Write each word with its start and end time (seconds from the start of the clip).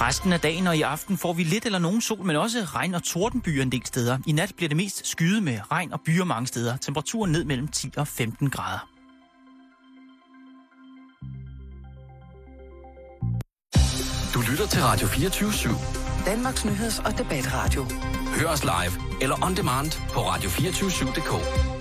Resten 0.00 0.32
af 0.32 0.40
dagen 0.40 0.66
og 0.66 0.76
i 0.76 0.82
aften 0.82 1.18
får 1.18 1.32
vi 1.32 1.44
lidt 1.44 1.66
eller 1.66 1.78
nogen 1.78 2.00
sol, 2.00 2.24
men 2.24 2.36
også 2.36 2.60
regn 2.60 2.94
og 2.94 3.02
tordenbyer 3.02 3.62
en 3.62 3.72
del 3.72 3.86
steder. 3.86 4.18
I 4.26 4.32
nat 4.32 4.52
bliver 4.56 4.68
det 4.68 4.76
mest 4.76 5.06
skyde 5.06 5.40
med 5.40 5.58
regn 5.72 5.92
og 5.92 6.00
byer 6.06 6.24
mange 6.24 6.46
steder. 6.46 6.76
Temperaturen 6.76 7.32
ned 7.32 7.44
mellem 7.44 7.68
10 7.68 7.90
og 7.96 8.08
15 8.08 8.50
grader. 8.50 8.88
Du 14.34 14.40
lytter 14.50 14.66
til 14.66 14.82
Radio 14.82 15.06
24 15.06 15.50
/7. 15.50 16.24
Danmarks 16.26 16.64
nyheds- 16.64 16.98
og 17.06 17.18
debatradio. 17.18 17.86
Hør 18.38 18.48
os 18.48 18.64
live 18.64 19.22
eller 19.22 19.44
on 19.44 19.56
demand 19.56 19.92
på 20.12 20.20
radio247.dk. 20.20 21.73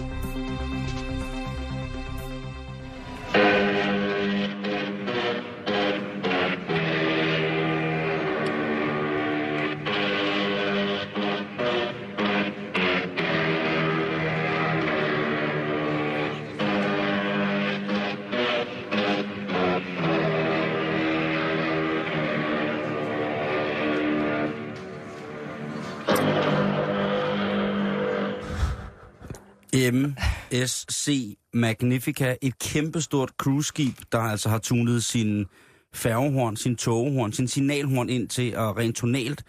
MSC 29.92 31.38
Magnifica, 31.54 32.36
et 32.42 32.60
kæmpestort 32.60 33.30
cruiseskib, 33.38 33.98
der 34.12 34.20
altså 34.20 34.50
har 34.50 34.58
tunet 34.58 35.04
sin 35.04 35.46
færgehorn, 35.94 36.56
sin 36.56 36.76
togehorn, 36.76 37.34
sin 37.34 37.48
signalhorn 37.48 38.10
ind 38.10 38.30
til 38.30 38.52
at 38.52 38.78
rent 38.78 38.96
tonalt 38.96 39.44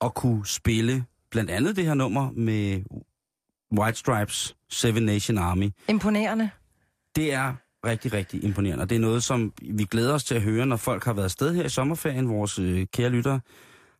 og 0.00 0.14
kunne 0.14 0.46
spille 0.46 1.04
blandt 1.30 1.50
andet 1.50 1.76
det 1.76 1.84
her 1.84 1.94
nummer 1.94 2.30
med 2.30 2.82
White 3.78 3.98
Stripes 3.98 4.56
Seven 4.70 5.02
Nation 5.02 5.38
Army. 5.38 5.70
Imponerende. 5.88 6.50
Det 7.16 7.32
er 7.32 7.54
rigtig, 7.86 8.12
rigtig 8.12 8.44
imponerende, 8.44 8.82
og 8.82 8.90
det 8.90 8.96
er 8.96 9.00
noget, 9.00 9.24
som 9.24 9.52
vi 9.62 9.84
glæder 9.84 10.14
os 10.14 10.24
til 10.24 10.34
at 10.34 10.42
høre, 10.42 10.66
når 10.66 10.76
folk 10.76 11.04
har 11.04 11.12
været 11.12 11.24
afsted 11.24 11.54
her 11.54 11.64
i 11.64 11.68
sommerferien, 11.68 12.28
vores 12.28 12.58
øh, 12.58 12.86
kære 12.92 13.10
lyttere. 13.10 13.40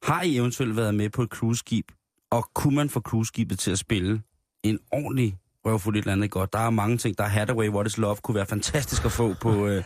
Har 0.02 0.22
I 0.22 0.36
eventuelt 0.36 0.76
været 0.76 0.94
med 0.94 1.10
på 1.10 1.22
et 1.22 1.28
cruiseskib, 1.28 1.86
og 2.30 2.50
kunne 2.54 2.76
man 2.76 2.90
få 2.90 3.00
cruiseskibet 3.00 3.58
til 3.58 3.70
at 3.70 3.78
spille 3.78 4.22
en 4.62 4.78
ordentlig 4.92 5.38
røvfuld 5.66 5.96
et 5.96 6.00
eller 6.00 6.12
andet 6.12 6.30
godt? 6.30 6.52
Der 6.52 6.58
er 6.58 6.70
mange 6.70 6.98
ting. 6.98 7.18
Der 7.18 7.24
er 7.24 7.28
Hathaway, 7.28 7.68
What 7.68 7.86
is 7.86 7.98
Love, 7.98 8.16
kunne 8.22 8.34
være 8.34 8.46
fantastisk 8.46 9.04
at 9.04 9.12
få 9.12 9.34
på 9.40 9.66
øh, 9.66 9.82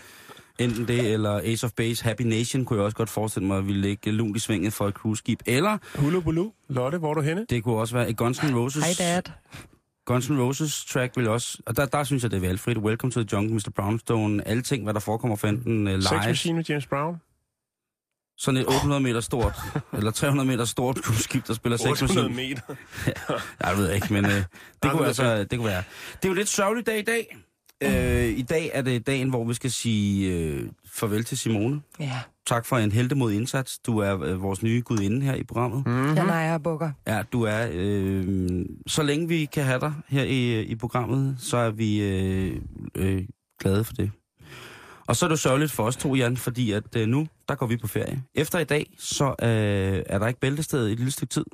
enten 0.58 0.88
det, 0.88 1.12
eller 1.12 1.40
Ace 1.44 1.66
of 1.66 1.72
Base, 1.72 2.04
Happy 2.04 2.22
Nation, 2.22 2.64
kunne 2.64 2.76
jeg 2.76 2.84
også 2.84 2.96
godt 2.96 3.08
forestille 3.08 3.46
mig, 3.46 3.58
at 3.58 3.66
vi 3.66 3.72
lægge 3.72 4.12
lunt 4.12 4.36
i 4.36 4.40
svinget 4.40 4.72
for 4.72 4.88
et 4.88 4.94
cruiseskib. 4.94 5.40
Eller 5.46 5.78
Hulu 5.96 6.20
Bulu. 6.20 6.50
Lotte, 6.68 6.98
hvor 6.98 7.10
er 7.10 7.14
du 7.14 7.20
henne? 7.20 7.46
det 7.50 7.64
kunne 7.64 7.76
også 7.76 7.94
være 7.94 8.10
et 8.10 8.16
Guns 8.16 8.38
N' 8.38 8.54
Roses... 8.54 8.98
Hej 8.98 9.06
dad. 9.14 9.22
Guns 10.06 10.30
N' 10.30 10.40
Roses 10.40 10.84
track 10.84 11.16
vil 11.16 11.28
også... 11.28 11.58
Og 11.66 11.76
der, 11.76 11.86
der 11.86 12.04
synes 12.04 12.22
jeg, 12.22 12.30
det 12.30 12.36
er 12.36 12.40
valgfrit. 12.40 12.78
Welcome 12.78 13.10
to 13.12 13.20
the 13.20 13.28
Jungle, 13.32 13.54
Mr. 13.54 13.70
Brownstone. 13.76 14.48
Alle 14.48 14.62
ting, 14.62 14.84
hvad 14.84 14.94
der 14.94 15.00
forekommer 15.00 15.36
for 15.36 15.48
enten 15.48 15.86
uh, 15.86 15.92
Sex 15.92 16.10
live... 16.10 16.20
Machine 16.26 16.56
med 16.56 16.64
James 16.64 16.86
Brown. 16.86 17.16
Sådan 18.40 18.60
et 18.60 18.66
800 18.66 19.00
meter 19.00 19.20
stort, 19.20 19.54
eller 19.92 20.10
300 20.10 20.48
meter 20.48 20.64
stort 20.64 20.96
cruiseskib, 20.96 21.46
der 21.46 21.54
spiller 21.54 21.76
sex 21.76 22.02
800 22.02 22.28
machine. 22.28 22.48
meter. 22.48 22.74
Jeg 23.66 23.76
ved 23.76 23.92
ikke, 23.92 24.12
men 24.12 24.24
øh, 24.24 24.30
det, 24.32 24.46
det 24.82 24.90
kunne 24.90 25.02
er 25.02 25.06
altså, 25.06 25.44
det 25.44 25.58
kunne 25.58 25.68
være. 25.68 25.82
Det 26.16 26.24
er 26.24 26.28
jo 26.28 26.34
lidt 26.34 26.48
sørgelig 26.48 26.86
dag 26.86 26.98
i 26.98 27.02
dag. 27.02 27.36
Øh, 27.82 28.38
I 28.38 28.42
dag 28.42 28.70
er 28.74 28.82
det 28.82 29.06
dagen, 29.06 29.28
hvor 29.28 29.44
vi 29.44 29.54
skal 29.54 29.70
sige 29.70 30.32
øh, 30.32 30.68
farvel 30.92 31.24
til 31.24 31.38
Simone. 31.38 31.80
Ja, 32.00 32.20
Tak 32.46 32.66
for 32.66 32.78
en 32.78 32.92
heldemod 32.92 33.32
indsats. 33.32 33.78
Du 33.78 33.98
er 33.98 34.22
øh, 34.22 34.42
vores 34.42 34.62
nye 34.62 34.82
gudinde 34.84 35.20
her 35.20 35.34
i 35.34 35.42
programmet. 35.42 35.86
Mm-hmm. 35.86 36.16
jeg 36.16 36.54
og 36.54 36.62
bukker. 36.62 36.90
Ja, 37.06 37.22
du 37.32 37.42
er. 37.42 37.68
Øh, 37.72 38.64
så 38.86 39.02
længe 39.02 39.28
vi 39.28 39.44
kan 39.44 39.64
have 39.64 39.80
dig 39.80 39.92
her 40.08 40.22
i, 40.22 40.62
i 40.62 40.74
programmet, 40.74 41.36
så 41.38 41.56
er 41.56 41.70
vi 41.70 42.02
øh, 42.02 42.56
øh, 42.94 43.22
glade 43.60 43.84
for 43.84 43.92
det. 43.92 44.10
Og 45.06 45.16
så 45.16 45.26
er 45.26 45.28
det 45.28 45.32
jo 45.36 45.40
sørgeligt 45.40 45.72
for 45.72 45.82
os 45.82 45.96
to, 45.96 46.14
Jan, 46.14 46.36
fordi 46.36 46.72
at 46.72 46.96
øh, 46.96 47.08
nu, 47.08 47.26
der 47.50 47.56
går 47.56 47.66
vi 47.66 47.76
på 47.76 47.86
ferie. 47.86 48.22
Efter 48.34 48.58
i 48.58 48.64
dag, 48.64 48.94
så 48.98 49.24
øh, 49.42 50.02
er 50.06 50.18
der 50.18 50.26
ikke 50.26 50.40
bæltested 50.40 50.88
i 50.88 50.92
et 50.92 50.98
lille 50.98 51.10
stykke 51.10 51.32
tid. 51.32 51.44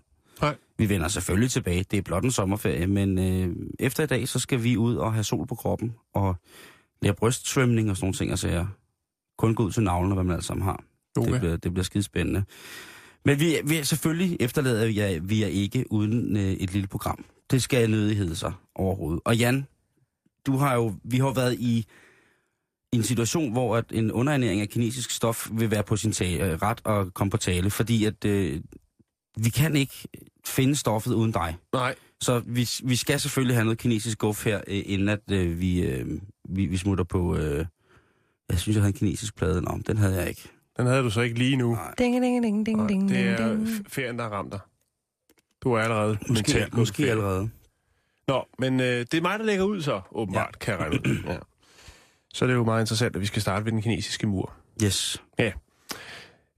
Nej. 0.40 0.56
Vi 0.78 0.88
vender 0.88 1.08
selvfølgelig 1.08 1.50
tilbage. 1.50 1.84
Det 1.90 1.96
er 1.98 2.02
blot 2.02 2.24
en 2.24 2.30
sommerferie, 2.30 2.86
men 2.86 3.18
øh, 3.18 3.56
efter 3.78 4.04
i 4.04 4.06
dag, 4.06 4.28
så 4.28 4.38
skal 4.38 4.62
vi 4.62 4.76
ud 4.76 4.96
og 4.96 5.12
have 5.12 5.24
sol 5.24 5.46
på 5.46 5.54
kroppen 5.54 5.94
og 6.14 6.36
lære 7.02 7.14
brystsvømning 7.14 7.90
og 7.90 7.96
sådan 7.96 8.04
nogle 8.04 8.14
ting 8.14 8.32
og 8.32 8.38
sager. 8.38 8.66
Kun 9.38 9.54
gå 9.54 9.62
ud 9.62 9.72
til 9.72 9.82
navlen, 9.82 10.12
og 10.12 10.14
hvad 10.14 10.24
man 10.24 10.36
alt 10.36 10.44
sammen 10.44 10.64
har. 10.64 10.84
Yoga. 11.18 11.30
Det 11.30 11.40
bliver, 11.40 11.56
det 11.56 11.72
bliver 11.72 11.84
skide 11.84 12.02
spændende. 12.02 12.44
Men 13.24 13.40
vi, 13.40 13.56
vi 13.64 13.84
selvfølgelig 13.84 14.36
efterlader 14.40 14.86
vi, 14.86 15.20
vi 15.22 15.42
er 15.42 15.46
ikke 15.46 15.92
uden 15.92 16.36
øh, 16.36 16.42
et 16.42 16.72
lille 16.72 16.88
program. 16.88 17.24
Det 17.50 17.62
skal 17.62 17.78
jeg 17.78 17.88
nødig 17.88 18.16
hedde 18.16 18.36
sig 18.36 18.52
overhovedet. 18.74 19.20
Og 19.24 19.36
Jan, 19.36 19.66
du 20.46 20.56
har 20.56 20.74
jo, 20.74 20.94
vi 21.04 21.18
har 21.18 21.32
været 21.32 21.54
i 21.54 21.86
en 22.92 23.02
situation, 23.02 23.52
hvor 23.52 23.76
at 23.76 23.84
en 23.92 24.12
underernæring 24.12 24.60
af 24.60 24.68
kinesisk 24.68 25.10
stof 25.10 25.48
vil 25.52 25.70
være 25.70 25.82
på 25.82 25.96
sin 25.96 26.12
tale, 26.12 26.44
øh, 26.44 26.58
ret 26.62 26.80
og 26.84 27.14
komme 27.14 27.30
på 27.30 27.36
tale, 27.36 27.70
fordi 27.70 28.04
at 28.04 28.24
øh, 28.24 28.60
vi 29.36 29.50
kan 29.50 29.76
ikke 29.76 30.08
finde 30.46 30.76
stoffet 30.76 31.14
uden 31.14 31.32
dig. 31.32 31.56
Nej. 31.72 31.94
Så 32.20 32.42
vi, 32.46 32.68
vi 32.84 32.96
skal 32.96 33.20
selvfølgelig 33.20 33.56
have 33.56 33.64
noget 33.64 33.78
kinesisk 33.78 34.18
guf 34.18 34.44
her, 34.44 34.60
øh, 34.68 34.82
inden 34.86 35.08
at 35.08 35.30
øh, 35.30 35.60
vi, 35.60 35.80
øh, 35.82 36.20
vi, 36.48 36.66
vi 36.66 36.76
smutter 36.76 37.04
på... 37.04 37.36
Øh, 37.36 37.66
jeg 38.50 38.58
synes, 38.58 38.74
jeg 38.74 38.82
havde 38.82 38.92
en 38.92 38.98
kinesisk 38.98 39.36
plade. 39.36 39.62
Nå, 39.62 39.78
den 39.86 39.96
havde 39.96 40.14
jeg 40.14 40.28
ikke. 40.28 40.48
Den 40.76 40.86
havde 40.86 41.02
du 41.02 41.10
så 41.10 41.20
ikke 41.20 41.38
lige 41.38 41.56
nu. 41.56 41.72
Nej. 41.72 41.94
Ding, 41.98 42.22
ding, 42.22 42.42
ding, 42.42 42.66
ding, 42.66 42.88
ding, 42.88 43.08
det 43.08 43.18
er 43.18 43.58
ferien, 43.88 44.18
der 44.18 44.24
har 44.24 44.30
ramt 44.30 44.52
dig. 44.52 44.60
Du 45.62 45.72
er 45.72 45.78
allerede 45.80 46.18
Måske, 46.28 46.32
mentalt 46.32 46.74
måske 46.76 47.10
allerede. 47.10 47.50
Nå, 48.28 48.44
men 48.58 48.80
øh, 48.80 48.86
det 48.86 49.14
er 49.14 49.20
mig, 49.20 49.38
der 49.38 49.44
lægger 49.44 49.64
ud 49.64 49.82
så, 49.82 50.00
åbenbart, 50.12 50.54
ja. 50.54 50.58
kan 50.58 50.72
jeg 50.74 50.80
regne 50.80 50.94
ud. 50.94 51.16
Ja. 51.32 51.36
Så 52.36 52.44
er 52.44 52.46
det 52.46 52.54
jo 52.54 52.64
meget 52.64 52.82
interessant, 52.82 53.16
at 53.16 53.20
vi 53.20 53.26
skal 53.26 53.42
starte 53.42 53.64
ved 53.64 53.72
den 53.72 53.82
kinesiske 53.82 54.26
mur. 54.26 54.52
Yes. 54.84 55.22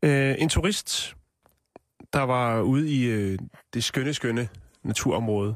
Øh, 0.02 0.34
en 0.38 0.48
turist, 0.48 1.16
der 2.12 2.22
var 2.22 2.60
ude 2.60 2.90
i 2.90 3.04
øh, 3.04 3.38
det 3.74 3.84
skønne, 3.84 4.14
skønne 4.14 4.48
naturområde. 4.82 5.54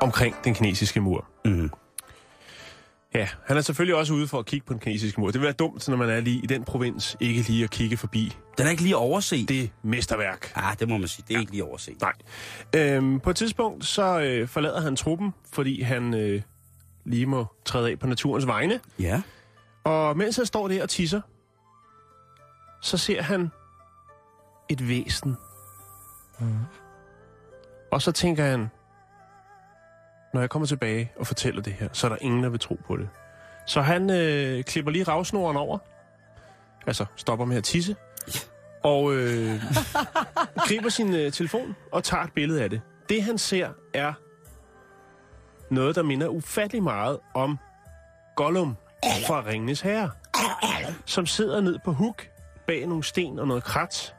Omkring 0.00 0.36
den 0.44 0.54
kinesiske 0.54 1.00
mur. 1.00 1.28
Mm. 1.44 1.70
Ja, 3.14 3.28
han 3.46 3.56
er 3.56 3.60
selvfølgelig 3.60 3.96
også 3.96 4.14
ude 4.14 4.28
for 4.28 4.38
at 4.38 4.46
kigge 4.46 4.66
på 4.66 4.72
den 4.72 4.80
kinesiske 4.80 5.20
mur. 5.20 5.26
Det 5.30 5.40
vil 5.40 5.44
være 5.44 5.52
dumt, 5.52 5.88
når 5.88 5.96
man 5.96 6.10
er 6.10 6.20
lige 6.20 6.40
i 6.42 6.46
den 6.46 6.64
provins, 6.64 7.16
ikke 7.20 7.40
lige 7.42 7.64
at 7.64 7.70
kigge 7.70 7.96
forbi 7.96 8.36
Den 8.58 8.66
er 8.66 8.70
ikke 8.70 8.82
lige 8.82 8.96
overset. 8.96 9.48
det 9.48 9.70
mesterværk. 9.82 10.52
Ah, 10.54 10.78
det 10.78 10.88
må 10.88 10.98
man 10.98 11.08
sige. 11.08 11.24
Det 11.28 11.34
er 11.34 11.38
ja. 11.38 11.40
ikke 11.40 11.52
lige 11.52 11.64
overset. 11.64 11.96
Nej. 12.00 12.12
Øhm, 12.76 13.20
på 13.20 13.30
et 13.30 13.36
tidspunkt, 13.36 13.84
så 13.84 14.20
øh, 14.20 14.48
forlader 14.48 14.80
han 14.80 14.96
truppen, 14.96 15.34
fordi 15.52 15.82
han 15.82 16.14
øh, 16.14 16.42
lige 17.04 17.26
må 17.26 17.46
træde 17.64 17.90
af 17.90 17.98
på 17.98 18.06
naturens 18.06 18.46
vegne. 18.46 18.80
Ja. 18.98 19.22
Og 19.84 20.16
mens 20.16 20.36
han 20.36 20.46
står 20.46 20.68
der 20.68 20.82
og 20.82 20.88
tisser, 20.88 21.20
så 22.82 22.96
ser 22.98 23.22
han 23.22 23.50
et 24.68 24.88
væsen. 24.88 25.36
Mm. 26.40 26.46
Og 27.92 28.02
så 28.02 28.12
tænker 28.12 28.44
han, 28.44 28.70
når 30.34 30.40
jeg 30.40 30.50
kommer 30.50 30.66
tilbage 30.66 31.12
og 31.16 31.26
fortæller 31.26 31.62
det 31.62 31.72
her, 31.72 31.88
så 31.92 32.06
er 32.06 32.08
der 32.08 32.16
ingen, 32.20 32.42
der 32.42 32.48
vil 32.48 32.60
tro 32.60 32.80
på 32.86 32.96
det. 32.96 33.08
Så 33.66 33.82
han 33.82 34.10
øh, 34.10 34.64
klipper 34.64 34.92
lige 34.92 35.04
ravsnoren 35.04 35.56
over, 35.56 35.78
altså 36.86 37.04
stopper 37.16 37.44
med 37.44 37.56
at 37.56 37.64
tisse, 37.64 37.96
og 38.82 39.14
øh, 39.14 39.62
griber 40.68 40.88
sin 40.88 41.14
øh, 41.14 41.32
telefon 41.32 41.76
og 41.92 42.04
tager 42.04 42.22
et 42.22 42.32
billede 42.32 42.62
af 42.62 42.70
det. 42.70 42.80
Det 43.08 43.22
han 43.22 43.38
ser 43.38 43.68
er 43.94 44.12
noget, 45.70 45.96
der 45.96 46.02
minder 46.02 46.28
ufattelig 46.28 46.82
meget 46.82 47.18
om 47.34 47.58
Gollum 48.36 48.76
fra 49.26 49.44
Ringenes 49.46 49.80
Herre, 49.80 50.10
som 51.06 51.26
sidder 51.26 51.60
ned 51.60 51.78
på 51.84 51.92
huk 51.92 52.28
bag 52.66 52.86
nogle 52.86 53.04
sten 53.04 53.38
og 53.38 53.48
noget 53.48 53.64
krat, 53.64 54.14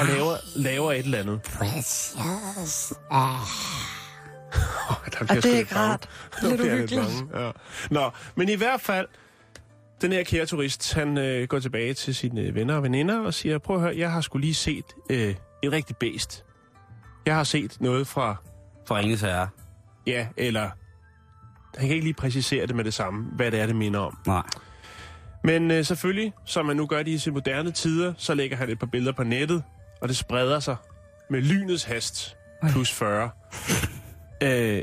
og 0.00 0.06
laver, 0.06 0.36
laver 0.56 0.92
et 0.92 0.98
eller 0.98 1.18
andet. 1.18 1.40
Oh, 3.10 3.89
der 5.12 5.18
det 5.18 5.30
er 5.30 5.34
lidt 5.34 5.44
ikke 5.46 5.76
rart. 5.76 6.08
Lidt 6.42 6.60
uhyggeligt. 6.60 7.24
Ja. 7.34 7.50
Nå, 7.90 8.10
men 8.34 8.48
i 8.48 8.54
hvert 8.54 8.80
fald, 8.80 9.06
den 10.00 10.12
her 10.12 10.22
kære 10.24 10.46
turist, 10.46 10.94
han 10.94 11.18
øh, 11.18 11.48
går 11.48 11.58
tilbage 11.58 11.94
til 11.94 12.14
sine 12.14 12.54
venner 12.54 12.74
og 12.74 12.82
veninder 12.82 13.20
og 13.20 13.34
siger, 13.34 13.58
prøv 13.58 13.76
at 13.76 13.82
høre, 13.82 13.94
jeg 13.96 14.12
har 14.12 14.20
skulle 14.20 14.44
lige 14.44 14.54
set 14.54 14.84
øh, 15.10 15.34
et 15.62 15.72
rigtigt 15.72 15.98
bæst. 15.98 16.44
Jeg 17.26 17.34
har 17.36 17.44
set 17.44 17.76
noget 17.80 18.06
fra, 18.06 18.36
For 18.86 18.96
Ringens 18.96 19.20
Herre. 19.20 19.48
ja, 20.06 20.26
eller... 20.36 20.70
Han 21.78 21.86
kan 21.86 21.94
ikke 21.94 22.06
lige 22.06 22.14
præcisere 22.14 22.66
det 22.66 22.76
med 22.76 22.84
det 22.84 22.94
samme, 22.94 23.24
hvad 23.36 23.50
det 23.50 23.60
er, 23.60 23.66
det 23.66 23.76
minder 23.76 24.00
om. 24.00 24.18
Nej. 24.26 24.42
Men 25.44 25.70
øh, 25.70 25.84
selvfølgelig, 25.84 26.32
som 26.46 26.66
man 26.66 26.76
nu 26.76 26.86
gør 26.86 26.98
det 26.98 27.08
i 27.08 27.12
disse 27.12 27.30
moderne 27.30 27.70
tider, 27.70 28.14
så 28.16 28.34
lægger 28.34 28.56
han 28.56 28.70
et 28.70 28.78
par 28.78 28.86
billeder 28.86 29.12
på 29.12 29.22
nettet, 29.24 29.62
og 30.00 30.08
det 30.08 30.16
spreder 30.16 30.60
sig 30.60 30.76
med 31.30 31.40
lynets 31.42 31.84
hast 31.84 32.36
plus 32.70 32.92
40 32.92 33.30
øh, 34.42 34.82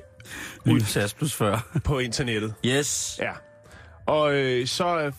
SAS 0.85 1.13
plus 1.13 1.33
40. 1.35 1.59
på 1.83 1.99
internettet. 1.99 2.53
Yes. 2.65 3.19
Ja. 3.21 3.31
Og 4.05 4.33
øh, 4.33 4.67
så 4.67 4.99
øh, 4.99 5.13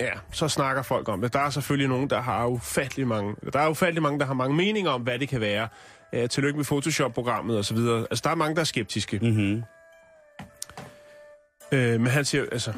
Ja, 0.00 0.12
så 0.32 0.48
snakker 0.48 0.82
folk 0.82 1.08
om 1.08 1.20
det. 1.20 1.32
Der 1.32 1.38
er 1.38 1.50
selvfølgelig 1.50 1.88
nogen, 1.88 2.10
der 2.10 2.20
har 2.20 2.46
ufattelig 2.46 3.06
mange, 3.06 3.36
der 3.52 3.60
er 3.60 3.68
ufattelig 3.68 4.02
mange, 4.02 4.18
der 4.18 4.26
har 4.26 4.34
mange 4.34 4.56
meninger 4.56 4.90
om, 4.90 5.02
hvad 5.02 5.18
det 5.18 5.28
kan 5.28 5.40
være. 5.40 5.68
Uh, 6.16 6.28
tillykke 6.28 6.56
med 6.56 6.64
Photoshop-programmet 6.64 7.58
og 7.58 7.64
så 7.64 7.74
videre. 7.74 8.06
Altså, 8.10 8.22
der 8.24 8.30
er 8.30 8.34
mange, 8.34 8.54
der 8.54 8.60
er 8.60 8.64
skeptiske. 8.64 9.18
Mm-hmm. 9.22 9.62
Uh, 11.72 11.78
men 11.78 12.06
han 12.06 12.24
siger, 12.24 12.46
altså, 12.52 12.72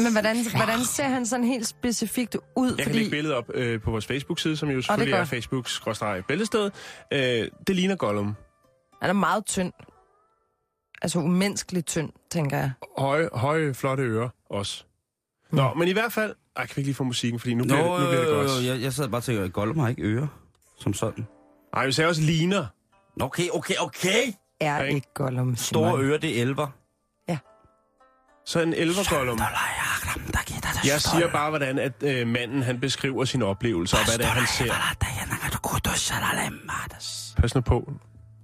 Men 0.00 0.12
hvordan, 0.12 0.36
hvordan 0.56 0.84
ser 0.84 1.08
han 1.08 1.26
sådan 1.26 1.44
helt 1.46 1.66
specifikt 1.66 2.36
ud? 2.56 2.74
jeg 2.78 2.86
kan 2.86 2.94
lægge 2.94 3.10
billedet 3.10 3.36
op 3.36 3.48
uh, 3.48 3.80
på 3.82 3.90
vores 3.90 4.06
Facebook-side, 4.06 4.56
som 4.56 4.68
jo 4.70 4.82
selvfølgelig 4.82 5.12
er, 5.12 5.18
godt. 5.18 5.28
Facebook-bæltested. 5.28 6.64
Uh, 6.64 7.18
det 7.66 7.76
ligner 7.76 7.96
Gollum. 7.96 8.36
Han 9.02 9.10
er 9.10 9.14
meget 9.14 9.46
tynd. 9.46 9.72
Altså 11.02 11.18
umenneskeligt 11.18 11.86
tynd, 11.86 12.10
tænker 12.30 12.56
jeg. 12.58 12.72
Høje, 12.98 13.28
høje, 13.32 13.74
flotte 13.74 14.02
ører 14.02 14.28
også. 14.50 14.84
Nå, 15.52 15.74
men 15.74 15.88
i 15.88 15.92
hvert 15.92 16.12
fald... 16.12 16.34
Ej, 16.56 16.66
kan 16.66 16.76
vi 16.76 16.80
ikke 16.80 16.88
lige 16.88 16.94
få 16.94 17.04
musikken, 17.04 17.40
fordi 17.40 17.54
nu 17.54 17.64
bliver, 17.64 17.82
Nå, 17.82 17.94
det, 17.94 18.00
nu 18.02 18.06
bliver 18.08 18.24
det 18.24 18.34
godt. 18.34 18.60
øh, 18.60 18.66
jeg, 18.66 18.80
jeg 18.82 18.92
sad 18.92 19.08
bare 19.08 19.18
og 19.18 19.24
tænkte, 19.24 19.44
at 19.44 19.52
Gollum 19.52 19.78
har 19.78 19.88
ikke 19.88 20.02
ører, 20.02 20.26
som 20.80 20.94
sådan. 20.94 21.26
Nej, 21.74 21.86
vi 21.86 21.92
sagde 21.92 22.08
også 22.08 22.22
ligner. 22.22 22.66
Okay, 23.20 23.48
okay, 23.52 23.74
okay. 23.80 24.32
Er 24.60 24.76
Ja, 24.76 24.82
ikke? 24.82 25.06
Gollum, 25.14 25.56
Store 25.56 25.90
Simon. 25.90 26.04
ører, 26.04 26.18
det 26.18 26.38
er 26.38 26.42
elver. 26.42 26.68
Så 28.48 28.60
en 28.60 28.74
elvergollum. 28.74 29.38
Jeg 30.84 31.00
siger 31.00 31.28
bare, 31.32 31.48
hvordan 31.50 31.78
at 31.78 31.92
øh, 32.02 32.26
manden 32.26 32.62
han 32.62 32.80
beskriver 32.80 33.24
sine 33.24 33.44
oplevelser, 33.44 33.98
og 33.98 34.04
hvad 34.04 34.18
det 34.18 34.24
er, 34.26 34.30
han 34.30 34.46
ser. 34.46 34.64
Pas 37.36 37.54
nu 37.54 37.60
på 37.60 37.92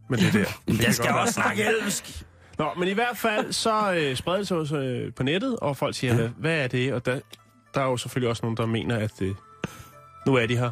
med 0.08 0.18
det 0.18 0.32
der. 0.32 0.44
Det 0.72 0.82
Jeg 0.84 0.94
skal 0.94 1.10
også 1.10 1.34
snakke 1.34 1.64
elvisk. 1.64 2.24
Nå, 2.58 2.70
men 2.78 2.88
i 2.88 2.92
hvert 2.92 3.16
fald 3.16 3.52
så 3.52 3.92
øh, 3.94 4.16
spreder 4.16 4.38
det 4.38 4.48
sig 4.48 4.56
også, 4.56 4.76
øh, 4.76 5.12
på 5.14 5.22
nettet, 5.22 5.56
og 5.56 5.76
folk 5.76 5.94
siger, 5.96 6.22
ja. 6.22 6.28
hvad 6.38 6.54
er 6.58 6.66
det? 6.66 6.92
Og 6.92 7.06
der, 7.06 7.20
der 7.74 7.80
er 7.80 7.84
jo 7.84 7.96
selvfølgelig 7.96 8.30
også 8.30 8.42
nogen, 8.42 8.56
der 8.56 8.66
mener, 8.66 8.96
at 8.96 9.22
øh, 9.22 9.34
nu 10.26 10.34
er 10.34 10.46
de 10.46 10.56
her. 10.58 10.70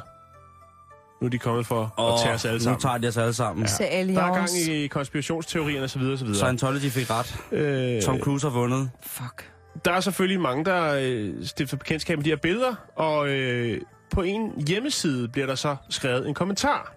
Nu 1.20 1.26
er 1.26 1.31
de 1.31 1.38
kommet 1.38 1.67
for 1.67 2.00
at 2.00 2.20
tage 2.23 2.35
os 2.35 2.44
alle 2.44 2.58
nu 2.58 2.65
sammen. 2.65 2.81
tager 2.81 2.99
de 2.99 3.08
os 3.08 3.17
alle 3.17 3.32
sammen. 3.35 3.67
Til 3.67 3.87
Der 4.15 4.23
er 4.23 4.35
gang 4.35 4.49
i 4.69 4.87
konspirationsteorierne 4.87 5.85
osv. 5.85 6.03
osv. 6.03 6.35
Scientology 6.35 6.91
fik 6.91 7.11
ret. 7.11 7.37
Øh, 7.53 8.03
Tom 8.03 8.19
Cruise 8.20 8.47
har 8.47 8.53
vundet. 8.55 8.91
Fuck. 9.06 9.51
Der 9.84 9.92
er 9.92 10.00
selvfølgelig 10.00 10.40
mange, 10.40 10.64
der 10.64 10.94
øh, 11.02 11.44
stifter 11.44 11.76
bekendtskab 11.76 12.19
med 12.19 12.24
de 12.24 12.30
her 12.30 12.36
billeder, 12.36 12.74
og 12.96 13.28
øh, 13.28 13.80
på 14.10 14.22
en 14.22 14.64
hjemmeside 14.69 15.28
bliver 15.28 15.46
der 15.46 15.54
så 15.54 15.76
skrevet 15.88 16.28
en 16.28 16.34
kommentar. 16.34 16.94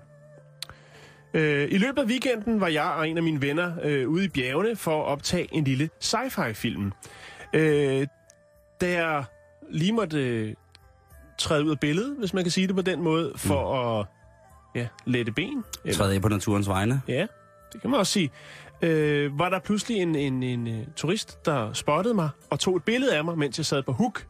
Øh, 1.34 1.68
I 1.72 1.78
løbet 1.78 2.02
af 2.02 2.06
weekenden 2.06 2.60
var 2.62 2.68
jeg 2.68 2.84
og 2.98 3.10
en 3.10 3.18
af 3.18 3.24
mine 3.24 3.42
venner 3.42 3.74
øh, 3.84 4.10
ude 4.10 4.26
i 4.26 4.28
bjergene 4.28 4.76
for 4.76 5.02
at 5.04 5.06
optage 5.08 5.48
en 5.52 5.64
lille 5.64 5.90
sci-fi-film. 6.00 6.92
Øh, 7.54 8.08
da 8.82 8.92
jeg 8.92 9.24
lige 9.72 9.92
måtte 9.94 10.18
øh, 10.30 10.54
træde 11.38 11.66
ud 11.66 11.72
af 11.72 11.80
billedet, 11.80 12.16
hvis 12.20 12.34
man 12.34 12.44
kan 12.44 12.52
sige 12.52 12.68
det 12.68 12.76
på 12.76 12.82
den 12.82 13.02
måde, 13.02 13.34
for 13.36 13.76
at 14.00 14.06
ja, 14.76 14.88
lette 15.06 15.32
ben. 15.32 15.64
Eller- 15.84 15.98
Træde 15.98 16.16
af 16.16 16.22
på 16.22 16.28
naturens 16.30 16.68
vegne. 16.68 17.02
Ja, 17.08 17.28
det 17.74 17.82
kan 17.82 17.90
man 17.90 18.00
også 18.00 18.12
sige. 18.14 18.32
Øh, 18.90 19.40
var 19.40 19.50
der 19.50 19.60
pludselig 19.60 19.98
en, 19.98 20.16
en, 20.16 20.44
en, 20.44 20.68
en 20.68 20.86
turist, 20.96 21.46
der 21.46 21.74
spottede 21.74 22.14
mig 22.14 22.30
og 22.50 22.60
tog 22.60 22.76
et 22.76 22.84
billede 22.84 23.18
af 23.18 23.24
mig, 23.26 23.38
mens 23.38 23.58
jeg 23.58 23.66
sad 23.66 23.84
på 23.84 23.92
hook. 23.92 24.28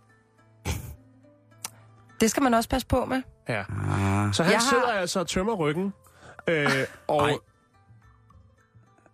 Det 2.21 2.31
skal 2.31 2.43
man 2.43 2.53
også 2.53 2.69
passe 2.69 2.87
på 2.87 3.05
med. 3.05 3.21
Ja. 3.49 3.63
Så 3.63 4.43
han 4.43 4.51
Jeg 4.51 4.59
har- 4.59 4.69
sidder 4.69 4.87
altså 4.91 5.19
og 5.19 5.27
tømmer 5.27 5.53
ryggen. 5.53 5.93
Øh, 6.47 6.69
og, 7.07 7.29
Ej. 7.29 7.37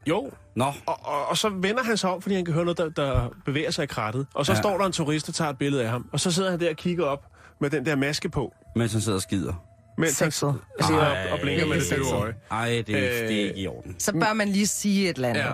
jo, 0.08 0.32
Nå, 0.56 0.66
og, 0.66 1.00
og, 1.06 1.26
og 1.28 1.38
så 1.38 1.50
vender 1.50 1.84
han 1.84 1.98
sig 1.98 2.10
om, 2.10 2.22
fordi 2.22 2.36
han 2.36 2.46
kan 2.46 2.54
høre 2.54 2.66
noget, 2.66 2.78
der, 2.78 2.90
der 2.90 3.30
bevæger 3.46 3.72
sig 3.72 3.84
i 3.84 3.88
krattet. 3.88 4.28
Og 4.34 4.46
så 4.46 4.52
Ja. 4.52 4.56
ja. 4.56 4.62
står 4.62 4.78
der 4.78 4.86
en 4.86 4.92
turist, 4.92 5.28
der 5.28 5.34
tager 5.34 5.50
et 5.50 5.58
billede 5.58 5.84
af 5.84 5.90
ham. 5.90 6.10
Og 6.14 6.20
så 6.20 6.32
sidder 6.32 6.52
han 6.52 6.60
der 6.60 6.70
og 6.70 6.76
kigger 6.76 7.06
op 7.06 7.26
med 7.62 7.70
den 7.70 7.86
der 7.86 7.96
maske 7.96 8.30
på, 8.30 8.54
mens 8.76 8.92
han 8.92 9.02
sidder 9.02 9.16
og 9.18 9.22
skider. 9.22 9.54
Mens 9.98 10.20
han 10.20 10.32
Sexet. 10.32 10.56
sidder 10.82 11.02
Ej, 11.02 11.32
og 11.32 11.40
blinker 11.40 11.66
med 11.66 11.82
det 11.82 11.90
døve 11.90 12.12
øje. 12.14 12.36
Ej, 12.52 12.84
det, 12.88 12.90
øh, 12.90 12.96
Øh, 12.96 13.02
det 13.02 13.22
er 13.22 13.30
ikke 13.30 13.60
i 13.60 13.68
orden. 13.68 13.96
Så 14.00 14.14
bør 14.14 14.34
man 14.34 14.50
lige 14.50 14.68
sige 14.68 15.10
et 15.10 15.16
eller 15.16 15.30
andet. 15.30 15.42
Ja. 15.42 15.48
Ja. 15.48 15.54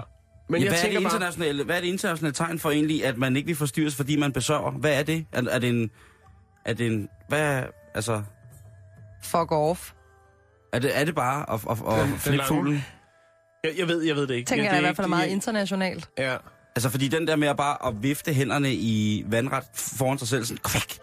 Men 0.49 0.61
ja, 0.61 0.65
jeg 0.65 0.71
hvad, 0.71 0.79
er 0.79 0.83
det 0.83 0.93
tænker 0.93 1.09
bare, 1.09 1.15
internationale, 1.15 1.63
hvad 1.63 1.75
er 1.77 1.81
det 1.81 1.87
internationale 1.87 2.33
tegn 2.33 2.59
for 2.59 2.71
egentlig, 2.71 3.05
at 3.05 3.17
man 3.17 3.35
ikke 3.35 3.47
vil 3.47 3.55
forstyrres, 3.55 3.95
fordi 3.95 4.15
man 4.15 4.31
besøger? 4.33 4.71
Hvad 4.71 4.99
er 4.99 5.03
det? 5.03 5.25
Er, 5.31 5.41
er 5.49 5.59
det 5.59 5.69
en... 5.69 5.89
Er 6.65 6.73
det 6.73 6.87
en... 6.87 7.09
Hvad 7.29 7.41
er... 7.41 7.63
Altså... 7.95 8.21
Fuck 9.23 9.51
off. 9.51 9.91
Er 10.73 10.79
det, 10.79 10.99
er 10.99 11.03
det 11.05 11.15
bare 11.15 11.53
at, 11.53 11.59
at, 11.69 11.77
at, 11.87 11.99
at 11.99 12.19
flippe 12.19 12.45
fuglen? 12.47 12.85
jeg, 13.63 13.71
jeg, 13.77 13.87
ved, 13.87 14.03
jeg 14.03 14.15
ved 14.15 14.27
det 14.27 14.35
ikke. 14.35 14.47
Tænker 14.47 14.65
det, 14.65 14.71
jeg 14.71 14.77
i 14.77 14.81
hvert 14.81 14.95
fald 14.95 15.05
er 15.05 15.09
meget 15.09 15.29
internationalt. 15.29 16.09
Ja. 16.17 16.37
Altså, 16.75 16.89
fordi 16.89 17.07
den 17.07 17.27
der 17.27 17.35
med 17.35 17.47
at 17.47 17.57
bare 17.57 17.87
at 17.87 18.03
vifte 18.03 18.33
hænderne 18.33 18.73
i 18.73 19.25
vandret 19.27 19.63
foran 19.73 20.17
sig 20.17 20.27
selv, 20.27 20.45
sådan, 20.45 20.59
gå 20.63 20.69
væk, 20.73 20.99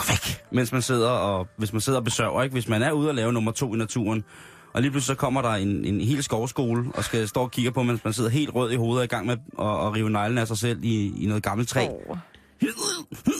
gå 0.00 0.12
væk, 0.12 0.44
mens 0.50 0.72
man 0.72 0.82
sidder 0.82 1.08
og, 1.10 1.48
hvis 1.56 1.72
man 1.72 1.80
sidder 1.80 1.98
og 1.98 2.04
besøger, 2.04 2.42
ikke? 2.42 2.52
Hvis 2.52 2.68
man 2.68 2.82
er 2.82 2.92
ude 2.92 3.08
og 3.08 3.14
lave 3.14 3.32
nummer 3.32 3.52
to 3.52 3.74
i 3.74 3.78
naturen, 3.78 4.24
og 4.72 4.82
lige 4.82 4.90
pludselig 4.90 5.16
så 5.16 5.20
kommer 5.20 5.42
der 5.42 5.50
en, 5.50 5.84
en 5.84 6.00
hel 6.00 6.22
skovskole, 6.22 6.84
og 6.94 7.04
skal 7.04 7.28
stå 7.28 7.40
og 7.40 7.50
kigge 7.50 7.72
på, 7.72 7.82
mens 7.82 8.04
man 8.04 8.12
sidder 8.12 8.30
helt 8.30 8.54
rød 8.54 8.72
i 8.72 8.76
hovedet 8.76 8.98
og 8.98 9.04
i 9.04 9.08
gang 9.08 9.26
med 9.26 9.36
at, 9.58 9.86
at 9.86 9.94
rive 9.94 10.10
neglen 10.10 10.38
af 10.38 10.46
sig 10.46 10.58
selv 10.58 10.84
i, 10.84 11.22
i 11.22 11.26
noget 11.26 11.42
gammelt 11.42 11.68
træ. 11.68 11.86
Oh. 11.88 12.16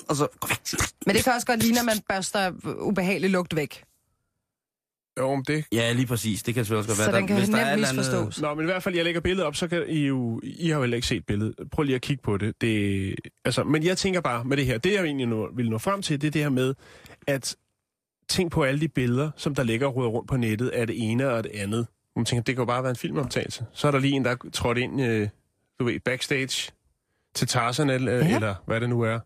Og 0.09 0.17
så, 0.17 0.29
gå 0.41 0.49
væk. 0.49 0.61
Men 1.07 1.15
det 1.17 1.25
kan 1.25 1.33
også 1.33 1.47
godt 1.47 1.63
ligne, 1.63 1.79
at 1.79 1.85
man 1.87 2.01
børster 2.09 2.53
ubehagelig 2.81 3.31
lugt 3.31 3.57
væk. 3.57 3.85
Jo, 5.21 5.35
men 5.35 5.45
det 5.47 5.65
Ja, 5.73 5.93
lige 5.93 6.07
præcis. 6.07 6.43
Det 6.43 6.55
kan 6.55 6.65
selvfølgelig 6.65 6.79
også 6.79 6.89
godt 6.89 6.97
Så 7.07 7.11
være. 7.11 7.21
den 7.21 7.27
kan 7.29 7.37
hvis 7.37 7.49
der 7.49 7.57
er 7.57 7.65
nemt 7.65 7.73
eller 7.73 7.89
andet- 7.89 7.99
misforstås. 8.15 8.41
Nå, 8.41 8.55
men 8.55 8.63
i 8.65 8.67
hvert 8.67 8.83
fald, 8.83 8.95
jeg 8.95 9.05
lægger 9.05 9.21
billedet 9.21 9.45
op, 9.47 9.57
så 9.57 9.69
kan 9.69 9.85
I 9.89 10.07
jo... 10.07 10.41
I 10.45 10.69
har 10.69 10.75
jo 10.77 10.81
heller 10.83 10.97
ikke 10.97 11.09
set 11.09 11.27
billedet. 11.27 11.55
Prøv 11.73 11.83
lige 11.83 11.95
at 11.97 12.03
kigge 12.03 12.23
på 12.23 12.37
det. 12.37 12.61
det 12.61 13.15
altså, 13.45 13.65
men 13.65 13.83
jeg 13.85 13.99
tænker 13.99 14.21
bare 14.21 14.45
med 14.45 14.57
det 14.57 14.67
her, 14.67 14.79
det 14.79 14.93
jeg 14.93 15.05
egentlig 15.05 15.27
nu, 15.27 15.49
vil 15.57 15.71
nå 15.71 15.79
frem 15.79 16.03
til, 16.03 16.21
det 16.21 16.27
er 16.27 16.31
det 16.31 16.43
her 16.43 16.49
med, 16.49 16.75
at 17.27 17.57
tænk 18.29 18.53
på 18.53 18.63
alle 18.63 18.81
de 18.81 18.89
billeder, 18.89 19.31
som 19.37 19.55
der 19.55 19.63
ligger 19.63 19.87
og 19.87 19.97
ruder 19.97 20.09
rundt 20.09 20.29
på 20.29 20.37
nettet, 20.37 20.69
af 20.69 20.87
det 20.87 21.11
ene 21.11 21.29
og 21.31 21.45
det 21.45 21.51
andet. 21.55 21.87
Man 22.17 22.25
tænker, 22.25 22.43
det 22.43 22.55
kan 22.55 22.63
jo 22.63 22.67
bare 22.67 22.83
være 22.83 22.91
en 22.91 22.97
filmoptagelse. 22.97 23.65
Så 23.73 23.87
er 23.87 23.91
der 23.91 23.99
lige 23.99 24.13
en, 24.15 24.25
der 24.25 24.31
er 24.31 24.37
trådt 24.53 24.79
ind, 24.79 25.03
øh, 25.03 25.29
du 25.81 25.85
ved, 25.85 26.01
backstage 26.01 26.73
til 27.35 27.49
Tarzan, 27.49 27.91
eller, 27.91 28.13
ja. 28.13 28.35
eller 28.35 28.55
hvad 28.67 28.81
det 28.81 28.89
nu 28.89 29.01
er. 29.01 29.19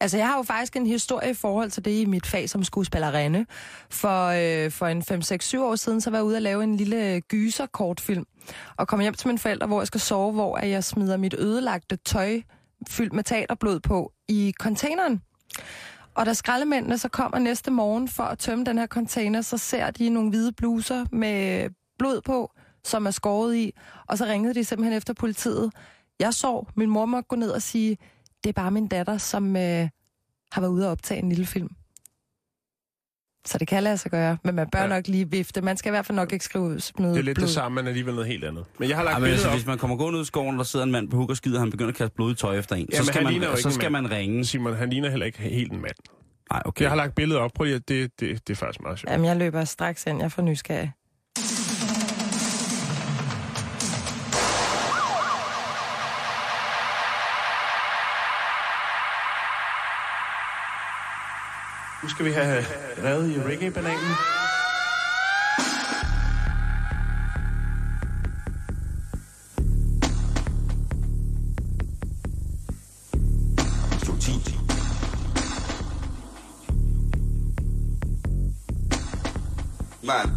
Altså, 0.00 0.16
jeg 0.16 0.26
har 0.26 0.36
jo 0.36 0.42
faktisk 0.42 0.76
en 0.76 0.86
historie 0.86 1.30
i 1.30 1.34
forhold 1.34 1.70
til 1.70 1.84
det 1.84 1.90
i 1.90 2.04
mit 2.04 2.26
fag 2.26 2.48
som 2.50 2.64
skuespillerinde. 2.64 3.46
For, 3.90 4.26
øh, 4.26 4.70
for 4.70 4.86
en 4.86 5.02
5-6-7 5.02 5.62
år 5.62 5.76
siden, 5.76 6.00
så 6.00 6.10
var 6.10 6.18
jeg 6.18 6.24
ude 6.24 6.36
at 6.36 6.42
lave 6.42 6.64
en 6.64 6.76
lille 6.76 7.20
gyser-kortfilm. 7.20 8.26
Og 8.76 8.88
kom 8.88 9.00
hjem 9.00 9.14
til 9.14 9.28
mine 9.28 9.38
forældre, 9.38 9.66
hvor 9.66 9.80
jeg 9.80 9.86
skal 9.86 10.00
sove, 10.00 10.32
hvor 10.32 10.58
jeg 10.58 10.84
smider 10.84 11.16
mit 11.16 11.34
ødelagte 11.38 11.96
tøj 11.96 12.40
fyldt 12.88 13.12
med 13.12 13.24
teaterblod 13.24 13.80
på 13.80 14.12
i 14.28 14.52
containeren. 14.60 15.22
Og 16.14 16.26
da 16.26 16.34
skraldemændene 16.34 16.98
så 16.98 17.08
kommer 17.08 17.38
næste 17.38 17.70
morgen 17.70 18.08
for 18.08 18.22
at 18.22 18.38
tømme 18.38 18.64
den 18.64 18.78
her 18.78 18.86
container, 18.86 19.40
så 19.40 19.58
ser 19.58 19.90
de 19.90 20.08
nogle 20.08 20.30
hvide 20.30 20.52
bluser 20.52 21.06
med 21.12 21.70
blod 21.98 22.20
på, 22.20 22.52
som 22.84 23.06
er 23.06 23.10
skåret 23.10 23.56
i. 23.56 23.72
Og 24.06 24.18
så 24.18 24.24
ringede 24.24 24.54
de 24.54 24.64
simpelthen 24.64 24.96
efter 24.96 25.14
politiet. 25.14 25.72
Jeg 26.20 26.34
sov. 26.34 26.68
Min 26.74 26.90
mor 26.90 27.06
måtte 27.06 27.28
gå 27.28 27.36
ned 27.36 27.50
og 27.50 27.62
sige, 27.62 27.98
det 28.46 28.56
er 28.56 28.62
bare 28.62 28.70
min 28.70 28.86
datter, 28.88 29.18
som 29.18 29.56
øh, 29.56 29.88
har 30.52 30.60
været 30.60 30.70
ude 30.70 30.86
og 30.86 30.90
optage 30.92 31.22
en 31.22 31.28
lille 31.28 31.46
film. 31.46 31.68
Så 33.46 33.58
det 33.58 33.68
kan 33.68 33.82
lade 33.82 33.96
sig 33.98 34.10
gøre, 34.10 34.38
men 34.44 34.54
man 34.54 34.66
bør 34.72 34.80
ja. 34.80 34.86
Nok 34.86 35.08
lige 35.08 35.30
vifte. 35.30 35.60
Man 35.62 35.76
skal 35.76 35.88
i 35.88 35.92
hvert 35.92 36.06
fald 36.06 36.16
nok 36.16 36.32
ikke 36.32 36.44
skrive 36.44 36.80
smide 36.80 37.10
Det 37.12 37.18
er 37.18 37.22
lidt 37.22 37.34
blod. 37.36 37.46
det 37.46 37.54
samme, 37.54 37.74
men 37.76 37.86
alligevel 37.86 38.14
noget 38.14 38.28
helt 38.28 38.44
andet. 38.44 38.64
Men 38.78 38.88
jeg 38.88 38.96
har 38.96 39.04
lagt 39.04 39.14
Ja, 39.14 39.18
men 39.18 39.24
billedet 39.24 39.36
altså, 39.38 39.48
op. 39.48 39.54
hvis 39.54 39.66
man 39.66 39.78
kommer 39.78 39.96
gående 39.96 40.18
ud 40.18 40.22
i 40.24 40.26
skoven, 40.26 40.54
og 40.54 40.58
der 40.58 40.64
sidder 40.64 40.84
en 40.86 40.92
mand 40.92 41.10
på 41.10 41.16
huk 41.16 41.30
og 41.30 41.36
skider, 41.36 41.56
og 41.56 41.62
han 41.62 41.70
begynder 41.70 41.88
at 41.90 41.94
kaste 41.96 42.14
blod 42.14 42.32
i 42.32 42.34
tøj 42.34 42.58
efter 42.58 42.76
en, 42.76 42.88
Ja, 42.92 42.96
så 42.98 43.04
skal, 43.04 43.24
man, 43.24 43.34
ikke 43.34 43.46
så 43.56 43.70
skal 43.70 43.92
man 43.92 44.10
ringe. 44.10 44.44
Simon, 44.44 44.76
han 44.76 44.90
ligner 44.90 45.10
heller 45.10 45.26
ikke 45.26 45.38
helt 45.38 45.72
en 45.72 45.80
mand. 45.82 45.94
Nej, 46.52 46.62
okay. 46.64 46.82
Jeg 46.82 46.90
har 46.90 46.96
lagt 46.96 47.14
billedet 47.14 47.42
op. 47.42 47.50
Prøv 47.54 47.64
lige, 47.64 47.74
at- 47.76 47.88
det, 47.88 48.20
det, 48.20 48.48
det 48.48 48.52
er 48.54 48.56
faktisk 48.56 48.80
meget 48.82 48.98
sjovt. 48.98 49.12
Jamen, 49.12 49.26
jeg 49.26 49.36
løber 49.36 49.64
straks 49.64 50.06
ind. 50.06 50.20
Jeg 50.20 50.32
får 50.32 50.42
nysgerrig. 50.42 50.92
Nu 62.06 62.10
skal 62.10 62.24
vi 62.24 62.32
have 62.32 62.64
revet 63.04 63.30
i 63.30 63.40
reggae-bananen. 63.40 64.16
Man. 80.02 80.35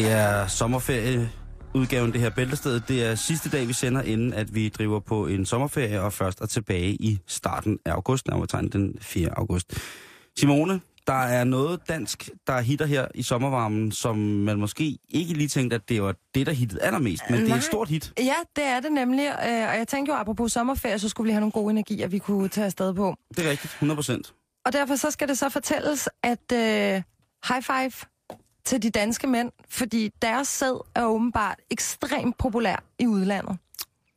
Det 0.00 0.10
er 0.10 0.46
sommerferie 0.46 1.30
udgaven 1.74 2.12
det 2.12 2.20
her 2.20 2.30
bæltested. 2.30 2.80
Det 2.80 3.04
er 3.04 3.14
sidste 3.14 3.50
dag, 3.50 3.68
vi 3.68 3.72
sender, 3.72 4.02
inden 4.02 4.32
at 4.32 4.54
vi 4.54 4.68
driver 4.68 5.00
på 5.00 5.26
en 5.26 5.46
sommerferie, 5.46 6.00
og 6.00 6.12
først 6.12 6.40
er 6.40 6.46
tilbage 6.46 6.92
i 6.92 7.18
starten 7.26 7.78
af 7.84 7.92
august, 7.92 8.26
nærmere 8.28 8.68
den 8.72 8.98
4. 9.00 9.38
august. 9.38 9.78
Simone, 10.38 10.80
der 11.06 11.12
er 11.12 11.44
noget 11.44 11.80
dansk, 11.88 12.30
der 12.46 12.60
hitter 12.60 12.86
her 12.86 13.06
i 13.14 13.22
sommervarmen, 13.22 13.92
som 13.92 14.16
man 14.18 14.58
måske 14.58 14.98
ikke 15.08 15.34
lige 15.34 15.48
tænkte, 15.48 15.74
at 15.74 15.88
det 15.88 16.02
var 16.02 16.14
det, 16.34 16.46
der 16.46 16.52
hittede 16.52 16.82
allermest, 16.82 17.22
men 17.30 17.38
det 17.38 17.44
er 17.44 17.48
Nej. 17.48 17.56
et 17.56 17.64
stort 17.64 17.88
hit. 17.88 18.12
Ja, 18.18 18.34
det 18.56 18.64
er 18.64 18.80
det 18.80 18.92
nemlig. 18.92 19.26
Øh, 19.26 19.68
og 19.68 19.78
jeg 19.78 19.88
tænkte 19.88 20.12
jo, 20.12 20.18
apropos 20.18 20.52
sommerferie, 20.52 20.98
så 20.98 21.08
skulle 21.08 21.26
vi 21.26 21.32
have 21.32 21.40
nogle 21.40 21.52
gode 21.52 21.70
energier, 21.70 22.08
vi 22.08 22.18
kunne 22.18 22.48
tage 22.48 22.64
afsted 22.64 22.94
på. 22.94 23.14
Det 23.36 23.46
er 23.46 23.50
rigtigt, 23.50 23.72
100 23.72 23.96
procent. 23.96 24.34
Og 24.66 24.72
derfor 24.72 24.96
så 24.96 25.10
skal 25.10 25.28
det 25.28 25.38
så 25.38 25.48
fortælles, 25.48 26.08
at 26.22 26.52
øh, 26.52 27.02
high 27.48 27.62
five 27.62 28.09
til 28.64 28.82
de 28.82 28.90
danske 28.90 29.26
mænd, 29.26 29.52
fordi 29.68 30.10
deres 30.22 30.48
sæd 30.48 30.80
er 30.94 31.04
åbenbart 31.04 31.56
ekstremt 31.70 32.38
populær 32.38 32.82
i 32.98 33.06
udlandet. 33.06 33.58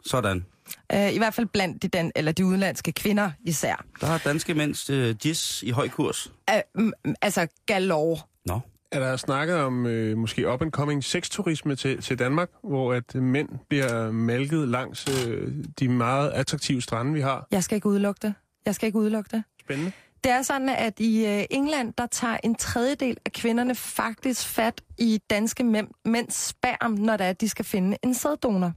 Sådan. 0.05 0.45
Øh, 0.93 1.13
I 1.13 1.17
hvert 1.17 1.33
fald 1.33 1.47
blandt 1.47 1.83
de, 1.83 1.87
dan- 1.97 2.11
eller 2.15 2.31
de 2.31 2.45
udenlandske 2.45 2.91
kvinder 2.91 3.31
især. 3.45 3.85
Der 4.01 4.07
har 4.07 4.17
danske 4.17 4.53
mænds 4.53 4.89
øh, 4.89 5.15
gis 5.15 5.63
i 5.63 5.69
høj 5.69 5.87
kurs. 5.89 6.31
Øh, 6.49 6.61
mm, 6.75 6.93
altså 7.21 7.47
galore. 7.65 8.17
Nå, 8.45 8.59
Er 8.91 8.99
der 8.99 9.17
snakket 9.17 9.55
om 9.55 9.85
øh, 9.85 10.17
måske 10.17 10.53
up-and-coming 10.53 11.01
sexturisme 11.03 11.75
til, 11.75 12.01
til 12.01 12.19
Danmark, 12.19 12.49
hvor 12.63 12.93
at 12.93 13.15
øh, 13.15 13.21
mænd 13.23 13.49
bliver 13.69 14.11
malket 14.11 14.67
langs 14.67 15.27
øh, 15.27 15.51
de 15.79 15.89
meget 15.89 16.29
attraktive 16.31 16.81
strande, 16.81 17.13
vi 17.13 17.21
har? 17.21 17.47
Jeg 17.51 17.63
skal 17.63 17.75
ikke 17.75 17.87
udelukke 17.89 18.19
det. 18.27 18.33
Jeg 18.65 18.75
skal 18.75 18.87
ikke 18.87 18.99
udelukke 18.99 19.29
det. 19.31 19.43
Spændende. 19.61 19.91
Det 20.23 20.31
er 20.31 20.41
sådan, 20.41 20.69
at 20.69 20.99
i 20.99 21.25
øh, 21.25 21.43
England, 21.49 21.93
der 21.93 22.05
tager 22.07 22.37
en 22.43 22.55
tredjedel 22.55 23.17
af 23.25 23.31
kvinderne 23.31 23.75
faktisk 23.75 24.47
fat 24.47 24.81
i 24.97 25.19
danske 25.29 25.63
mænd, 25.63 25.87
mænds 26.05 26.35
sperm, 26.35 26.91
når 26.91 27.17
det 27.17 27.25
er, 27.25 27.29
at 27.29 27.41
de 27.41 27.49
skal 27.49 27.65
finde 27.65 27.97
en 28.03 28.13
sæddonor. 28.13 28.71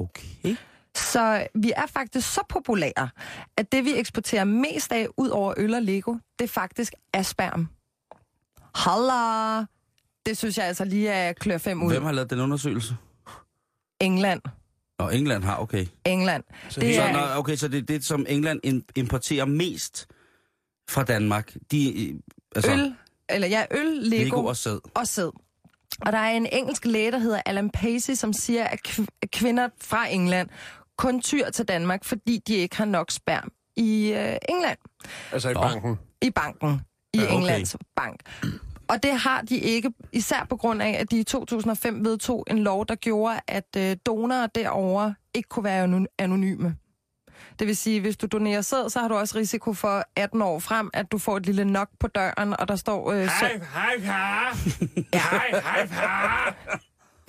okay. 0.00 0.56
Så 0.96 1.46
vi 1.54 1.72
er 1.76 1.86
faktisk 1.86 2.34
så 2.34 2.40
populære, 2.48 3.08
at 3.56 3.72
det 3.72 3.84
vi 3.84 3.96
eksporterer 3.96 4.44
mest 4.44 4.92
af, 4.92 5.06
ud 5.16 5.28
over 5.28 5.54
øl 5.56 5.74
og 5.74 5.82
Lego, 5.82 6.14
det 6.38 6.50
faktisk 6.50 6.92
er 7.14 7.22
sperm. 7.22 7.68
Halla! 8.74 9.66
Det 10.26 10.38
synes 10.38 10.58
jeg 10.58 10.66
altså 10.66 10.84
lige 10.84 11.08
er 11.08 11.32
klør 11.32 11.58
fem 11.58 11.82
ud. 11.82 11.92
Hvem 11.92 12.04
har 12.04 12.12
lavet 12.12 12.30
den 12.30 12.40
undersøgelse? 12.40 12.96
England. 14.00 14.40
Nå, 14.98 15.08
England 15.08 15.44
har, 15.44 15.56
okay. 15.56 15.86
England. 16.04 16.44
Så 16.68 16.80
Det 16.80 16.94
Så, 16.94 17.02
er, 17.02 17.12
nå, 17.12 17.38
okay, 17.38 17.56
så 17.56 17.68
det 17.68 17.78
er 17.78 17.82
det, 17.82 18.04
som 18.04 18.26
England 18.28 18.60
im- 18.66 18.92
importerer 18.96 19.44
mest 19.44 20.06
fra 20.88 21.02
Danmark. 21.04 21.54
De, 21.70 22.08
øh, 22.08 22.14
altså, 22.56 22.72
øl, 22.72 22.94
eller 23.28 23.48
ja, 23.48 23.64
øl, 23.70 23.86
Lego, 23.86 24.24
Lego 24.24 24.44
og 24.44 24.56
sæd. 24.56 24.78
og 24.94 25.08
sæd. 25.08 25.30
Og 26.06 26.12
der 26.12 26.18
er 26.18 26.30
en 26.30 26.46
engelsk 26.52 26.84
læge, 26.84 27.12
der 27.12 27.18
hedder 27.18 27.40
Alan 27.46 27.70
Pacey, 27.70 28.14
som 28.14 28.32
siger, 28.32 28.64
at 28.64 28.78
kv- 28.88 29.06
at 29.22 29.30
kvinder 29.30 29.68
fra 29.80 30.06
England 30.08 30.48
kun 30.96 31.20
tyr 31.20 31.50
til 31.50 31.64
Danmark, 31.64 32.04
fordi 32.04 32.38
de 32.48 32.54
ikke 32.54 32.76
har 32.76 32.84
nok 32.84 33.10
sperm 33.10 33.52
i 33.76 34.12
øh, 34.12 34.36
England. 34.48 34.78
Altså 35.32 35.48
i 35.50 35.52
Nå. 35.54 35.60
banken. 35.60 35.98
i 36.22 36.30
banken, 36.30 36.80
i 37.14 37.18
Ja, 37.18 37.24
okay. 37.24 37.34
Englands 37.34 37.76
bank. 37.96 38.20
Og 38.88 39.02
det 39.02 39.12
har 39.12 39.42
de 39.42 39.56
ikke, 39.56 39.92
især 40.12 40.46
på 40.50 40.56
grund 40.56 40.82
af, 40.82 40.90
at 41.00 41.10
de 41.10 41.18
i 41.18 41.24
2005 41.24 42.04
vedtog 42.04 42.44
en 42.50 42.58
lov, 42.58 42.86
der 42.86 42.94
gjorde, 42.94 43.40
at 43.48 43.76
øh, 43.76 43.96
donorer 44.06 44.46
derovre 44.46 45.14
ikke 45.34 45.48
kunne 45.48 45.64
være 45.64 45.84
ano- 45.84 46.14
anonyme. 46.18 46.76
Det 47.58 47.66
vil 47.66 47.76
sige, 47.76 48.00
hvis 48.00 48.16
du 48.16 48.26
donerer 48.26 48.60
sæd, 48.60 48.90
så 48.90 49.00
har 49.00 49.08
du 49.08 49.14
også 49.14 49.38
risiko 49.38 49.72
for 49.72 50.04
18 50.16 50.42
år 50.42 50.58
frem, 50.58 50.90
at 50.94 51.12
du 51.12 51.18
får 51.18 51.36
et 51.36 51.46
lille 51.46 51.64
nok 51.64 51.88
på 52.00 52.06
døren, 52.06 52.60
og 52.60 52.68
der 52.68 52.76
står... 52.76 53.12
Øh, 53.12 53.28
sæd. 53.40 53.60
hej 53.74 54.00
far! 54.00 54.56
Hej, 55.14 55.60
hej 55.62 55.86
far! 55.86 56.56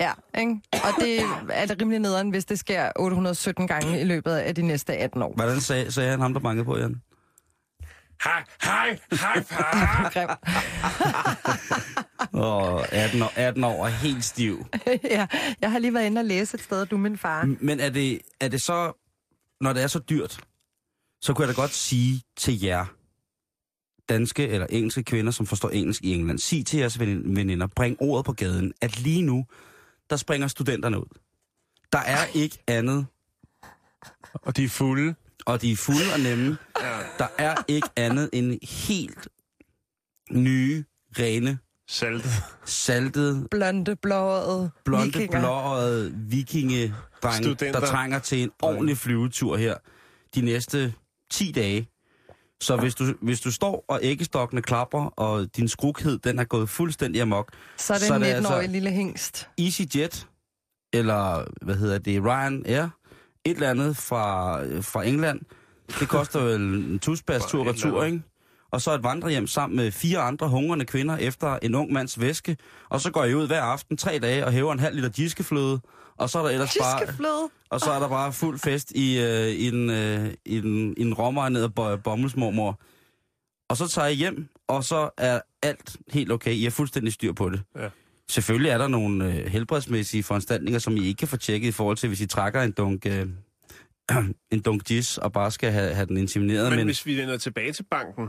Ja, 0.00 0.12
ikke? 0.38 0.60
Og 0.72 1.00
det 1.00 1.20
er 1.50 1.66
det 1.66 1.80
rimelig 1.80 2.00
nederen, 2.00 2.30
hvis 2.30 2.44
det 2.44 2.58
sker 2.58 2.90
817 2.96 3.66
gange 3.66 4.00
i 4.00 4.04
løbet 4.04 4.32
af 4.32 4.54
de 4.54 4.62
næste 4.62 4.96
18 4.96 5.22
år. 5.22 5.32
Hvordan 5.36 5.60
sagde, 5.60 5.92
sagde 5.92 6.10
han 6.10 6.20
ham, 6.20 6.32
der 6.32 6.40
bankede 6.40 6.64
på, 6.64 6.78
Jan? 6.78 7.02
Hej, 8.24 8.44
hej, 8.62 8.98
hej 9.12 9.42
far! 9.42 10.38
Åh, 12.34 12.84
18 12.92 13.22
år, 13.22 13.32
18 13.36 13.64
år 13.64 13.86
helt 13.86 14.24
stiv. 14.24 14.66
ja, 15.04 15.26
jeg 15.60 15.70
har 15.70 15.78
lige 15.78 15.94
været 15.94 16.06
inde 16.06 16.18
og 16.20 16.24
læse 16.24 16.54
et 16.54 16.62
sted, 16.62 16.86
du 16.86 16.96
min 16.96 17.18
far. 17.18 17.54
Men 17.60 17.80
er 17.80 17.90
det, 17.90 18.20
er 18.40 18.48
det 18.48 18.62
så, 18.62 18.92
når 19.60 19.72
det 19.72 19.82
er 19.82 19.86
så 19.86 19.98
dyrt, 19.98 20.40
så 21.22 21.34
kunne 21.34 21.46
jeg 21.46 21.56
da 21.56 21.60
godt 21.62 21.70
sige 21.72 22.22
til 22.36 22.60
jer, 22.60 22.86
danske 24.08 24.48
eller 24.48 24.66
engelske 24.66 25.02
kvinder, 25.02 25.32
som 25.32 25.46
forstår 25.46 25.68
engelsk 25.70 26.02
i 26.04 26.14
England, 26.14 26.38
sig 26.38 26.66
til 26.66 26.78
jeres 26.78 26.96
venin- 27.00 27.36
veninder, 27.36 27.66
bring 27.66 27.96
ordet 28.00 28.24
på 28.26 28.32
gaden, 28.32 28.72
at 28.80 29.00
lige 29.00 29.22
nu, 29.22 29.46
der 30.10 30.16
springer 30.16 30.48
studenterne 30.48 30.98
ud. 30.98 31.18
Der 31.92 31.98
er 31.98 32.26
ikke 32.34 32.58
andet, 32.66 33.06
Og 34.34 34.56
de 34.56 34.64
er 34.64 34.68
fulde. 34.68 35.14
og 35.46 35.62
de 35.62 35.72
er 35.72 35.76
fulde 35.76 36.12
og 36.14 36.20
nemme. 36.20 36.58
Der 37.18 37.26
er 37.38 37.54
ikke 37.68 37.88
andet 37.96 38.30
end 38.32 38.66
helt 38.66 39.28
nye, 40.30 40.84
rene, 41.18 41.58
Saltet. 41.88 42.30
saltede, 42.64 43.48
Blonde, 43.50 43.96
blåede, 43.96 44.70
blonde, 44.84 45.06
vikinger. 45.06 45.40
blåøjede 45.40 46.10
vikingedrenge, 47.22 47.54
Studenter. 47.56 47.80
der 47.80 47.86
trænger 47.86 48.18
til 48.18 48.42
en 48.42 48.50
ordentlig 48.62 48.96
flyvetur 48.96 49.56
her 49.56 49.74
de 50.34 50.40
næste 50.40 50.94
10 51.30 51.52
dage. 51.52 51.88
Så 52.60 52.76
hvis 52.76 52.94
du, 52.94 53.04
hvis 53.20 53.40
du 53.40 53.50
står 53.52 53.84
og 53.88 54.00
æggestokkene 54.02 54.62
klapper, 54.62 55.04
og 55.04 55.56
din 55.56 55.68
skrukhed 55.68 56.18
den 56.18 56.38
er 56.38 56.44
gået 56.44 56.68
fuldstændig 56.68 57.22
amok, 57.22 57.52
Så 57.76 57.94
er 57.94 57.98
det 57.98 58.06
Så 58.06 58.12
er 58.14 58.16
en 58.16 58.22
det 58.22 58.28
19-årig 58.38 58.56
altså- 58.56 58.72
lille 58.72 58.90
hængst. 58.90 59.48
EasyJet, 59.58 60.26
eller 60.92 61.44
hvad 61.64 61.74
hedder 61.76 61.98
det, 61.98 62.22
Ryanair, 62.24 62.82
et 63.44 63.54
eller 63.54 63.70
andet 63.70 63.96
fra, 63.96 64.58
fra 64.80 65.04
England, 65.04 65.40
det 66.00 66.08
koster 66.08 66.40
vel 66.40 66.60
en 66.60 66.98
tusbas 66.98 67.42
tur 67.44 67.68
retur, 67.68 68.04
ikke? 68.04 68.22
Og 68.70 68.80
så 68.80 68.94
et 68.94 69.02
vandrehjem 69.02 69.46
sammen 69.46 69.76
med 69.76 69.90
fire 69.90 70.18
andre 70.18 70.48
hungrende 70.48 70.84
kvinder 70.84 71.16
efter 71.16 71.58
en 71.62 71.74
ung 71.74 71.92
mands 71.92 72.20
væske. 72.20 72.56
Og 72.88 73.00
så 73.00 73.10
går 73.10 73.24
I 73.24 73.34
ud 73.34 73.46
hver 73.46 73.62
aften 73.62 73.96
tre 73.96 74.18
dage 74.18 74.46
og 74.46 74.52
hæver 74.52 74.72
en 74.72 74.78
halv 74.78 74.96
liter 74.96 75.08
giskefløde. 75.08 75.80
Og 76.16 76.30
så 76.30 76.38
er 76.38 76.42
der 76.42 76.50
ellers 76.50 76.76
bare, 76.80 77.48
og 77.70 77.80
så 77.80 77.90
er 77.90 77.98
der 77.98 78.08
bare 78.08 78.32
fuld 78.32 78.58
fest 78.58 78.92
i, 78.92 79.20
øh, 79.20 79.48
i 79.48 79.68
en, 79.68 79.90
øh, 79.90 80.34
i 80.44 80.58
en, 80.58 80.94
i 80.96 81.02
en 81.02 81.14
rommer 81.14 81.42
af 81.42 82.02
bommelsmormor. 82.02 82.80
Og 83.68 83.76
så 83.76 83.88
tager 83.88 84.08
I 84.08 84.14
hjem, 84.14 84.48
og 84.68 84.84
så 84.84 85.10
er 85.16 85.40
alt 85.62 85.96
helt 86.08 86.32
okay. 86.32 86.52
I 86.52 86.62
har 86.62 86.70
fuldstændig 86.70 87.12
styr 87.12 87.32
på 87.32 87.50
det. 87.50 87.62
Ja. 87.76 87.88
Selvfølgelig 88.30 88.70
er 88.70 88.78
der 88.78 88.88
nogle 88.88 89.24
øh, 89.24 89.46
helbredsmæssige 89.46 90.22
foranstaltninger, 90.22 90.78
som 90.78 90.96
I 90.96 91.06
ikke 91.06 91.18
kan 91.18 91.28
få 91.28 91.36
tjekket 91.36 91.68
i 91.68 91.72
forhold 91.72 91.96
til, 91.96 92.08
hvis 92.08 92.20
I 92.20 92.26
trækker 92.26 92.62
en 92.62 92.72
dunk, 92.72 93.06
øh, 93.06 93.26
en 94.52 94.60
dunk 94.60 94.84
gis 94.84 95.18
og 95.18 95.32
bare 95.32 95.50
skal 95.50 95.72
have, 95.72 95.94
have 95.94 96.06
den 96.06 96.16
insemineret. 96.16 96.70
Men 96.70 96.78
men 96.78 96.86
hvis 96.86 97.06
vi 97.06 97.16
vender 97.16 97.38
tilbage 97.38 97.72
til 97.72 97.84
banken, 97.90 98.28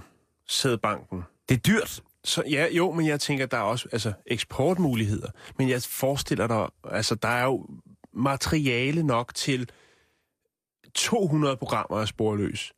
sædbanken, 0.52 1.24
det 1.50 1.56
er 1.56 1.60
dyrt. 1.60 2.02
Så 2.24 2.44
ja, 2.50 2.68
jo, 2.72 2.92
men 2.92 3.08
jeg 3.08 3.20
tænker, 3.20 3.46
der 3.46 3.58
er 3.58 3.62
også 3.62 3.88
altså, 3.92 4.14
eksportmuligheder. 4.26 5.28
Men 5.58 5.70
jeg 5.70 5.82
forestiller 5.82 6.48
dig, 6.48 6.68
altså, 6.84 7.16
der 7.16 7.28
er 7.28 7.44
jo 7.44 7.68
materiale 8.14 9.04
nok 9.04 9.36
til 9.36 9.70
200 10.96 11.58
programmer 11.58 11.98
af 11.98 12.08
sporløs. 12.08 12.74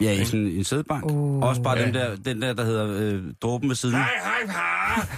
Ja, 0.00 0.12
i 0.12 0.24
sådan 0.24 0.46
en 0.46 0.64
sædbank. 0.64 1.04
Uh, 1.04 1.42
Også 1.42 1.62
bare 1.62 1.78
ja. 1.78 1.86
den, 1.86 1.94
der, 1.94 2.16
den 2.16 2.42
der, 2.42 2.52
der 2.52 2.64
hedder 2.64 2.96
øh, 3.00 3.24
dråben 3.42 3.68
ved 3.68 3.76
siden. 3.76 3.94
hej, 3.94 4.46
far! 4.46 5.08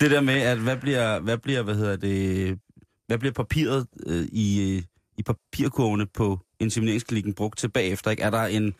Det 0.00 0.10
der 0.10 0.20
med, 0.20 0.34
at 0.34 0.58
hvad 0.58 0.76
bliver, 0.76 1.20
hvad 1.20 1.38
bliver, 1.38 1.62
hvad 1.62 1.74
hedder 1.74 1.96
det, 1.96 2.58
hvad 3.06 3.18
bliver 3.18 3.32
papiret 3.32 3.86
øh, 4.06 4.26
i, 4.32 4.76
øh, 4.76 4.82
i 5.18 5.22
papirkurvene 5.22 6.06
på 6.06 6.40
insemineringsklinikken 6.60 7.34
brugt 7.34 7.58
til 7.58 7.68
bagefter, 7.68 8.10
ikke? 8.10 8.22
Er 8.22 8.30
der 8.30 8.42
en, 8.42 8.74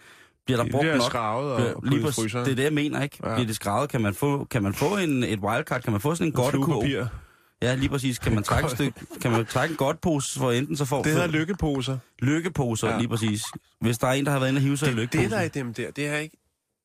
bliver 0.46 0.56
der 0.56 0.64
Det 0.64 0.72
brugt 0.72 0.82
bliver 0.82 0.96
nok? 0.96 1.06
skravet 1.10 1.52
og, 1.52 1.82
Bliver- 1.82 1.96
lige 1.98 2.08
i 2.08 2.12
fryseren. 2.12 2.44
det 2.44 2.52
er 2.52 2.56
det, 2.56 2.62
jeg 2.64 2.72
mener, 2.72 3.02
ikke? 3.02 3.18
Ja. 3.24 3.34
Bliver 3.34 3.46
det 3.46 3.56
skravet? 3.56 3.90
Kan 3.90 4.00
man 4.00 4.14
få, 4.14 4.44
kan 4.50 4.62
man 4.62 4.74
få 4.74 4.96
en, 4.96 5.24
et 5.24 5.38
wildcard? 5.38 5.82
Kan 5.82 5.92
man 5.92 6.00
få 6.00 6.14
sådan 6.14 6.26
en 6.26 6.32
godtekurv? 6.32 6.82
fluepapir. 6.82 7.06
Ja, 7.62 7.74
lige 7.74 7.88
præcis. 7.88 8.18
Kan 8.18 8.34
man 8.34 8.42
trække, 8.50 8.66
et 8.66 8.72
stykke, 8.72 8.92
kan 9.22 9.30
man 9.30 9.46
trække 9.46 9.72
en 9.72 9.76
godtpose 9.76 10.38
for 10.38 10.50
enten 10.52 10.76
så 10.76 10.84
får 10.84 11.02
Det 11.02 11.12
hedder 11.12 11.26
lykkeposer. 11.26 11.98
lykkeposer, 12.18 12.88
Ja. 12.90 12.98
lige 12.98 13.08
præcis. 13.08 13.42
Hvis 13.80 13.98
der 13.98 14.06
er 14.06 14.12
en, 14.12 14.24
der 14.26 14.32
har 14.32 14.38
været 14.38 14.48
inde 14.50 14.58
og 14.58 14.62
hive 14.62 14.76
sig 14.76 14.86
i 14.86 14.90
Det, 14.90 14.96
lykkeposen. 14.98 15.22
det, 15.24 15.30
der 15.30 15.36
er 15.38 15.42
i 15.44 15.48
dem 15.48 15.74
der, 15.74 15.90
det 15.90 16.06
er 16.06 16.16
ikke... 16.16 16.36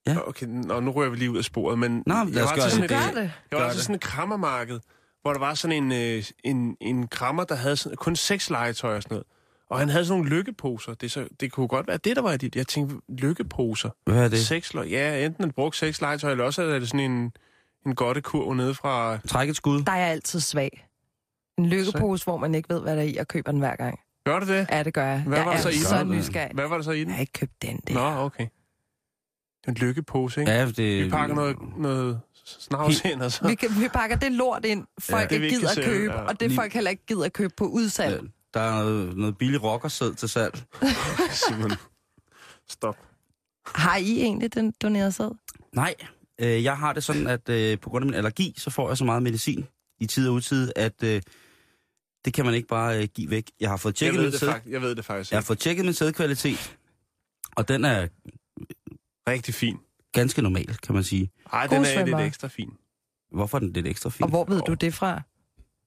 Ja. 0.08 0.18
Okay, 0.28 0.48
og 0.70 0.84
nu 0.84 0.92
rører 0.92 1.10
vi 1.10 1.16
lige 1.18 1.32
ud 1.32 1.38
af 1.38 1.44
sporet, 1.44 1.80
men... 1.80 2.04
Nå, 2.06 2.24
men 2.24 2.34
jeg 2.34 2.44
var 2.44 2.54
til 2.54 2.64
det. 2.64 2.72
sådan 2.72 2.84
et- 2.84 2.90
det. 2.90 3.32
Jeg 3.52 3.60
var 3.60 3.60
altså 3.66 3.78
det. 3.78 3.84
sådan 3.84 3.96
et 3.96 4.02
krammermarked, 4.02 4.80
hvor 5.22 5.34
der 5.34 5.40
var 5.40 5.54
sådan 5.54 5.84
en, 5.84 5.92
øh, 5.92 6.24
en, 6.44 6.76
en 6.82 7.08
krammer, 7.08 7.44
der 7.44 7.56
havde 7.56 7.76
sådan, 7.76 7.96
kun 7.96 8.16
seks 8.16 8.50
legetøj 8.50 8.96
og 8.96 9.04
sådan 9.04 9.14
noget. 9.16 9.28
Og 9.72 9.80
han 9.80 9.90
havde 9.90 10.06
sådan 10.06 10.20
nogle 10.24 10.36
lykkeposer. 10.38 10.94
Det, 10.94 11.04
er 11.08 11.10
så, 11.10 11.28
det 11.40 11.52
kunne 11.52 11.68
godt 11.68 11.88
være 11.88 11.98
det, 11.98 12.16
der 12.16 12.22
var 12.22 12.38
dit. 12.38 12.56
Jeg 12.56 12.68
tænkte, 12.68 12.96
lykkeposer. 13.10 13.90
Hvad 14.06 14.24
er 14.24 14.28
det? 14.28 14.40
Seks, 14.40 14.74
le- 14.74 14.82
ja, 14.82 15.26
enten 15.26 15.44
en 15.44 15.52
brugt 15.52 15.76
seks 15.76 16.02
legetøj, 16.02 16.32
eller 16.32 16.44
også 16.44 16.62
er 16.64 16.80
det 16.80 16.88
sådan 16.88 17.12
en, 17.12 17.32
en 17.86 17.96
godtekurv 17.96 18.54
nede 18.54 18.76
fra... 18.76 19.18
Træk 19.28 19.50
et 19.50 19.56
skud. 19.56 19.84
Der 19.84 19.92
er 19.92 19.98
jeg 19.98 20.08
altid 20.10 20.40
svag. 20.40 20.88
En 21.58 21.66
lykkepose, 21.66 22.24
hvor 22.24 22.38
man 22.38 22.56
ikke 22.56 22.70
ved, 22.70 22.82
hvad 22.82 22.96
der 22.96 23.02
er 23.02 23.06
i, 23.06 23.16
og 23.18 23.28
køber 23.28 23.52
den 23.52 23.60
hver 23.60 23.76
gang. 23.76 24.00
Gør 24.26 24.40
det 24.40 24.48
det? 24.48 24.68
Ja, 24.72 24.84
det 24.84 24.94
gør 24.94 25.06
jeg. 25.06 25.24
Hvad 25.28 25.38
jeg 25.38 25.46
var 25.46 25.52
der 25.52 25.58
er 25.58 25.62
så 25.62 25.70
i 25.70 25.74
så 25.74 26.04
nysgerrig. 26.04 26.52
Hvad 26.54 26.68
var 26.68 26.76
der 26.76 26.84
så 26.84 26.92
i 26.92 26.98
Jeg 26.98 27.06
den? 27.06 27.14
har 27.14 27.22
ikke 27.22 27.34
købt 27.34 27.62
den 27.62 27.80
der. 27.88 27.94
Nå, 27.94 28.22
okay. 28.26 28.48
En 29.68 29.74
lykkepose, 29.74 30.40
ikke? 30.40 30.52
Ja, 30.52 30.66
det, 30.66 31.06
Vi 31.06 31.10
pakker 31.10 31.36
noget, 31.36 31.58
noget 31.78 32.20
snavs 32.46 33.06
ind, 33.06 33.22
og 33.22 33.32
så... 33.32 33.48
Vi, 33.48 33.56
kan, 33.56 33.70
vi 33.80 33.88
pakker 33.94 34.16
det 34.16 34.32
lort 34.32 34.66
ind, 34.66 34.86
folk 35.00 35.30
det 35.30 35.40
ja, 35.40 35.44
ikke 35.44 35.56
gider 35.56 35.70
at 35.70 35.86
købe, 35.86 36.14
ja. 36.14 36.22
og 36.22 36.40
det 36.40 36.48
Lige- 36.48 36.58
folk 36.58 36.74
heller 36.74 36.90
ikke 36.92 37.06
gider 37.06 37.26
at 37.26 37.34
købe 37.34 37.54
på 37.58 37.66
udsalg. 37.66 38.22
Ja, 38.22 38.28
der 38.54 38.60
er 38.60 38.84
noget, 38.84 39.18
noget 39.18 39.38
billig 39.38 39.64
rockersæd 39.64 40.14
til 40.14 40.30
salg. 40.30 40.64
Simon, 41.48 41.72
stop. 42.70 42.98
Har 43.66 43.98
I 43.98 44.22
egentlig 44.22 44.54
den 44.54 44.74
donerede 44.82 45.12
sæd? 45.12 45.30
Nej, 45.76 45.96
øh, 46.40 46.64
jeg 46.64 46.78
har 46.78 46.94
det 46.94 47.04
sådan, 47.04 47.28
at 47.28 47.50
øh, 47.50 47.80
på 47.80 47.90
grund 47.90 48.04
af 48.04 48.06
min 48.06 48.14
allergi, 48.16 48.54
så 48.58 48.70
får 48.70 48.88
jeg 48.88 48.98
så 48.98 49.06
meget 49.06 49.24
medicin 49.24 49.66
i 50.00 50.06
tid 50.06 50.28
og 50.28 50.34
utid, 50.34 50.72
at 50.76 51.04
øh, 51.04 51.22
det 52.26 52.34
kan 52.34 52.46
man 52.46 52.54
ikke 52.54 52.68
bare 52.68 53.02
øh, 53.02 53.08
give 53.16 53.30
væk. 53.30 53.52
Jeg 53.60 53.70
har 53.70 53.78
fået 53.78 53.92
Jeg 53.92 53.98
tjekket, 53.98 54.18
ved, 54.24 54.32
min 54.32 54.40
sæd, 54.40 54.48
fakt, 54.52 54.66
jeg 54.68 54.82
ved 54.82 54.96
det 54.96 55.06
faktisk 55.06 55.32
jeg 55.32 55.38
har 55.38 55.42
ikke. 55.42 55.48
fået 55.48 55.60
tjekket 55.60 55.86
min 55.86 55.94
sædkvalitet, 55.94 56.78
og 57.56 57.68
den 57.68 57.86
er 57.86 58.08
Rigtig 59.28 59.54
fin. 59.54 59.78
ganske 60.12 60.42
normal, 60.42 60.78
kan 60.78 60.96
man 60.96 61.04
sige. 61.04 61.32
Ej, 61.54 61.68
den 61.68 61.86
er 61.86 62.06
lidt 62.06 62.20
ekstra 62.20 62.48
fin. 62.48 62.70
Hvorfor 63.32 63.58
er 63.58 63.60
den 63.60 63.74
lidt 63.74 63.88
ekstra 63.88 64.10
fin? 64.10 64.24
Og 64.24 64.30
hvor 64.30 64.46
ved 64.46 64.62
du 64.62 64.74
det 64.74 64.94
fra? 64.94 65.22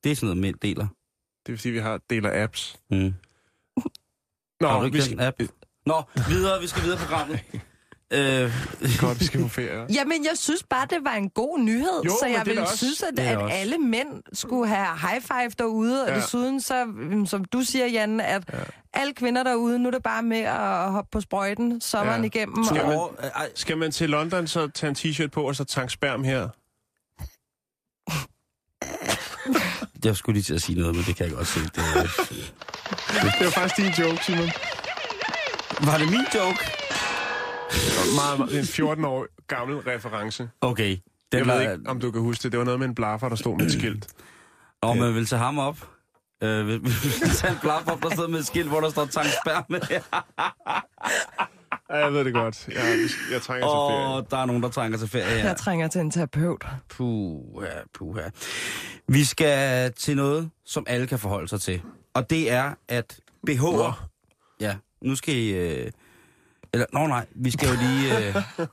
Det 0.04 0.12
er 0.12 0.16
sådan 0.16 0.26
noget, 0.26 0.40
mænd 0.40 0.54
deler. 0.62 0.87
Det 1.46 1.52
er 1.52 1.56
fordi, 1.56 1.68
vi 1.68 1.78
har 1.78 2.00
deler 2.10 2.42
apps. 2.44 2.76
Mm. 2.90 3.14
Nå, 4.60 4.68
har 4.68 4.78
du 4.78 4.84
ikke 4.84 4.96
vi 4.96 5.02
skal... 5.02 5.20
app? 5.20 5.40
Nå, 5.86 6.02
videre, 6.28 6.60
vi 6.60 6.66
skal 6.66 6.82
videre 6.82 6.98
på 6.98 7.04
programmet. 7.04 7.40
øh, 8.16 8.50
Godt, 9.00 9.20
vi 9.20 9.24
skal 9.24 9.40
på 9.42 9.48
ferie. 9.48 9.86
Jamen, 9.98 10.24
jeg 10.24 10.32
synes 10.38 10.62
bare, 10.62 10.86
det 10.90 10.98
var 11.04 11.12
en 11.12 11.30
god 11.30 11.58
nyhed, 11.58 12.02
Jo, 12.04 12.10
så 12.20 12.26
jeg 12.26 12.42
ville 12.46 12.62
også- 12.62 12.76
synes, 12.76 13.02
at, 13.02 13.18
at 13.18 13.36
også. 13.38 13.56
alle 13.56 13.78
mænd 13.78 14.22
skulle 14.32 14.68
have 14.68 14.86
high 14.98 15.20
five 15.22 15.50
derude, 15.58 16.02
og 16.02 16.08
Ja. 16.08 16.16
desuden 16.16 16.60
så, 16.60 16.84
mm, 16.84 17.26
som 17.26 17.44
du 17.44 17.60
siger, 17.62 17.86
Jan, 17.86 18.20
at 18.20 18.42
Ja. 18.52 18.58
alle 18.92 19.12
kvinder 19.14 19.42
derude, 19.42 19.78
nu 19.78 19.86
er 19.86 19.90
det 19.90 20.02
bare 20.02 20.22
med 20.22 20.38
at 20.40 20.90
hoppe 20.92 21.08
på 21.12 21.20
sprøjten 21.20 21.80
sommeren 21.80 22.20
Ja. 22.22 22.26
igennem. 22.26 22.64
Skal 22.64 22.80
Og, 22.82 22.88
man- 22.88 23.30
og, 23.34 23.48
Skal 23.54 23.78
man 23.78 23.92
til 23.92 24.10
London, 24.10 24.46
så 24.46 24.68
tage 24.68 24.88
en 24.90 24.96
t-shirt 24.96 25.28
på, 25.28 25.42
og 25.42 25.56
så 25.56 25.64
tank 25.64 25.90
sperm 25.90 26.24
her? 26.24 26.48
jeg 30.04 30.16
skulle 30.16 30.34
lige 30.34 30.42
til 30.44 30.54
at 30.54 30.62
sige 30.62 30.78
noget, 30.80 30.94
men 30.96 31.04
det 31.04 31.16
kan 31.16 31.26
jeg 31.26 31.34
godt 31.34 31.46
se. 31.46 31.61
Det, 31.61 31.73
Det 33.38 33.44
var 33.44 33.50
faktisk 33.50 33.76
din 33.76 34.04
joke, 34.04 34.25
Simon. 34.25 34.50
var 35.80 35.99
det 35.99 36.11
min 36.11 36.26
joke? 36.34 36.58
Meget, 38.16 38.38
meget, 38.38 38.58
en 38.58 38.66
14 38.66 39.04
år 39.04 39.26
gammel 39.49 39.76
reference. 39.78 40.49
Okay. 40.61 40.88
Jeg 40.90 40.99
Den 41.32 41.49
ved 41.49 41.54
var, 41.54 41.61
ikke, 41.61 41.75
om 41.87 42.00
du 42.00 42.11
kan 42.11 42.20
huske 42.20 42.42
det. 42.42 42.52
Det 42.52 42.58
var 42.58 42.64
noget 42.64 42.80
med 42.80 42.88
en 42.88 42.94
blaffer, 42.94 43.28
der 43.28 43.37
stod 43.37 43.56
med 43.58 43.66
et 43.66 43.73
skilt. 43.73 44.06
Og 44.82 44.96
man 44.96 45.14
vil 45.14 45.26
tage 45.26 45.40
ham 45.40 45.58
op. 45.58 45.88
Øh, 46.42 46.66
vil, 46.66 46.82
vil 46.82 47.30
tage 47.34 47.52
en 47.52 47.58
blaf 47.61 47.87
op, 47.87 48.02
der 48.02 48.11
sidder 48.11 48.28
med 48.28 48.38
et 48.38 48.46
skilt, 48.46 48.68
hvor 48.68 48.80
der 48.80 48.90
står 48.90 49.06
sperme. 49.06 49.80
Ja, 51.90 51.96
jeg 51.96 52.12
ved 52.12 52.24
det 52.24 52.32
godt. 52.34 52.68
Jeg, 52.68 53.08
jeg 53.32 53.42
trænger 53.42 53.66
til 53.66 53.72
ferie. 53.94 54.06
Og 54.06 54.30
der 54.30 54.36
er 54.36 54.46
nogen, 54.46 54.62
der 54.62 54.68
trænger 54.68 54.98
til 54.98 55.08
ferie 55.08 55.24
her. 55.24 55.46
jeg 55.46 55.56
trænger 55.56 55.88
til 55.88 56.00
en 56.00 56.10
terapeut. 56.10 56.64
Puha, 56.88 57.66
puha. 57.94 58.22
Vi 59.08 59.24
skal 59.24 59.92
til 59.92 60.16
noget, 60.16 60.50
som 60.64 60.84
alle 60.86 61.06
kan 61.06 61.18
forholde 61.18 61.48
sig 61.48 61.60
til. 61.60 61.82
Og 62.14 62.30
det 62.30 62.50
er, 62.50 62.74
at 62.88 63.18
BH'er... 63.50 63.92
Ja, 64.60 64.76
nu 65.02 65.14
skal 65.16 65.34
I... 65.34 65.50
Øh, 65.54 65.90
eller, 66.72 66.86
nå 66.92 67.06
nej, 67.06 67.26
vi 67.34 67.50
skal 67.50 67.68
jo 67.68 67.74
lige... 67.80 68.28
Øh, 68.28 68.34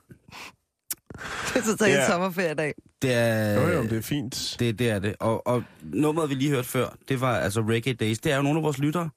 Det 1.54 1.80
er 1.80 1.86
Ja. 1.86 2.00
en 2.00 2.06
sommerferiedag. 2.10 2.74
det 3.02 3.14
er... 3.14 3.54
Jo, 3.60 3.68
jo, 3.68 3.82
det 3.82 3.92
er 3.98 4.02
fint. 4.02 4.56
Det, 4.58 4.78
det 4.78 4.90
er 4.90 4.98
det. 4.98 5.14
Og, 5.20 5.46
og 5.46 5.64
nummeret, 5.82 6.30
vi 6.30 6.34
lige 6.34 6.50
hørte 6.50 6.68
før, 6.68 6.86
det 7.08 7.20
var 7.20 7.36
altså 7.36 7.60
Reggae 7.60 7.92
Days. 7.94 8.18
Det 8.18 8.32
er 8.32 8.36
jo 8.36 8.42
nogle 8.42 8.58
af 8.58 8.62
vores 8.62 8.78
lyttere, 8.78 9.10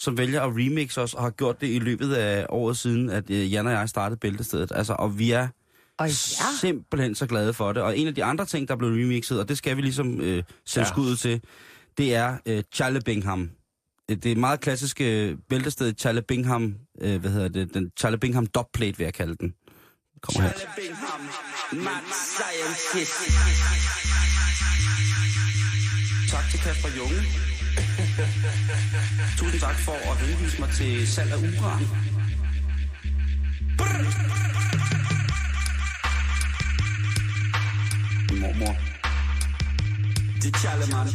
som 0.00 0.18
vælger 0.18 0.42
at 0.42 0.48
remixe 0.56 1.00
os, 1.00 1.14
og 1.14 1.22
har 1.22 1.30
gjort 1.30 1.60
det 1.60 1.66
i 1.74 1.78
løbet 1.78 2.14
af 2.14 2.46
året 2.48 2.76
siden, 2.78 3.10
at 3.10 3.30
øh, 3.30 3.52
Jan 3.52 3.66
og 3.66 3.72
jeg 3.72 3.88
startede 3.88 4.18
Bæltestedet. 4.18 4.72
Altså, 4.74 4.92
og 4.98 5.18
vi 5.18 5.30
er 5.30 5.48
Og 5.98 6.06
ja, 6.08 6.12
simpelthen 6.60 7.14
så 7.14 7.26
glade 7.26 7.52
for 7.54 7.72
det. 7.72 7.82
Og 7.82 7.98
en 7.98 8.06
af 8.08 8.14
de 8.14 8.24
andre 8.24 8.44
ting, 8.46 8.68
der 8.68 8.76
blev 8.76 8.90
remixet, 8.90 9.40
og 9.40 9.48
det 9.48 9.58
skal 9.58 9.76
vi 9.76 9.82
ligesom 9.82 10.20
øh, 10.20 10.42
sætte 10.66 10.88
Ja. 10.88 10.92
skuddet 10.94 11.18
til, 11.18 11.40
det 11.98 12.14
er 12.14 12.36
øh, 12.46 12.62
Charlie 12.74 13.00
Bingham. 13.00 13.50
Øh, 14.10 14.16
Det 14.16 14.32
er 14.32 14.36
meget 14.36 14.60
klassiske 14.60 15.28
øh, 15.28 15.36
bæltested 15.48 15.92
Charlie 15.98 16.22
Bingham, 16.22 16.74
øh, 17.00 17.20
hvad 17.20 17.30
hedder 17.30 17.48
det, 17.48 17.74
den 17.74 17.90
Charlie 17.98 18.18
Bingham 18.18 18.46
dubplate, 18.46 18.98
vil 18.98 19.04
jeg 19.04 19.14
kalde 19.14 19.36
den. 19.40 19.54
Kommer 20.22 20.42
her. 20.42 20.52
Bingham, 20.76 21.20
mad 21.84 22.02
scientist. 22.12 23.22
Tak 26.30 26.50
til 26.50 26.60
Kasper 26.60 26.88
Junge. 26.98 27.51
Tusind 29.38 29.60
tak 29.60 29.78
for 29.78 29.92
at 30.10 30.16
henvise 30.18 30.60
mig 30.60 30.70
til 30.70 31.08
salg 31.08 31.32
af 31.32 31.36
uran. 31.36 31.82
Mormor. 38.40 38.76
Det 40.42 40.54
er 40.54 40.58
Charleman. 40.58 41.06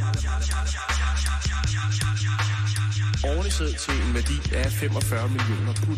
Årlig 3.38 3.54
sæd 3.54 3.74
til 3.74 3.94
en 4.08 4.14
værdi 4.14 4.56
af 4.56 4.72
45 4.72 5.30
millioner 5.30 5.74
pund. 5.86 5.98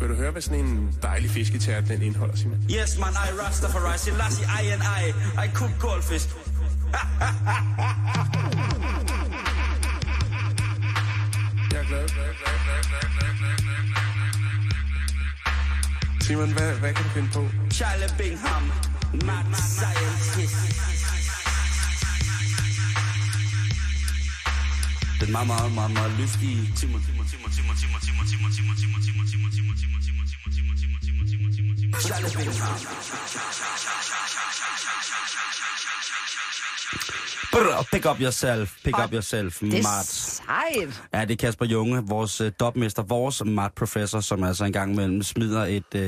Vil 0.00 0.08
du 0.08 0.14
høre, 0.14 0.30
hvad 0.30 0.42
sådan 0.42 0.64
en 0.64 0.94
dejlig 1.02 1.30
fisketært 1.30 1.88
den 1.88 2.02
indeholder, 2.02 2.36
Simon? 2.36 2.58
Yes, 2.70 2.98
man, 2.98 3.08
I 3.08 3.40
Rastafari, 3.42 3.98
Selassie, 3.98 4.46
I 4.62 4.68
and 4.68 4.82
I. 4.82 5.08
I 5.44 5.48
cook 5.54 5.70
goldfish. 5.80 6.28
Jeg 11.72 11.80
er 11.80 11.86
glad. 11.88 12.08
Simon, 16.20 16.52
hvad, 16.52 16.74
hvad 16.74 16.94
kan 16.94 17.04
du 17.04 17.10
finde 17.10 17.30
på? 17.34 17.48
Charlie 17.70 18.08
Bingham, 18.18 18.62
mad 19.12 19.44
scientist. 19.54 20.56
Den 25.20 25.32
meget, 25.32 25.46
meget, 25.46 25.72
meget, 25.72 25.90
meget 25.90 26.12
lystige 26.20 26.72
Timon. 26.76 27.00
Timon, 27.06 27.26
Timon, 27.30 27.50
Timon, 27.54 27.76
Timon, 27.76 28.00
Timon, 28.04 28.26
Timon, 28.26 28.52
Timon, 28.54 28.76
Timon, 28.76 29.00
Timon, 29.02 29.02
Timon, 29.04 29.42
Timon, 29.42 29.72
Timon, 29.74 29.94
Timon, 29.94 30.24
Timon, 30.24 30.34
Timon, 30.34 30.76
Timon, 30.76 31.26
Timon, 31.26 31.52
Timon, 31.54 31.74
Timon, 31.74 32.58
Timon. 32.78 33.44
Brr, 37.52 37.86
Pick 37.92 38.06
up 38.06 38.20
yourself, 38.20 38.74
pick 38.84 38.98
up 39.04 39.12
yourself, 39.12 39.60
det 39.60 39.74
er 39.78 39.82
Mart. 39.82 40.06
sejt. 40.06 41.02
Ja, 41.14 41.20
det 41.24 41.30
er 41.30 41.36
Kasper 41.36 41.66
Junge, 41.66 42.02
vores 42.06 42.40
uh, 42.40 42.48
dopmester, 42.60 43.02
vores 43.02 43.42
mat-professor, 43.44 44.20
som 44.20 44.44
altså 44.44 44.64
en 44.64 44.72
gang 44.72 44.92
imellem 44.92 45.22
smider 45.22 45.64
et, 45.64 45.84
uh, 45.94 46.00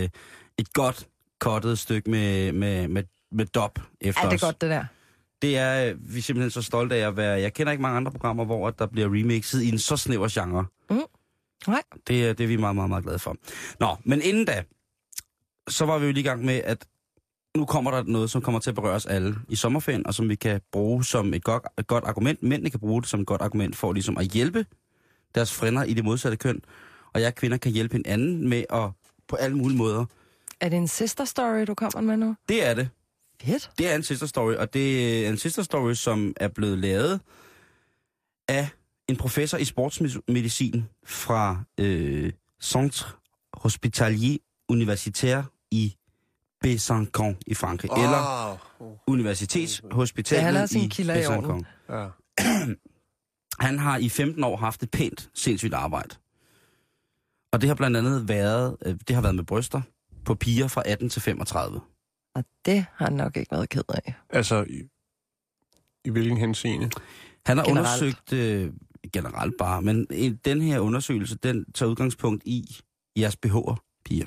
et 0.58 0.72
godt 0.74 1.06
kottet 1.40 1.78
stykke 1.78 2.10
med, 2.10 2.52
med, 2.52 2.88
med, 2.88 3.02
med 3.32 3.46
dop 3.46 3.78
efter 4.00 4.20
Ja, 4.24 4.26
det 4.26 4.32
er 4.32 4.36
os. 4.36 4.40
godt, 4.40 4.60
det 4.60 4.70
der. 4.70 4.84
Det 5.42 5.58
er 5.58 5.90
øh, 5.90 6.14
vi 6.14 6.18
er 6.18 6.22
simpelthen 6.22 6.50
så 6.50 6.62
stolte 6.62 6.94
af 6.96 7.06
at 7.08 7.16
være. 7.16 7.40
Jeg 7.40 7.54
kender 7.54 7.70
ikke 7.72 7.82
mange 7.82 7.96
andre 7.96 8.12
programmer, 8.12 8.44
hvor 8.44 8.70
der 8.70 8.86
bliver 8.86 9.06
remixet 9.08 9.62
i 9.62 9.68
en 9.68 9.78
så 9.78 9.96
snæver 9.96 10.28
genre. 10.30 10.66
Nej. 11.66 11.82
Det, 12.08 12.26
er- 12.28 12.32
det 12.32 12.44
er 12.44 12.48
vi 12.48 12.56
meget, 12.56 12.74
meget, 12.76 12.88
meget 12.90 13.04
glade 13.04 13.18
for. 13.18 13.36
Nå, 13.80 13.96
men 14.04 14.22
inden 14.22 14.44
da, 14.44 14.62
så 15.68 15.84
var 15.86 15.98
vi 15.98 16.06
jo 16.06 16.12
lige 16.12 16.20
i 16.20 16.26
gang 16.26 16.44
med, 16.44 16.60
at 16.64 16.86
nu 17.56 17.64
kommer 17.64 17.90
der 17.90 18.02
noget, 18.02 18.30
som 18.30 18.42
kommer 18.42 18.60
til 18.60 18.70
at 18.70 18.74
berøre 18.74 18.94
os 18.94 19.06
alle 19.06 19.36
i 19.48 19.56
sommerferien, 19.56 20.06
og 20.06 20.14
som 20.14 20.28
vi 20.28 20.34
kan 20.34 20.60
bruge 20.72 21.04
som 21.04 21.34
et 21.34 21.44
godt, 21.44 21.62
et 21.78 21.86
godt 21.86 22.04
argument. 22.04 22.42
Mændene 22.42 22.70
kan 22.70 22.80
bruge 22.80 23.02
det 23.02 23.10
som 23.10 23.20
et 23.20 23.26
godt 23.26 23.42
argument 23.42 23.76
for 23.76 23.92
ligesom 23.92 24.18
at 24.18 24.26
hjælpe 24.26 24.66
deres 25.34 25.54
frænder 25.54 25.84
i 25.84 25.94
det 25.94 26.04
modsatte 26.04 26.36
køn. 26.36 26.60
Og 27.12 27.20
jeg 27.20 27.34
kvinder 27.34 27.56
kan 27.56 27.72
hjælpe 27.72 27.92
hinanden 27.92 28.48
med 28.48 28.64
at 28.70 28.90
på 29.28 29.36
alle 29.36 29.56
mulige 29.56 29.78
måder. 29.78 30.04
Er 30.60 30.68
det 30.68 30.76
en 30.76 30.88
sister 30.88 31.24
story, 31.24 31.64
du 31.66 31.74
kommer 31.74 32.00
med 32.00 32.16
nu? 32.16 32.36
Det 32.48 32.66
er 32.66 32.74
det. 32.74 32.88
Fedt. 33.42 33.70
Det 33.78 33.90
er 33.90 33.94
en 33.94 34.02
sister 34.02 34.26
story, 34.26 34.54
og 34.54 34.74
det 34.74 35.24
er 35.24 35.28
en 35.28 35.36
sister 35.36 35.62
story, 35.62 35.94
som 35.94 36.34
er 36.36 36.48
blevet 36.48 36.78
lavet 36.78 37.20
af 38.48 38.68
en 39.08 39.16
professor 39.16 39.58
i 39.58 39.64
sportsmedicin 39.64 40.84
fra 41.04 41.62
øh, 41.80 42.32
Centre 42.62 43.10
Hospitalier 43.54 44.38
Universitaire 44.68 45.44
i 45.70 45.96
Besançon 46.64 47.34
i 47.46 47.54
Frankrig. 47.54 47.90
Oh. 47.92 48.02
Eller 48.02 48.56
Universitetshospitalet 49.06 50.70
Det 50.70 50.98
i 50.98 51.02
Besançon. 51.02 51.62
Ja. 51.88 52.08
Han 53.60 53.78
har 53.78 53.96
i 53.98 54.08
15 54.08 54.44
år 54.48 54.56
haft 54.56 54.82
et 54.82 54.90
pænt, 54.90 55.30
sindssygt 55.34 55.74
arbejde. 55.74 56.14
Og 57.52 57.60
det 57.60 57.68
har 57.68 57.74
blandt 57.74 57.96
andet 57.96 58.28
været, 58.28 58.76
øh, 58.86 58.94
det 59.08 59.14
har 59.14 59.22
været 59.22 59.34
med 59.34 59.44
bryster 59.44 59.80
på 60.24 60.34
piger 60.34 60.68
fra 60.68 60.82
18 60.86 61.08
til 61.08 61.22
35. 61.22 61.80
Og 62.34 62.44
det 62.66 62.86
har 62.94 63.06
han 63.06 63.12
nok 63.12 63.36
ikke 63.36 63.52
været 63.52 63.68
ked 63.68 63.82
af. 63.88 64.14
Altså, 64.30 64.64
i, 64.68 64.82
i 66.04 66.10
hvilken 66.10 66.36
henseende? 66.36 66.90
Han 67.46 67.56
har 67.56 67.64
Generelt. 67.64 68.02
undersøgt 68.02 68.32
øh, 68.32 68.72
generelt 69.12 69.54
bare, 69.58 69.82
men 69.82 70.06
den 70.44 70.60
her 70.62 70.78
undersøgelse, 70.78 71.36
den 71.36 71.72
tager 71.72 71.90
udgangspunkt 71.90 72.42
i 72.46 72.76
jeres 73.16 73.36
BH'er, 73.46 74.00
piger. 74.04 74.26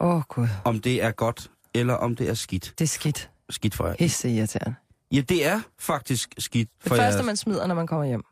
Åh, 0.00 0.16
oh, 0.16 0.22
gud. 0.28 0.48
Om 0.64 0.80
det 0.80 1.02
er 1.02 1.10
godt, 1.10 1.50
eller 1.74 1.94
om 1.94 2.16
det 2.16 2.28
er 2.28 2.34
skidt. 2.34 2.74
Det 2.78 2.84
er 2.84 2.88
skidt. 2.88 3.30
Skidt 3.50 3.74
for 3.74 3.86
jer. 3.86 3.94
Hisse 3.98 4.30
irriterende. 4.30 4.74
Ja, 5.12 5.20
det 5.20 5.46
er 5.46 5.60
faktisk 5.78 6.34
skidt 6.38 6.68
Det 6.82 6.88
for 6.88 6.96
første, 6.96 7.04
jeres. 7.14 7.26
man 7.26 7.36
smider, 7.36 7.66
når 7.66 7.74
man 7.74 7.86
kommer 7.86 8.06
hjem. 8.06 8.22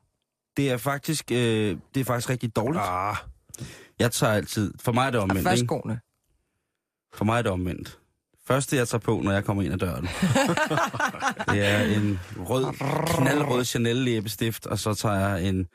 Det 0.56 0.70
er 0.70 0.76
faktisk, 0.76 1.30
øh, 1.30 1.76
det 1.94 2.00
er 2.00 2.04
faktisk 2.04 2.30
rigtig 2.30 2.56
dårligt. 2.56 2.82
Ah, 2.86 3.16
Jeg 3.98 4.10
tager 4.12 4.32
altid... 4.32 4.72
For 4.80 4.92
mig 4.92 5.06
er 5.06 5.10
det 5.10 5.18
Og 5.18 5.22
omvendt, 5.22 5.42
først 5.42 5.62
ikke? 5.62 5.66
skoene. 5.66 6.00
For 7.14 7.24
mig 7.24 7.38
er 7.38 7.42
det 7.42 7.50
omvendt. 7.52 7.98
Første, 8.46 8.76
jeg 8.76 8.88
tager 8.88 9.00
på, 9.00 9.20
når 9.24 9.32
jeg 9.32 9.44
kommer 9.44 9.62
ind 9.62 9.72
ad 9.72 9.78
døren, 9.78 10.02
det 11.54 11.66
er 11.66 11.82
en 11.96 12.20
rød, 12.38 12.64
knaldrød 13.06 13.64
Chanel 13.64 13.96
læbestift, 13.96 14.66
og 14.66 14.78
så 14.78 14.94
tager 14.94 15.14
jeg 15.28 15.48
en 15.48 15.66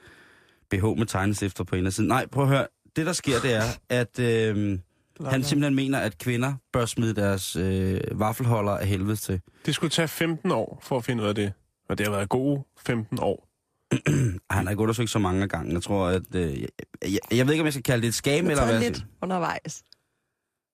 BH 0.70 0.84
med 0.84 1.06
tegnestifter 1.06 1.64
på 1.64 1.76
indersiden. 1.76 2.08
Nej, 2.08 2.28
prøv 2.28 2.44
at 2.44 2.50
høre. 2.50 2.68
Det, 2.96 3.06
der 3.06 3.14
sker, 3.14 3.40
det 3.40 3.54
er, 3.54 3.64
at 3.90 4.20
øh, 4.20 4.80
han 5.26 5.44
simpelthen 5.44 5.76
mener, 5.76 6.00
at 6.00 6.18
kvinder 6.18 6.54
bør 6.74 6.86
smide 6.86 7.16
deres 7.16 7.56
øh, 7.56 8.02
vaffelholder 8.12 8.72
af 8.72 8.88
helvede 8.88 9.16
til. 9.16 9.42
Det 9.66 9.76
skulle 9.76 9.92
tage 9.92 10.08
15 10.08 10.52
år 10.52 10.80
for 10.84 10.98
at 10.98 11.06
finde 11.06 11.24
ud 11.24 11.28
af 11.28 11.36
det. 11.36 11.54
Og 11.90 11.98
det 11.98 12.08
har 12.08 12.14
været 12.14 12.30
gode 12.30 12.64
15 12.78 13.20
år. 13.22 13.50
Han 14.52 14.66
har 14.66 14.70
ikke 14.70 14.84
undersøgt 14.84 15.10
så 15.10 15.20
mange 15.20 15.48
gange. 15.48 15.74
Jeg 15.74 15.84
tror, 15.84 16.08
at... 16.08 16.36
Øh, 16.36 16.62
jeg, 16.62 16.70
jeg, 17.02 17.20
jeg 17.32 17.46
ved 17.46 17.54
ikke, 17.54 17.62
om 17.62 17.66
jeg 17.66 17.74
skal 17.74 17.84
kalde 17.84 18.02
det 18.02 18.08
et 18.08 18.16
skam, 18.16 18.50
eller 18.50 18.66
hvad. 18.66 18.80
lidt 18.80 19.06
undervejs. 19.22 19.84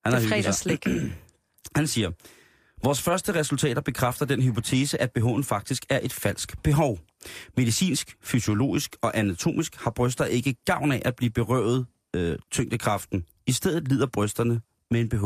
Han 0.05 0.13
hygget 0.13 0.21
sig. 0.21 0.29
fredagsslik. 0.29 0.87
Han 1.75 1.87
siger, 1.87 2.11
vores 2.83 3.01
første 3.01 3.35
resultater 3.35 3.81
bekræfter 3.81 4.25
den 4.25 4.41
hypotese, 4.41 5.01
at 5.01 5.11
behoven 5.11 5.43
faktisk 5.43 5.85
er 5.89 5.99
et 6.03 6.13
falsk 6.13 6.63
behov. 6.63 6.99
Medicinsk, 7.57 8.17
fysiologisk 8.23 8.95
og 9.01 9.17
anatomisk 9.17 9.75
har 9.75 9.91
bryster 9.91 10.25
ikke 10.25 10.55
gavn 10.65 10.91
af 10.91 11.01
at 11.05 11.15
blive 11.15 11.29
berøvet 11.29 11.85
øh, 12.15 12.39
tyngdekraften. 12.51 13.25
I 13.47 13.51
stedet 13.51 13.87
lider 13.87 14.07
brysterne 14.07 14.61
med 14.91 15.01
en 15.01 15.09
BH. 15.09 15.23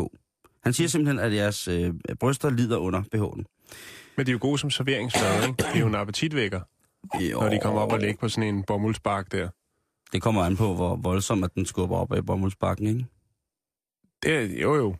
Han 0.63 0.73
siger 0.73 0.87
simpelthen, 0.87 1.19
at 1.19 1.33
jeres 1.33 1.67
øh, 1.67 1.93
bryster 2.19 2.49
lider 2.49 2.77
under 2.77 3.01
BH'en. 3.01 3.43
Men 4.17 4.25
de 4.25 4.31
er 4.31 4.33
jo 4.33 4.39
gode 4.41 4.57
som 4.57 4.69
serveringsmad, 4.69 5.47
ikke? 5.47 5.57
Det 5.57 5.65
er 5.75 5.79
jo 5.79 5.87
en 5.87 5.95
appetitvækker, 5.95 6.61
når 7.13 7.49
de 7.49 7.59
kommer 7.61 7.81
op 7.81 7.91
og 7.91 7.99
ligger 7.99 8.17
på 8.19 8.29
sådan 8.29 8.55
en 8.55 8.63
bomuldspark 8.63 9.31
der. 9.31 9.49
Det 10.13 10.21
kommer 10.21 10.43
an 10.43 10.57
på, 10.57 10.75
hvor 10.75 10.95
voldsomt 10.95 11.45
at 11.45 11.55
den 11.55 11.65
skubber 11.65 11.97
op 11.97 12.13
af 12.13 12.25
bomuldsbakken, 12.25 12.87
ikke? 12.87 13.05
Det 14.23 14.35
er, 14.35 14.61
jo 14.61 14.75
jo. 14.75 14.95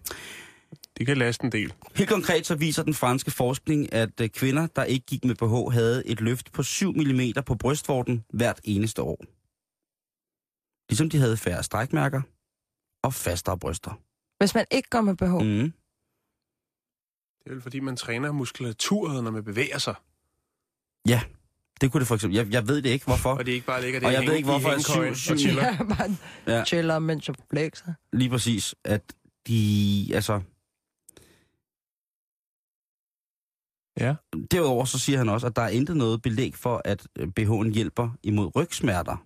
De 0.98 1.06
kan 1.06 1.18
laste 1.18 1.46
en 1.46 1.52
del. 1.52 1.74
Helt 1.96 2.10
konkret 2.10 2.46
så 2.46 2.56
viser 2.56 2.84
den 2.84 2.94
franske 2.94 3.32
forskning, 3.32 3.94
at 3.94 4.22
øh, 4.22 4.30
kvinder, 4.30 4.68
der 4.68 4.84
ikke 4.84 5.06
gik 5.06 5.26
med 5.26 5.36
BH, 5.36 5.74
havde 5.74 6.08
et 6.08 6.22
løft 6.22 6.52
på 6.52 6.64
7 6.64 6.92
mm 6.92 7.22
på 7.46 7.56
brystvorten 7.56 8.24
hvert 8.34 8.60
eneste 8.64 9.02
år. 9.02 9.26
Ligesom 10.90 11.10
de 11.10 11.18
havde 11.18 11.38
færre 11.38 11.64
strækmærker 11.64 12.22
og 13.04 13.14
fastere 13.14 13.58
bryster. 13.60 13.92
Hvis 14.38 14.56
man 14.56 14.66
ikke 14.72 14.90
går 14.90 15.02
med 15.02 15.16
BH. 15.16 15.24
Mm. 15.34 15.74
Det 17.44 17.46
er 17.46 17.54
vel 17.54 17.62
fordi, 17.62 17.80
man 17.80 17.96
træner 17.96 18.32
muskulaturet, 18.32 19.24
når 19.24 19.32
man 19.32 19.44
bevæger 19.44 19.78
sig. 19.78 19.96
Det 21.82 21.92
kunne 21.92 22.00
det 22.00 22.08
for 22.08 22.16
eksempel. 22.16 22.36
Jeg, 22.38 22.52
jeg 22.52 22.68
ved 22.68 22.82
det 22.82 22.90
ikke, 22.90 23.06
hvorfor. 23.06 23.30
Og 23.38 23.46
det 23.46 23.52
ikke 23.52 23.66
bare 23.66 23.82
ligger 23.82 24.00
der 24.00 24.08
Og 24.08 24.14
jeg 24.14 24.24
ved 24.28 24.34
ikke, 24.36 24.50
hvorfor 24.50 24.70
jeg 24.70 24.78
hængekøjen 24.78 25.16
syv- 25.16 25.32
og 25.34 25.38
syv- 25.40 25.46
chiller. 25.48 25.64
Ja, 25.80 25.84
bare 25.84 26.18
Ja. 26.48 26.66
chiller, 26.66 27.00
mens 27.00 27.28
jeg 27.28 27.36
flexer. 27.50 27.94
Lige 28.14 28.30
præcis, 28.30 28.76
at 28.84 29.14
de, 29.48 30.08
altså... 30.14 30.42
Ja. 34.00 34.16
Derudover 34.52 34.86
så 34.86 35.00
siger 35.00 35.18
han 35.18 35.30
også, 35.30 35.48
at 35.48 35.56
der 35.56 35.62
er 35.62 35.70
intet 35.70 35.98
noget 35.98 36.22
belæg 36.22 36.56
for, 36.56 36.82
at 36.86 37.08
BH'en 37.40 37.70
hjælper 37.74 38.10
imod 38.24 38.56
rygsmerter. 38.56 39.26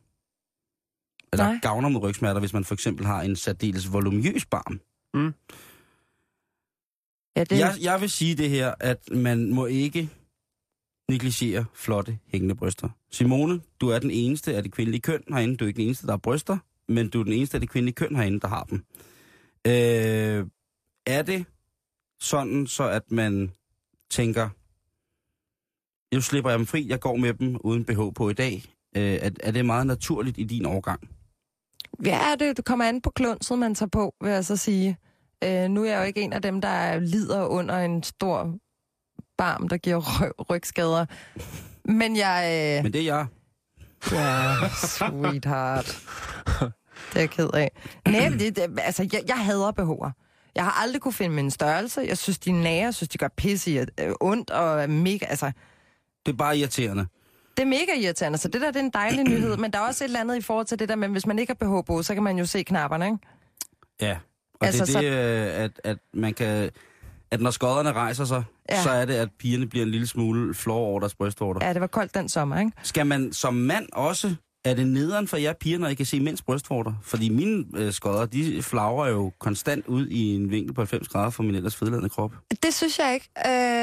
Eller 1.33 1.45
Nej. 1.45 1.59
gavner 1.61 1.89
mod 1.89 2.01
rygsmerter, 2.01 2.39
hvis 2.39 2.53
man 2.53 2.63
for 2.63 2.73
eksempel 2.73 3.05
har 3.05 3.21
en 3.21 3.35
særdeles 3.35 3.93
voluminøs 3.93 4.45
barm. 4.45 4.79
Ja, 7.35 7.43
det, 7.43 7.59
Jeg, 7.59 7.75
jeg 7.81 8.01
vil 8.01 8.09
sige 8.09 8.35
det 8.35 8.49
her, 8.49 8.73
at 8.79 9.09
man 9.11 9.53
må 9.53 9.65
ikke 9.65 10.09
negligere 11.09 11.65
flotte 11.73 12.19
hængende 12.27 12.55
bryster. 12.55 12.89
Simone, 13.11 13.61
du 13.81 13.89
er 13.89 13.99
den 13.99 14.11
eneste 14.11 14.55
af 14.55 14.63
det 14.63 14.71
kvindelige 14.71 15.01
køn 15.01 15.23
herinde. 15.29 15.57
Du 15.57 15.65
er 15.65 15.67
ikke 15.67 15.77
den 15.77 15.85
eneste, 15.85 16.07
der 16.07 16.13
har 16.13 16.17
bryster, 16.17 16.57
men 16.87 17.09
du 17.09 17.19
er 17.19 17.23
den 17.23 17.33
eneste 17.33 17.55
af 17.55 17.61
det 17.61 17.69
kvindelige 17.69 17.95
køn 17.95 18.15
herinde, 18.15 18.39
der 18.39 18.47
har 18.47 18.63
dem. 18.63 18.83
Øh, 19.67 20.45
er 21.05 21.21
det 21.21 21.45
sådan, 22.19 22.67
så 22.67 22.89
at 22.89 23.11
man 23.11 23.51
tænker, 24.09 24.49
nu 26.15 26.21
slipper 26.21 26.49
jeg 26.49 26.59
dem 26.59 26.65
fri, 26.67 26.89
jeg 26.89 26.99
går 26.99 27.15
med 27.15 27.33
dem 27.33 27.57
uden 27.63 27.85
BH 27.85 27.99
på 28.15 28.29
i 28.29 28.33
dag. 28.33 28.63
Øh, 28.97 29.03
er, 29.03 29.29
er 29.43 29.51
det 29.51 29.65
meget 29.65 29.87
naturligt 29.87 30.37
i 30.37 30.43
din 30.43 30.65
overgang? 30.65 31.09
Ja, 32.05 32.35
det, 32.39 32.57
det 32.57 32.65
kommer 32.65 32.85
an 32.85 33.01
på 33.01 33.09
klunset, 33.09 33.59
man 33.59 33.75
tager 33.75 33.89
på, 33.89 34.13
vil 34.21 34.31
jeg 34.31 34.45
så 34.45 34.57
sige. 34.57 34.97
Øh, 35.43 35.69
nu 35.69 35.83
er 35.83 35.89
jeg 35.89 35.97
jo 35.99 36.03
ikke 36.03 36.21
en 36.21 36.33
af 36.33 36.41
dem, 36.41 36.61
der 36.61 36.99
lider 36.99 37.45
under 37.45 37.79
en 37.79 38.03
stor 38.03 38.55
barm, 39.37 39.67
der 39.69 39.77
giver 39.77 40.01
ry- 40.01 40.45
rygskader. 40.49 41.05
Men 41.85 42.15
jeg... 42.17 42.75
Øh, 42.77 42.83
Men 42.83 42.93
det 42.93 43.01
er 43.01 43.05
jeg. 43.05 43.25
ja, 44.11 44.55
sweetheart. 44.97 45.85
Det 47.13 47.15
er 47.15 47.19
jeg 47.19 47.29
ked 47.29 47.49
af. 47.53 47.71
Nej, 48.07 48.29
det, 48.39 48.55
det, 48.55 48.79
altså, 48.81 49.09
jeg, 49.13 49.23
jeg 49.27 49.37
hader 49.45 49.71
BH'er. 49.71 50.11
Jeg 50.55 50.63
har 50.63 50.81
aldrig 50.83 51.01
kunne 51.01 51.13
finde 51.13 51.35
min 51.35 51.51
størrelse. 51.51 52.01
Jeg 52.01 52.17
synes, 52.17 52.39
de 52.39 52.51
nære. 52.51 52.83
Jeg 52.85 52.93
synes, 52.93 53.09
de 53.09 53.17
gør 53.17 53.27
pisse 53.37 53.71
i, 53.71 53.77
øh, 53.77 54.13
ondt 54.21 54.49
og 54.49 54.89
mega... 54.89 55.25
Altså, 55.25 55.51
Det 56.25 56.31
er 56.31 56.37
bare 56.37 56.57
irriterende. 56.57 57.07
Det 57.57 57.63
er 57.63 57.67
mega 57.67 57.93
irriterende, 58.01 58.37
så 58.37 58.47
det 58.47 58.61
der 58.61 58.67
det 58.71 58.75
er 58.79 58.83
en 58.83 58.89
dejlig 58.93 59.23
nyhed. 59.23 59.57
Men 59.57 59.73
der 59.73 59.79
er 59.79 59.83
også 59.87 60.03
et 60.03 60.07
eller 60.07 60.19
andet 60.19 60.35
i 60.37 60.41
forhold 60.41 60.65
til 60.65 60.79
det 60.79 60.89
der 60.89 60.95
med, 60.95 61.09
hvis 61.09 61.25
man 61.25 61.39
ikke 61.39 61.55
har 61.59 61.81
BH 61.81 61.85
på, 61.87 62.03
så 62.03 62.13
kan 62.13 62.23
man 62.23 62.37
jo 62.37 62.45
se 62.45 62.63
knapperne, 62.63 63.05
ikke? 63.05 63.17
Ja, 64.01 64.17
og 64.59 64.67
Altså, 64.67 64.85
det 64.85 64.95
er 64.95 65.01
det, 65.01 65.57
øh, 65.57 65.63
at, 65.63 65.71
at 65.83 65.97
man 66.13 66.33
kan... 66.33 66.69
At 67.31 67.41
når 67.41 67.51
skodderne 67.51 67.91
rejser 67.91 68.25
sig, 68.25 68.43
Ja. 68.69 68.83
så 68.83 68.89
er 68.89 69.05
det, 69.05 69.13
at 69.13 69.29
pigerne 69.39 69.67
bliver 69.67 69.85
en 69.85 69.91
lille 69.91 70.07
smule 70.07 70.53
flår 70.53 70.75
over 70.77 70.99
deres 70.99 71.15
brystvorter. 71.15 71.59
Ja. 71.61 71.67
Ja, 71.67 71.73
det 71.73 71.81
var 71.81 71.87
koldt 71.87 72.15
den 72.15 72.29
sommer, 72.29 72.59
ikke? 72.59 72.71
Skal 72.83 73.07
man 73.07 73.33
som 73.33 73.53
mand 73.53 73.85
også... 73.93 74.35
Er 74.65 74.73
det 74.73 74.87
nederen 74.87 75.27
for 75.27 75.37
jer 75.37 75.53
piger, 75.53 75.77
når 75.79 75.87
I 75.87 75.93
kan 75.93 76.05
se 76.05 76.19
mænds 76.19 76.41
brystvorter? 76.41 76.93
Fordi 77.01 77.29
mine 77.29 77.65
øh, 77.75 77.93
skodder, 77.93 78.25
de 78.25 78.63
flagrer 78.63 79.09
jo 79.09 79.31
konstant 79.39 79.87
ud 79.87 80.07
i 80.07 80.35
en 80.35 80.49
vinkel 80.51 80.73
på 80.73 80.81
90 80.81 81.07
grader 81.07 81.29
for 81.29 81.43
min 81.43 81.55
ellers 81.55 81.75
fedladende 81.75 82.09
krop. 82.09 82.31
Det 82.63 82.73
synes 82.73 82.99
jeg 82.99 83.13
ikke. 83.13 83.29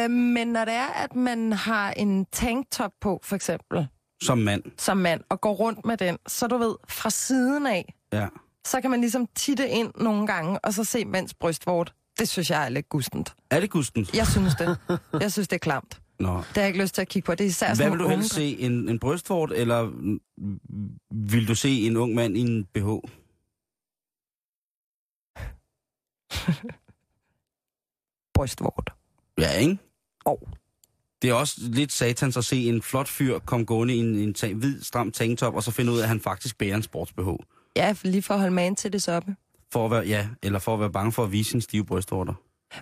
Øh, 0.04 0.10
men 0.10 0.48
når 0.48 0.64
det 0.64 0.74
er, 0.74 0.86
at 0.86 1.14
man 1.14 1.52
har 1.52 1.90
en 1.90 2.26
tanktop 2.32 2.90
på, 3.00 3.20
for 3.24 3.36
eksempel, 3.36 3.88
Som 4.22 4.38
mand, 4.38 4.62
som 4.78 4.96
mand, 4.96 5.20
og 5.28 5.40
går 5.40 5.52
rundt 5.52 5.84
med 5.86 5.96
den, 5.96 6.18
så 6.26 6.46
du 6.46 6.56
ved, 6.58 6.74
fra 6.88 7.10
siden 7.10 7.66
af, 7.66 7.94
ja. 8.12 8.26
så 8.66 8.80
kan 8.80 8.90
man 8.90 9.00
ligesom 9.00 9.26
titte 9.36 9.68
ind 9.68 9.90
nogle 10.00 10.26
gange, 10.26 10.58
og 10.58 10.74
så 10.74 10.84
se 10.84 11.04
mands 11.04 11.34
brystvort. 11.34 11.92
Det 12.18 12.28
synes 12.28 12.50
jeg 12.50 12.64
er 12.64 12.68
lidt 12.68 12.88
gustent. 12.88 13.34
Er 13.50 13.60
det 13.60 13.70
gustens? 13.70 14.14
Jeg 14.14 14.26
synes 14.26 14.54
det. 14.54 14.78
Jeg 15.20 15.32
synes, 15.32 15.48
det 15.48 15.56
er 15.56 15.60
klamt. 15.60 16.00
Nå. 16.20 16.36
Det 16.36 16.44
har 16.54 16.60
jeg 16.62 16.68
ikke 16.68 16.82
lyst 16.82 16.94
til 16.94 17.02
at 17.02 17.08
kigge 17.08 17.26
på. 17.26 17.34
Det 17.34 17.44
er 17.44 17.48
især 17.48 17.74
Hvad 17.74 17.90
vil 17.90 17.98
du 17.98 18.08
helst 18.08 18.38
unge- 18.38 18.44
se? 18.56 18.58
En, 18.58 18.88
en 18.88 18.98
brystvort, 18.98 19.52
eller 19.52 19.90
vil 21.10 21.48
du 21.48 21.54
se 21.54 21.86
en 21.86 21.96
ung 21.96 22.14
mand 22.14 22.36
i 22.36 22.40
en 22.40 22.64
BH? 22.64 22.86
brystvort. 28.34 28.90
Ja, 29.38 29.52
ikke? 29.58 29.78
Og 30.24 30.48
Det 31.22 31.30
er 31.30 31.34
også 31.34 31.60
lidt 31.62 31.92
satans 31.92 32.36
at 32.36 32.44
se 32.44 32.68
en 32.68 32.82
flot 32.82 33.08
fyr 33.08 33.38
komme 33.38 33.66
gående 33.66 33.94
i 33.94 33.98
en, 33.98 34.14
en 34.14 34.34
ta- 34.34 34.52
hvid, 34.52 34.82
stram 34.82 35.12
tanktop, 35.12 35.54
og 35.54 35.62
så 35.62 35.70
finde 35.70 35.92
ud 35.92 35.98
af, 35.98 36.02
at 36.02 36.08
han 36.08 36.20
faktisk 36.20 36.58
bærer 36.58 36.76
en 36.76 36.82
sports-BH. 36.82 37.36
ja, 37.76 37.94
lige 38.02 38.22
for 38.22 38.34
at 38.34 38.40
holde 38.40 38.54
man 38.54 38.76
til 38.76 38.92
det 38.92 39.02
soppe. 39.02 39.36
For 39.72 39.84
at 39.84 39.90
være, 39.90 40.06
ja, 40.06 40.28
eller 40.42 40.58
for 40.58 40.74
at 40.74 40.80
være 40.80 40.92
bange 40.92 41.12
for 41.12 41.24
at 41.24 41.32
vise 41.32 41.50
sin 41.50 41.60
stive 41.60 41.84
brystvorter. 41.84 42.34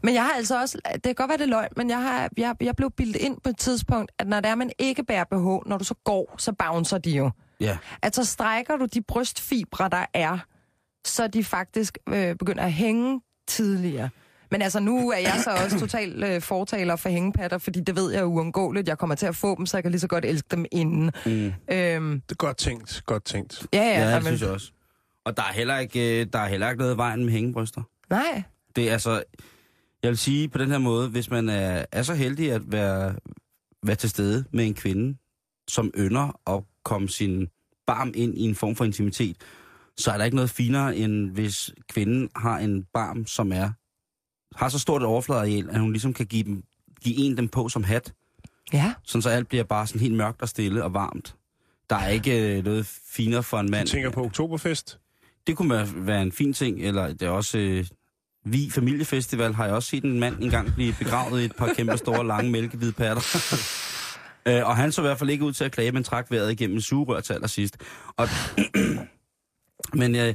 Men 0.03 0.15
jeg 0.15 0.23
har 0.23 0.33
altså 0.33 0.61
også, 0.61 0.79
det 0.95 1.03
kan 1.03 1.15
godt 1.15 1.29
være, 1.29 1.39
det 1.39 1.45
er 1.45 1.49
løgn, 1.49 1.69
men 1.77 1.91
jeg, 1.91 2.03
har, 2.03 2.31
jeg, 2.37 2.55
jeg 2.61 2.77
blev 2.77 2.91
bildet 2.91 3.17
ind 3.17 3.37
på 3.45 3.49
et 3.51 3.59
tidspunkt, 3.59 4.13
at 4.19 4.27
når 4.29 4.41
det 4.41 4.51
er, 4.51 4.55
man 4.55 4.71
ikke 4.79 5.05
bærer 5.05 5.25
BH, 5.25 5.69
når 5.69 5.79
du 5.79 5.85
så 5.85 5.95
går, 6.05 6.35
så 6.39 6.53
bouncer 6.53 6.99
de 6.99 7.11
jo. 7.11 7.31
Ja, 7.61 7.79
At 8.03 8.15
så 8.15 8.25
strækker 8.25 8.77
du 8.77 8.87
de 8.95 9.03
brystfibre, 9.03 9.89
der 9.89 10.05
er, 10.15 10.39
så 11.05 11.27
de 11.27 11.45
faktisk 11.45 11.99
øh, 12.09 12.35
begynder 12.37 12.63
at 12.63 12.73
hænge 12.73 13.21
tidligere. 13.49 14.09
Men 14.51 14.63
altså, 14.63 14.81
nu 14.81 15.11
er 15.11 15.19
jeg 15.19 15.41
så 15.45 15.51
også 15.65 15.79
total 15.79 16.23
øh, 16.25 16.41
fortaler 16.43 16.97
for 16.97 17.09
hængepatter, 17.09 17.59
fordi 17.59 17.81
det 17.81 17.97
ved 17.97 18.13
jeg 18.13 18.21
er 18.21 18.25
uundgåeligt. 18.25 18.89
Jeg 18.89 18.99
kommer 18.99 19.15
til 19.17 19.27
at 19.27 19.37
få 19.37 19.55
dem, 19.57 19.67
så 19.67 19.77
jeg 19.77 19.85
kan 19.85 19.91
lige 19.93 20.01
så 20.01 20.09
godt 20.09 20.25
elske 20.25 20.47
dem 20.51 20.65
inden. 20.73 21.11
mm. 21.27 21.31
Øhm, 21.71 22.21
Det 22.21 22.31
er 22.31 22.35
godt 22.37 22.57
tænkt, 22.57 23.03
godt 23.07 23.25
tænkt. 23.25 23.67
ja, 23.73 23.79
ja, 23.79 23.89
ja, 24.01 24.07
det 24.07 24.11
jamen, 24.13 24.23
synes 24.27 24.41
jeg 24.43 24.51
også. 24.51 24.73
Og 25.25 25.37
der 25.37 25.43
er 25.43 25.53
heller 25.53 25.79
ikke, 25.79 26.21
øh, 26.21 26.27
der 26.33 26.39
er 26.39 26.49
heller 26.49 26.69
ikke 26.71 26.79
noget 26.81 26.95
i 26.95 26.97
vejen 26.97 27.25
med 27.25 27.33
hængebryster. 27.33 27.83
Nej, 28.11 28.43
Det 28.77 28.89
er 28.89 28.93
altså, 28.93 29.23
jeg 30.03 30.09
vil 30.09 30.19
sige 30.19 30.49
på 30.49 30.59
den 30.59 30.71
her 30.71 30.79
måde, 30.79 31.09
hvis 31.09 31.31
man 31.31 31.49
er, 31.49 31.85
er 31.93 32.03
så 32.03 32.15
heldig 32.15 32.53
at 32.53 32.73
være, 32.73 33.15
være 33.83 33.97
til 33.97 34.11
stede 34.11 34.45
med 34.53 34.67
en 34.67 34.75
kvinde, 34.75 35.19
som 35.69 35.91
ynder 35.99 36.41
at 36.57 36.65
komme 36.85 37.09
sin 37.09 37.49
barm 37.87 38.13
ind 38.15 38.39
i 38.39 38.43
en 38.43 38.55
form 38.55 38.77
for 38.77 38.85
intimitet, 38.85 39.37
så 39.97 40.11
er 40.11 40.17
der 40.19 40.25
ikke 40.25 40.35
noget 40.37 40.51
finere, 40.51 40.97
end 40.97 41.31
hvis 41.31 41.71
kvinden 41.89 42.29
har 42.37 42.59
en 42.59 42.85
barm, 42.95 43.27
som 43.27 43.53
er 43.53 43.71
har 44.59 44.69
så 44.69 44.79
stort 44.79 45.03
et 45.03 45.07
overfladeareal, 45.07 45.71
at 45.71 45.81
hun 45.81 45.93
ligesom 45.93 46.13
kan 46.13 46.27
give, 46.27 46.43
dem, 46.45 46.63
give 47.03 47.17
en 47.17 47.37
dem 47.37 47.49
på 47.49 47.69
som 47.69 47.85
hat, 47.85 48.13
ja. 48.73 48.95
sådan 49.05 49.23
så 49.23 49.29
alt 49.31 49.49
bliver 49.49 49.65
bare 49.65 49.87
sådan 49.87 50.01
helt 50.01 50.15
mørkt 50.15 50.43
og 50.43 50.49
stille 50.49 50.85
og 50.85 50.95
varmt. 50.95 51.35
Der 51.91 51.97
er 51.97 52.09
ikke 52.09 52.57
øh, 52.59 52.65
noget 52.65 52.87
finere 53.13 53.43
for 53.43 53.59
en 53.61 53.67
Du 53.67 53.71
mand. 53.71 53.89
tænker 53.89 54.11
på 54.11 54.25
Oktoberfest? 54.25 54.99
Det 55.47 55.57
kunne 55.57 55.71
være- 55.71 56.07
være 56.07 56.23
en 56.23 56.33
fin 56.33 56.53
ting, 56.53 56.81
eller 56.83 57.09
det 57.13 57.23
er 57.23 57.31
også... 57.31 57.59
Vi 58.45 58.71
Familiefestival 58.71 59.55
har 59.55 59.65
jeg 59.65 59.75
også 59.75 59.89
set 59.89 60.05
en 60.05 60.21
mand 60.21 60.43
engang 60.43 60.75
blive 60.75 60.95
begravet 60.99 61.43
i 61.43 61.45
et 61.45 61.57
par 61.57 61.75
kæmpe 61.75 61.97
store, 61.97 62.27
lange 62.27 62.51
mælkehvide 62.51 62.93
patter. 62.93 63.23
øh, 64.49 64.67
og 64.67 64.77
han 64.77 64.93
så 64.93 65.01
i 65.01 65.05
hvert 65.05 65.19
fald 65.19 65.31
ikke 65.31 65.45
ud 65.45 65.53
til 65.53 65.65
at 65.65 65.73
klage, 65.73 65.93
men 65.93 66.05
trak 66.05 66.31
vejret 66.31 66.53
igennem 66.53 66.77
en 66.77 66.83
sugerør 66.83 67.21
til 67.21 67.33
allersidst. 67.33 67.77
Og, 68.17 68.29
men 70.01 70.15
øh, 70.17 70.35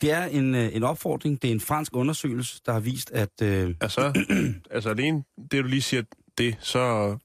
det 0.00 0.12
er 0.12 0.24
en, 0.24 0.54
øh, 0.54 0.76
en 0.76 0.82
opfordring. 0.82 1.42
Det 1.42 1.48
er 1.50 1.54
en 1.54 1.60
fransk 1.60 1.96
undersøgelse, 1.96 2.60
der 2.66 2.72
har 2.72 2.80
vist, 2.80 3.10
at... 3.10 3.42
Øh, 3.42 3.74
Altså, 3.80 4.24
altså 4.70 4.90
alene 4.90 5.24
det, 5.50 5.64
du 5.64 5.68
lige 5.68 5.82
siger, 5.82 6.02
det, 6.38 6.56
så, 6.60 7.16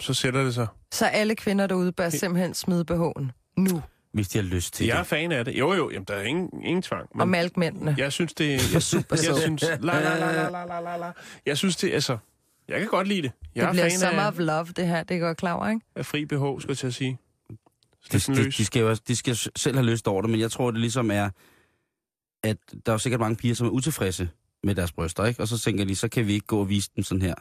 så 0.00 0.14
sætter 0.14 0.44
det 0.44 0.54
sig. 0.54 0.66
Så 0.92 1.06
alle 1.06 1.34
kvinder 1.34 1.66
derude 1.66 1.92
bør 1.92 2.08
simpelthen 2.08 2.54
smide 2.54 2.84
BH'en 2.90 3.26
nu. 3.56 3.82
Hvis 4.12 4.28
de 4.28 4.38
har 4.38 4.42
lyst 4.44 4.74
til 4.74 4.86
Jeg 4.86 4.94
er 4.94 4.98
det. 4.98 5.06
fan 5.06 5.32
af 5.32 5.44
det. 5.44 5.58
Jo, 5.58 5.72
jo, 5.74 5.90
jamen, 5.90 6.04
der 6.04 6.14
er 6.14 6.22
ingen, 6.22 6.62
ingen 6.64 6.82
tvang. 6.82 7.08
Og 7.20 7.28
malkmændene. 7.28 7.94
jeg 7.98 8.12
synes, 8.12 8.34
det... 8.34 8.72
Jeg, 8.74 8.82
Super 8.82 9.04
jeg 9.16 9.18
sød. 9.24 9.40
synes... 9.40 9.62
La, 9.62 9.76
la, 9.78 10.00
la, 10.00 10.32
la, 10.32 10.48
la, 10.50 10.64
la, 10.64 10.80
la, 10.80 10.96
la. 10.96 11.12
Jeg 11.46 11.58
synes, 11.58 11.76
det... 11.76 11.92
Altså, 11.92 12.18
jeg 12.68 12.78
kan 12.80 12.88
godt 12.88 13.08
lide 13.08 13.22
det. 13.22 13.32
Jeg 13.54 13.62
Det 13.62 13.68
er 13.68 13.72
bliver 13.72 13.84
fan 13.90 13.98
summer 13.98 14.22
af, 14.22 14.28
of 14.28 14.38
love, 14.38 14.66
det 14.76 14.86
her. 14.86 15.02
Det 15.02 15.20
går 15.20 15.32
klar 15.32 15.52
over, 15.52 15.68
ikke? 15.68 15.80
af 15.96 16.06
fri 16.06 16.24
BH, 16.24 16.32
skulle 16.34 16.66
jeg 16.68 16.78
til 16.78 16.86
at 16.86 16.94
sige. 16.94 17.18
De, 18.12 18.20
Sådan 18.20 18.44
de, 18.44 18.50
de, 18.50 18.64
skal 18.64 18.80
jo, 18.80 18.94
de 19.08 19.16
skal 19.16 19.36
selv 19.56 19.76
have 19.76 19.86
lyst 19.90 20.08
over 20.08 20.22
det, 20.22 20.30
men 20.30 20.40
jeg 20.40 20.50
tror, 20.50 20.70
det 20.70 20.80
ligesom 20.80 21.10
er, 21.10 21.30
at 22.44 22.56
der 22.72 22.92
er 22.92 22.94
jo 22.94 22.98
sikkert 22.98 23.20
mange 23.20 23.36
piger, 23.36 23.54
som 23.54 23.66
er 23.66 23.70
utilfredse 23.70 24.28
med 24.64 24.74
deres 24.74 24.92
bryster, 24.92 25.24
ikke? 25.24 25.42
Og 25.42 25.48
så 25.48 25.58
tænker 25.58 25.84
de, 25.84 25.96
så 25.96 26.08
kan 26.08 26.26
vi 26.26 26.32
ikke 26.32 26.46
gå 26.46 26.58
og 26.60 26.68
vise 26.68 26.90
dem 26.96 27.04
sådan 27.04 27.22
her. 27.22 27.34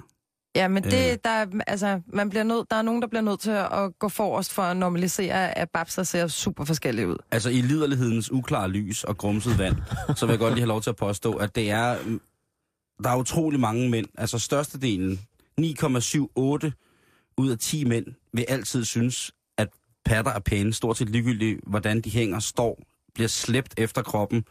Ja, 0.56 0.68
men 0.68 0.86
Øh. 0.86 0.92
det, 0.92 1.24
der, 1.24 1.30
er- 1.30 1.46
altså, 1.68 2.02
man 2.14 2.30
bliver 2.30 2.44
nødt, 2.44 2.72
der 2.72 2.76
er 2.76 2.82
nogen, 2.82 3.02
der 3.02 3.08
bliver 3.08 3.22
nødt 3.22 3.40
til 3.40 3.52
at 3.52 4.00
gå 4.00 4.10
forrest 4.10 4.54
for 4.54 4.62
at 4.62 4.78
normalisere, 4.78 5.58
at 5.58 5.70
babser 5.74 6.04
ser 6.04 6.28
super 6.28 6.64
forskellige 6.66 7.08
ud. 7.08 7.16
Altså 7.32 7.50
i 7.50 7.62
liderlighedens 7.62 8.32
uklare 8.32 8.70
lys 8.70 9.04
og 9.04 9.18
grumset 9.18 9.58
vand, 9.58 9.76
så 10.16 10.26
vil 10.26 10.34
jeg 10.34 10.40
godt 10.40 10.54
lige 10.54 10.62
have 10.62 10.68
lov 10.68 10.82
til 10.82 10.90
at 10.90 10.96
påstå, 10.96 11.34
at 11.34 11.56
det 11.56 11.72
er, 11.72 11.98
mm, 12.06 12.22
der 13.04 13.10
er 13.10 13.16
utrolig 13.18 13.60
mange 13.60 13.90
mænd, 13.90 14.08
altså 14.18 14.40
størstedelen, 14.40 15.20
9,78 15.62 17.34
ud 17.38 17.50
af 17.52 17.58
10 17.60 17.86
mænd, 17.86 18.06
vil 18.34 18.46
altid 18.48 18.86
synes, 18.86 19.32
at 19.58 19.68
patter 20.06 20.32
er 20.32 20.40
pæne, 20.40 20.74
stort 20.74 20.98
set 20.98 21.10
ligegyldigt, 21.10 21.60
hvordan 21.68 22.02
de 22.02 22.10
hænger, 22.10 22.40
står, 22.40 22.80
bliver 23.14 23.28
slæbt 23.28 23.74
efter 23.78 24.02
kroppen, 24.02 24.44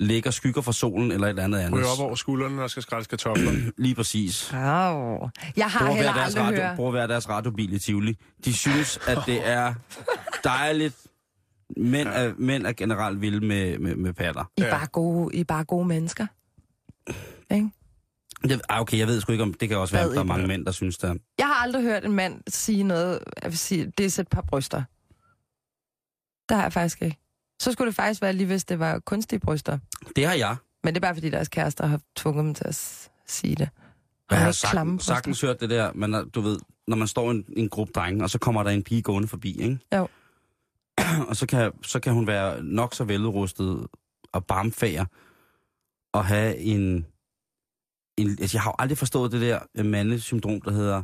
ligger 0.00 0.30
skygger 0.30 0.60
fra 0.62 0.72
solen 0.72 1.12
eller 1.12 1.26
et 1.26 1.28
eller 1.30 1.44
andet 1.44 1.58
andet. 1.58 1.72
Ryger 1.80 1.86
op 1.98 2.06
over 2.06 2.14
skuldrene, 2.14 2.54
når 2.56 2.62
der 2.62 2.68
skal 2.68 2.82
skrælles 2.82 3.06
kartofler. 3.06 3.52
Lige 3.78 3.94
præcis. 3.94 4.52
Wow. 4.52 4.60
Jeg 5.56 5.66
har 5.66 5.78
Bruger 5.86 5.94
heller 5.94 6.12
aldrig 6.12 6.42
radio, 6.44 6.62
hørt... 6.62 6.76
bruger 6.76 6.90
hver 6.90 7.06
deres 7.06 7.28
radiobil 7.28 7.72
i 7.72 7.78
Tivoli. 7.78 8.16
De 8.44 8.54
synes, 8.54 8.98
at 9.08 9.18
det 9.26 9.46
er 9.48 9.74
dejligt. 10.44 10.96
Mænd 11.76 12.08
er, 12.08 12.32
mænd 12.38 12.66
er 12.66 12.72
generelt 12.72 13.20
vilde 13.20 13.46
med, 13.46 13.78
med, 13.78 13.96
med 13.96 14.12
patter. 14.12 14.44
I 14.56 14.60
er, 14.60 14.66
Ja. 14.66 14.70
bare 14.78 14.86
gode, 14.86 15.36
I 15.36 15.40
er 15.40 15.44
bare 15.44 15.64
gode 15.64 15.84
mennesker. 15.88 16.26
Ikke? 17.50 17.70
Jeg, 18.48 18.60
ah, 18.68 18.80
okay, 18.80 18.98
jeg 18.98 19.06
ved 19.06 19.20
sgu 19.20 19.32
ikke 19.32 19.44
om, 19.44 19.54
det 19.54 19.68
kan 19.68 19.78
også 19.78 19.94
være, 19.94 20.04
at 20.04 20.10
der 20.10 20.18
er 20.20 20.24
mange 20.24 20.40
det. 20.42 20.48
mænd, 20.48 20.66
der 20.66 20.72
synes, 20.72 20.98
der... 20.98 21.14
Jeg 21.38 21.46
har 21.46 21.54
aldrig 21.54 21.82
hørt 21.82 22.04
en 22.04 22.12
mand 22.12 22.42
sige 22.48 22.82
noget, 22.82 23.18
jeg 23.42 23.50
vil 23.50 23.58
sige, 23.58 23.92
det 23.98 24.18
er 24.18 24.22
et 24.22 24.28
par 24.28 24.42
bryster. 24.42 24.82
Det 26.48 26.56
har 26.56 26.62
jeg 26.62 26.72
faktisk 26.72 27.02
ikke. 27.02 27.16
Så 27.60 27.72
skulle 27.72 27.86
det 27.86 27.94
faktisk 27.94 28.22
være 28.22 28.32
lige, 28.32 28.46
hvis 28.46 28.64
det 28.64 28.78
var 28.78 28.98
kunstige 28.98 29.38
bryster. 29.40 29.78
Det 30.16 30.26
har 30.26 30.34
jeg. 30.34 30.56
Men 30.84 30.94
det 30.94 30.98
er 30.98 31.06
bare, 31.06 31.14
fordi 31.14 31.30
deres 31.30 31.48
kærester 31.48 31.86
har 31.86 32.00
tvunget 32.16 32.44
dem 32.44 32.54
til 32.54 32.64
at 32.68 33.08
sige 33.26 33.54
det. 33.54 33.68
Jeg 34.30 34.40
har 34.40 34.52
sagtens, 34.52 35.04
sagtens 35.04 35.40
hørt 35.40 35.60
det 35.60 35.70
der, 35.70 35.92
men 35.92 36.10
når- 36.10 36.22
du 36.24 36.40
ved, 36.40 36.58
når 36.88 36.96
man 36.96 37.08
står 37.08 37.32
i 37.32 37.34
en, 37.34 37.44
en 37.56 37.68
gruppe 37.68 37.92
drenge, 37.92 38.24
og 38.24 38.30
så 38.30 38.38
kommer 38.38 38.62
der 38.62 38.70
en 38.70 38.82
pige 38.82 39.02
gående 39.02 39.28
forbi, 39.28 39.60
ikke? 39.62 39.78
Jo. 39.96 40.08
og 41.28 41.36
så 41.36 41.46
kan, 41.46 41.72
så 41.82 42.00
kan 42.00 42.12
hun 42.12 42.26
være 42.26 42.62
nok 42.62 42.94
så 42.94 43.04
velrustet 43.04 43.86
og 44.32 44.46
barmfager 44.46 45.04
og 46.12 46.24
have 46.24 46.56
en, 46.56 47.06
en... 48.16 48.30
Altså, 48.30 48.56
jeg 48.56 48.62
har 48.62 48.70
jo 48.70 48.74
aldrig 48.78 48.98
forstået 48.98 49.32
det 49.32 49.40
der 49.40 49.58
øh, 49.74 49.84
mandesyndrom, 49.86 50.60
der 50.60 50.70
hedder 50.72 51.02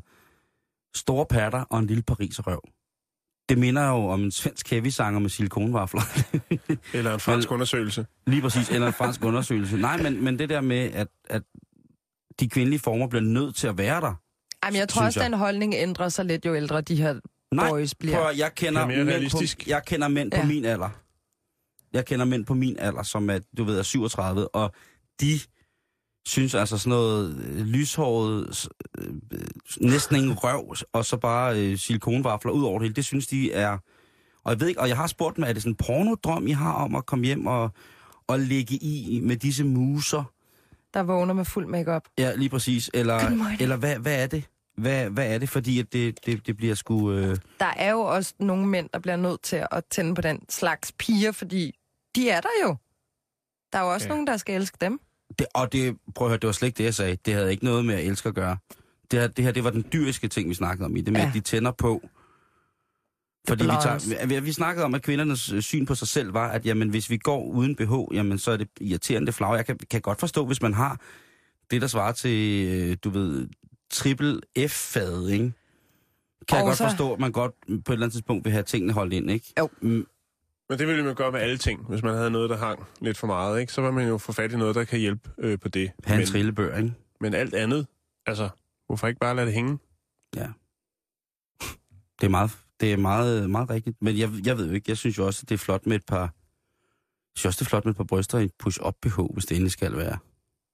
store 0.94 1.26
patter 1.26 1.60
og 1.60 1.78
en 1.78 1.86
lille 1.86 2.02
pariserrøv. 2.02 2.60
Det 3.48 3.58
minder 3.58 3.88
jo 3.88 4.06
om 4.06 4.22
en 4.22 4.30
svensk 4.30 4.70
heavy-sanger 4.70 5.20
med 5.20 5.30
silikonvafler. 5.30 6.02
Eller 6.94 7.14
en 7.14 7.20
fransk 7.20 7.50
undersøgelse. 7.50 8.06
Lige 8.26 8.42
præcis, 8.42 8.70
eller 8.70 8.86
en 8.86 8.92
fransk 8.92 9.24
undersøgelse. 9.24 9.76
Nej, 9.76 10.02
men, 10.02 10.24
men 10.24 10.38
det 10.38 10.48
der 10.48 10.60
med, 10.60 10.76
at, 10.92 11.08
at 11.30 11.42
de 12.40 12.48
kvindelige 12.48 12.80
former 12.80 13.06
bliver 13.06 13.22
nødt 13.22 13.56
til 13.56 13.66
at 13.66 13.78
være 13.78 14.00
der. 14.00 14.14
Jamen, 14.64 14.78
jeg 14.78 14.88
tror 14.88 15.04
også, 15.04 15.20
jeg. 15.20 15.30
den 15.30 15.38
holdning 15.38 15.74
ændrer 15.76 16.08
sig 16.08 16.24
lidt, 16.24 16.46
jo 16.46 16.54
ældre 16.56 16.80
de 16.80 16.96
her 16.96 17.14
Nej, 17.54 17.68
boys 17.70 17.94
bliver. 17.94 18.16
Prøv, 18.16 18.30
at- 18.30 18.38
jeg 18.38 18.54
kender 18.54 18.80
er 18.80 18.86
mænd. 18.86 19.30
På, 19.30 19.38
jeg 19.66 19.82
kender 19.86 20.08
mænd 20.08 20.30
på 20.30 20.36
Ja. 20.36 20.46
min 20.46 20.64
alder. 20.64 20.88
Jeg 21.92 22.06
kender 22.06 22.24
mænd 22.24 22.44
på 22.46 22.54
min 22.54 22.76
alder, 22.78 23.02
som 23.02 23.30
er, 23.30 23.38
du 23.58 23.64
ved, 23.64 23.78
er 23.78 23.82
37, 23.82 24.48
og 24.54 24.72
de 25.20 25.40
synes 26.26 26.54
altså 26.54 26.78
sådan 26.78 26.90
noget 26.90 27.44
øh, 27.44 27.66
lyshåret, 27.66 28.68
øh, 28.98 29.14
næsten 29.80 30.16
ingen 30.16 30.32
røv, 30.32 30.74
og 30.92 31.04
så 31.04 31.16
bare 31.16 31.60
øh, 31.60 31.78
silikonvafler 31.78 32.52
ud 32.52 32.64
over 32.64 32.78
det 32.78 32.84
hele. 32.84 32.94
Det 32.94 33.04
synes 33.04 33.26
de 33.26 33.52
er... 33.52 33.78
Og 34.44 34.52
jeg 34.52 34.60
ved 34.60 34.68
ikke, 34.68 34.80
og 34.80 34.88
jeg 34.88 34.96
har 34.96 35.06
spurgt 35.06 35.36
dem, 35.36 35.44
er 35.44 35.52
det 35.52 35.62
sådan 35.62 35.72
en 35.72 35.76
pornodrøm, 35.76 36.46
I 36.46 36.50
har 36.50 36.72
om 36.72 36.94
at 36.94 37.06
komme 37.06 37.24
hjem 37.24 37.46
og, 37.46 37.70
og 38.26 38.38
ligge 38.38 38.74
i 38.74 39.20
med 39.22 39.36
disse 39.36 39.64
muser? 39.64 40.24
Der 40.94 41.02
vågner 41.02 41.34
med 41.34 41.44
fuld 41.44 41.66
makeup. 41.66 42.02
Ja, 42.18 42.34
lige 42.34 42.48
præcis. 42.48 42.90
Eller, 42.94 43.20
eller 43.60 43.76
hvad, 43.76 43.96
hvad 43.98 44.22
er 44.22 44.26
det? 44.26 44.44
Hvad, 44.76 45.10
hvad 45.10 45.34
er 45.34 45.38
det? 45.38 45.48
Fordi 45.48 45.78
at 45.80 45.92
det, 45.92 46.26
det, 46.26 46.46
det 46.46 46.56
bliver 46.56 46.74
sgu... 46.74 47.12
Øh, 47.12 47.36
Der 47.60 47.72
er 47.76 47.90
jo 47.90 48.00
også 48.00 48.34
nogle 48.38 48.66
mænd, 48.66 48.88
der 48.92 48.98
bliver 48.98 49.16
nødt 49.16 49.42
til 49.42 49.66
at 49.70 49.84
tænde 49.90 50.14
på 50.14 50.20
den 50.20 50.40
slags 50.48 50.92
piger, 50.98 51.32
fordi 51.32 51.74
de 52.16 52.30
er 52.30 52.40
der 52.40 52.48
jo. 52.62 52.76
Der 53.72 53.78
er 53.78 53.82
jo 53.82 53.92
også 53.92 54.06
ja. 54.06 54.08
nogen, 54.08 54.26
der 54.26 54.36
skal 54.36 54.54
elske 54.60 54.76
dem. 54.80 55.00
Det, 55.38 55.46
og 55.54 55.72
det, 55.72 55.96
prøv 56.14 56.26
at 56.26 56.30
høre, 56.30 56.38
det 56.38 56.46
var 56.46 56.52
slet 56.52 56.66
ikke 56.68 56.78
det, 56.78 56.84
jeg 56.84 56.94
sagde. 56.94 57.16
Det 57.26 57.34
havde 57.34 57.50
ikke 57.50 57.64
noget 57.64 57.84
med 57.84 57.94
at 57.94 58.04
elske 58.06 58.28
at 58.28 58.34
gøre. 58.34 58.56
Det 59.10 59.20
her, 59.20 59.26
det 59.26 59.44
her 59.44 59.52
det 59.52 59.64
var 59.64 59.70
den 59.70 59.84
dyriske 59.92 60.28
ting, 60.28 60.48
vi 60.48 60.54
snakkede 60.54 60.86
om 60.86 60.96
i 60.96 61.00
det 61.00 61.12
med, 61.12 61.20
ja. 61.20 61.28
At 61.28 61.34
de 61.34 61.40
tænder 61.40 61.70
på. 61.72 62.08
Fordi 63.48 63.64
vi, 63.64 63.70
tager, 63.82 64.26
vi, 64.26 64.40
vi 64.40 64.52
snakkede 64.52 64.84
om, 64.84 64.94
at 64.94 65.02
kvindernes 65.02 65.52
øh, 65.52 65.62
syn 65.62 65.86
på 65.86 65.94
sig 65.94 66.08
selv 66.08 66.34
var, 66.34 66.48
at 66.50 66.66
jamen, 66.66 66.88
hvis 66.88 67.10
vi 67.10 67.16
går 67.16 67.44
uden 67.44 67.76
BH, 67.76 68.14
jamen, 68.16 68.38
så 68.38 68.50
er 68.50 68.56
det 68.56 68.68
irriterende 68.80 69.26
det 69.26 69.34
flagre. 69.34 69.52
Jeg 69.54 69.66
kan, 69.66 69.78
kan 69.90 70.00
godt 70.00 70.20
forstå, 70.20 70.46
hvis 70.46 70.62
man 70.62 70.74
har 70.74 71.00
det, 71.70 71.80
der 71.82 71.86
svarer 71.86 72.12
til, 72.12 72.66
øh, 72.68 72.96
du 73.04 73.10
ved, 73.10 73.48
triple 73.90 74.40
F-fad, 74.68 75.28
ikke? 75.28 75.52
Kan 76.48 76.56
jeg 76.56 76.62
Og 76.62 76.66
godt 76.68 76.78
så- 76.78 76.88
forstå, 76.88 77.12
at 77.12 77.20
man 77.20 77.32
godt 77.32 77.52
på 77.66 77.72
et 77.72 77.94
eller 77.94 78.06
andet 78.06 78.12
tidspunkt 78.12 78.44
vil 78.44 78.52
have 78.52 78.62
tingene 78.62 78.92
holdt 78.92 79.12
ind, 79.12 79.30
ikke? 79.30 79.52
Jo. 79.58 79.68
Men 80.74 80.78
det 80.78 80.88
ville 80.88 81.04
man 81.04 81.14
gøre 81.14 81.32
med 81.32 81.40
alle 81.40 81.58
ting. 81.58 81.86
Hvis 81.88 82.02
man 82.02 82.14
havde 82.14 82.30
noget, 82.30 82.50
der 82.50 82.56
hang 82.56 82.86
lidt 83.00 83.18
for 83.18 83.26
meget, 83.26 83.60
ikke? 83.60 83.72
så 83.72 83.80
var 83.80 83.90
man 83.90 84.08
jo 84.08 84.18
få 84.18 84.32
fat 84.32 84.52
i 84.52 84.56
noget, 84.56 84.74
der 84.74 84.84
kan 84.84 84.98
hjælpe 84.98 85.30
øh, 85.38 85.58
på 85.58 85.68
det. 85.68 85.90
have 86.04 86.14
en 86.14 86.20
men, 86.20 86.26
trillebør, 86.26 86.76
ikke? 86.76 86.92
men 87.20 87.34
alt 87.34 87.54
andet, 87.54 87.86
altså, 88.26 88.48
hvorfor 88.86 89.06
ikke 89.06 89.20
bare 89.20 89.36
lade 89.36 89.46
det 89.46 89.54
hænge? 89.54 89.78
Det 92.20 92.26
er 92.26 92.28
meget, 92.28 92.50
det 92.80 92.92
er 92.92 92.96
meget, 92.96 93.50
meget 93.50 93.70
rigtigt. 93.70 93.96
Men 94.00 94.18
jeg, 94.18 94.30
jeg 94.44 94.58
ved 94.58 94.68
jo 94.68 94.74
ikke, 94.74 94.84
jeg 94.90 94.96
synes 94.96 95.18
jo 95.18 95.26
også, 95.26 95.40
at 95.44 95.48
det 95.48 95.54
er 95.54 95.58
flot 95.58 95.86
med 95.86 95.96
et 95.96 96.06
par... 96.06 96.20
Jeg 96.20 96.30
synes 97.36 97.46
også, 97.46 97.58
det 97.58 97.66
er 97.66 97.68
flot 97.68 97.84
med 97.84 97.92
et 97.92 97.96
par 97.96 98.04
bryster 98.04 98.38
i 98.38 98.42
en 98.42 98.50
push-up 98.58 98.94
BH, 99.02 99.20
hvis 99.32 99.46
det 99.46 99.54
endelig 99.54 99.72
skal 99.72 99.96
være. 99.96 100.18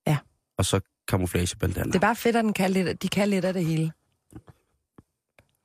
Ja. 0.07 0.19
Og 0.59 0.65
så 0.65 0.81
camouflagebandana. 1.11 1.87
Det 1.87 1.95
er 1.95 2.01
bare 2.01 2.17
fedt, 2.17 2.37
at 2.37 2.45
den 2.45 2.53
kan 2.53 2.71
lidt, 2.71 3.03
de 3.03 3.09
kan 3.09 3.29
lidt 3.29 3.45
af 3.45 3.53
det 3.53 3.65
hele. 3.65 3.93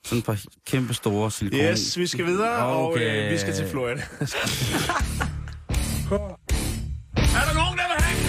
Sådan 0.06 0.18
et 0.20 0.26
par 0.26 0.40
kæmpe 0.68 0.94
store 0.94 1.32
silikon... 1.32 1.60
Yes, 1.60 1.98
vi 1.98 2.08
skal 2.08 2.26
videre, 2.26 2.50
og 2.66 2.88
Okay. 2.88 3.26
øh, 3.26 3.32
vi 3.32 3.38
skal 3.38 3.54
til 3.54 3.68
Florida. 3.68 4.02
Er 7.40 7.46
der 7.48 7.54
nogen, 7.62 7.78
der 7.80 7.86
vil 7.92 7.98
have 8.06 8.16
en 8.20 8.26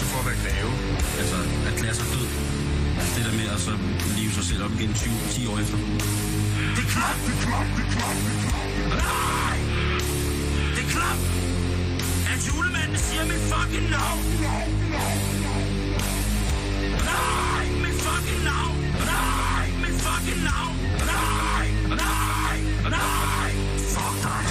og 0.00 0.06
udgav 0.06 0.12
for 0.12 0.18
at 0.22 0.26
være 0.28 0.38
greve. 0.44 0.72
Altså, 1.20 1.36
erklære 1.70 1.94
sig 1.94 2.06
død. 2.14 2.26
Altså, 2.98 3.12
det 3.16 3.24
der 3.28 3.34
med 3.40 3.46
at 3.54 3.60
så 3.60 3.72
leve 4.16 4.32
sig 4.38 4.44
selv 4.50 4.62
op 4.64 4.72
igen 4.78 4.94
20, 4.94 5.14
10 5.30 5.46
år 5.46 5.58
efter. 5.62 5.78
Det 6.76 6.82
er 6.84 6.90
klart, 6.96 7.18
Det 7.26 7.32
er 7.36 7.40
klart, 7.46 7.66
Det 7.76 7.84
er 7.86 7.90
klap! 7.96 8.16
Nej! 9.02 9.56
Det 10.76 10.82
er 10.86 10.90
klart, 10.96 11.20
At 12.32 12.40
julemanden 12.48 12.98
siger 13.06 13.24
mit 13.32 13.42
fucking 13.52 13.86
navn! 13.96 14.22
Nej! 17.10 17.64
Mit 17.84 17.96
fucking 18.06 18.42
navn! 18.50 18.76
Nej! 19.10 19.66
Mit 19.84 19.96
fucking 20.06 20.42
navn! 20.50 20.74
Nej! 21.12 21.66
Nej! 22.02 22.56
Nej! 22.96 23.50
Fuck 23.94 24.16
dig! 24.26 24.44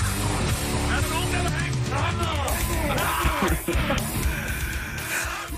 Er 0.93 0.99
der 1.03 1.09
nogen, 1.15 1.29
der 1.33 1.41
vil 1.45 1.51
have 1.57 1.69
en 1.71 1.75
Nej. 2.87 4.24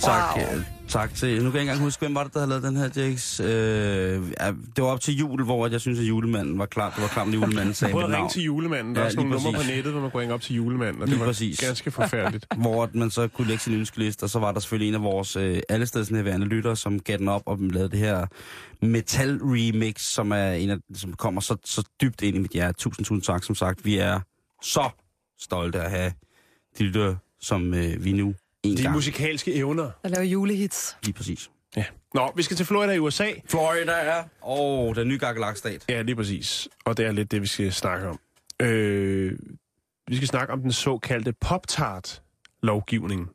Tak, 0.08 0.36
Wow. 0.36 0.62
tak 0.88 1.14
til... 1.16 1.30
Nu 1.30 1.36
kan 1.36 1.44
jeg 1.44 1.48
ikke 1.48 1.60
engang 1.60 1.80
huske, 1.80 2.00
hvem 2.00 2.16
var 2.16 2.24
det, 2.24 2.34
der 2.34 2.40
havde 2.40 2.50
lavet 2.50 2.64
den 2.64 2.78
her, 2.78 2.90
Jakes? 2.96 3.40
Øh, 3.40 3.48
ja, 3.48 4.48
det 4.76 4.84
var 4.84 4.90
op 4.90 5.02
til 5.02 5.18
jul, 5.18 5.44
hvor 5.44 5.66
at 5.66 5.72
jeg 5.72 5.82
synes, 5.82 6.00
at 6.00 6.06
julemanden 6.06 6.60
var 6.60 6.66
klar. 6.66 6.90
Det 6.94 7.02
var 7.02 7.08
klar, 7.08 7.26
at 7.26 7.34
julemanden 7.34 7.74
sagde 7.80 7.94
mit 7.94 8.04
at 8.04 8.10
navn. 8.10 8.22
ringe 8.22 8.34
til 8.34 8.44
julemanden. 8.44 8.96
Der 8.96 9.02
Ja, 9.02 9.06
er 9.08 9.10
sådan 9.12 9.24
lige 9.24 9.32
nogle 9.32 9.46
numre 9.46 9.64
på 9.64 9.68
nettet, 9.76 9.92
hvor 9.94 10.02
man 10.02 10.12
kunne 10.12 10.22
ringe 10.22 10.34
op 10.34 10.42
til 10.42 10.56
julemanden, 10.56 11.02
og 11.02 11.08
Lige 11.08 11.14
det 11.16 11.20
var 11.20 11.26
præcis. 11.32 11.60
ganske 11.60 11.92
forfærdeligt. 11.92 12.46
hvor 12.62 12.84
at 12.84 12.96
man 12.96 13.12
så 13.12 13.28
kunne 13.28 13.48
lægge 13.48 13.64
sin 13.64 13.74
ønskeliste, 13.74 14.24
og 14.24 14.30
så 14.30 14.40
var 14.40 14.52
der 14.52 14.60
selvfølgelig 14.60 14.88
en 14.90 14.96
af 14.96 15.02
vores 15.04 15.36
øh, 15.36 15.60
allestedsnærværende 15.70 16.48
lyttere, 16.48 16.76
som 16.76 17.00
gav 17.00 17.18
den 17.18 17.28
op 17.28 17.44
og 17.46 17.58
lavede 17.62 17.90
det 17.92 18.00
her 18.00 18.26
metal 18.82 19.38
remix, 19.44 20.02
som 20.02 20.32
er 20.32 20.52
en 20.52 20.70
af, 20.70 20.78
som 20.96 21.14
kommer 21.14 21.42
så, 21.42 21.56
så 21.66 21.84
dybt 22.02 22.22
ind 22.22 22.36
i 22.36 22.40
mit 22.40 22.52
hjerte. 22.52 22.78
Tusind, 22.80 23.06
tusind 23.06 23.24
tak, 23.24 23.44
som 23.44 23.56
sagt. 23.56 23.86
Vi 23.86 23.98
er 23.98 24.20
så 24.62 24.90
stolte 25.40 25.82
at 25.82 25.90
have 25.92 26.12
de 26.80 26.84
lyttere, 26.84 27.18
som 27.42 27.74
øh, 27.74 28.04
vi 28.06 28.12
nu 28.12 28.34
en 28.72 28.78
De 28.78 28.84
gang... 28.84 28.96
musikalske 28.96 29.54
evner. 29.54 29.92
Der 30.04 30.10
laver 30.10 30.24
julehits. 30.26 30.98
Lige 31.04 31.14
præcis. 31.14 31.50
Ja. 31.78 31.86
Nå, 32.14 32.32
vi 32.36 32.44
skal 32.44 32.58
til 32.58 32.66
Florida 32.66 32.94
i 32.94 33.00
USA. 33.00 33.32
Florida 33.50 33.92
er... 33.92 34.24
Åh, 34.44 34.88
oh, 34.90 34.96
den 34.96 35.08
nye 35.08 35.18
gakkelak-stat. 35.18 35.86
Ja, 35.90 36.02
lige 36.02 36.16
præcis. 36.16 36.68
Og 36.86 36.98
det 36.98 37.06
er 37.06 37.12
lidt 37.12 37.32
det, 37.32 37.42
vi 37.42 37.48
skal 37.48 37.74
snakke 37.74 38.08
om. 38.08 38.20
Øh, 38.62 39.40
vi 40.08 40.16
skal 40.16 40.28
snakke 40.28 40.54
om 40.54 40.62
den 40.62 40.72
såkaldte 40.72 41.34
Pop-Tart-lovgivning. 41.42 43.30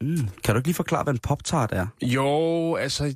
Mm. 0.00 0.28
Kan 0.44 0.54
du 0.54 0.58
ikke 0.58 0.68
lige 0.68 0.74
forklare, 0.74 1.02
hvad 1.02 1.14
en 1.14 1.18
pop-tart 1.18 1.72
er? 1.72 1.86
Jo, 2.02 2.74
altså, 2.74 3.14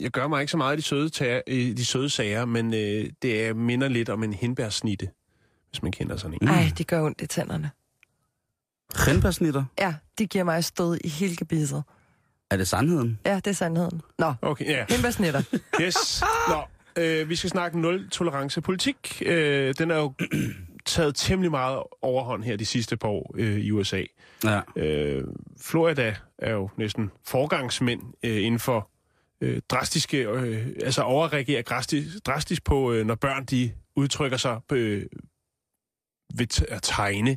jeg 0.00 0.10
gør 0.10 0.28
mig 0.28 0.40
ikke 0.40 0.50
så 0.50 0.56
meget 0.56 0.74
i 0.74 0.76
de 0.76 0.82
søde, 0.82 1.08
tager, 1.08 1.40
i 1.46 1.72
de 1.72 1.84
søde 1.84 2.10
sager, 2.10 2.44
men 2.44 2.74
øh, 2.74 3.10
det 3.22 3.46
er, 3.46 3.54
minder 3.54 3.88
lidt 3.88 4.08
om 4.08 4.22
en 4.22 4.32
hindbærsnitte, 4.32 5.08
hvis 5.70 5.82
man 5.82 5.92
kender 5.92 6.16
sådan 6.16 6.32
en. 6.32 6.38
Mm. 6.42 6.48
Ej, 6.48 6.72
de 6.78 6.84
gør 6.84 7.02
ondt 7.02 7.20
i 7.20 7.26
tænderne. 7.26 7.70
Renbærsnitter? 8.94 9.64
Ja, 9.78 9.94
de 10.18 10.26
giver 10.26 10.44
mig 10.44 10.64
stød 10.64 10.98
i 11.04 11.08
hele 11.08 11.36
gebisset. 11.36 11.82
Er 12.50 12.56
det 12.56 12.68
sandheden? 12.68 13.18
Ja, 13.26 13.34
det 13.36 13.46
er 13.46 13.52
sandheden. 13.52 14.02
Nå, 14.18 14.34
Okay, 14.42 14.64
ja. 14.66 14.84
hindbærsnitter. 14.88 15.42
Yes. 15.82 16.22
Nå, 16.48 16.62
øh, 17.02 17.28
vi 17.28 17.36
skal 17.36 17.50
snakke 17.50 17.80
nul-tolerance 17.80 18.60
politik. 18.60 19.22
Øh, 19.26 19.74
den 19.78 19.90
er 19.90 19.96
jo 19.96 20.12
taget 20.86 21.14
temmelig 21.14 21.50
meget 21.50 21.82
overhånd 22.02 22.44
her 22.44 22.56
de 22.56 22.64
sidste 22.66 22.96
par 22.96 23.08
år 23.08 23.34
øh, 23.38 23.56
i 23.58 23.70
USA. 23.70 24.02
Ja. 24.44 24.60
Øh, 24.76 25.24
Florida 25.60 26.16
er 26.38 26.52
jo 26.52 26.70
næsten 26.78 27.10
forgangsmænd 27.26 28.02
øh, 28.22 28.44
inden 28.44 28.60
for 28.60 28.90
øh, 29.40 29.60
drastiske, 29.68 30.18
øh, 30.28 30.66
altså 30.84 31.02
overreagerer 31.02 31.62
drastisk, 31.62 32.26
drastisk 32.26 32.64
på, 32.64 32.92
øh, 32.92 33.06
når 33.06 33.14
børn 33.14 33.44
de 33.44 33.72
udtrykker 33.96 34.36
sig 34.36 34.60
øh, 34.72 35.02
ved 36.34 36.46
t- 36.54 36.74
at 36.74 36.82
tegne 36.82 37.36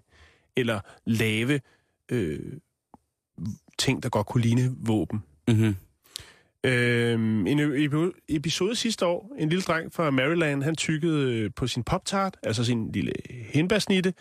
eller 0.57 0.79
lave 1.05 1.59
øh, 2.11 2.39
ting, 3.77 4.03
der 4.03 4.09
godt 4.09 4.27
kunne 4.27 4.41
ligne 4.41 4.75
våben. 4.77 5.23
Mm-hmm. 5.47 5.75
Øhm, 6.65 7.47
en 7.47 7.59
epi- 7.59 8.25
episode 8.29 8.75
sidste 8.75 9.05
år, 9.05 9.35
en 9.39 9.49
lille 9.49 9.61
dreng 9.61 9.93
fra 9.93 10.11
Maryland, 10.11 10.63
han 10.63 10.75
tykkede 10.75 11.33
øh, 11.33 11.51
på 11.55 11.67
sin 11.67 11.83
pop-tart, 11.83 12.37
altså 12.43 12.63
sin 12.63 12.91
lille 12.91 13.13
hindbærsnitte, 13.29 14.13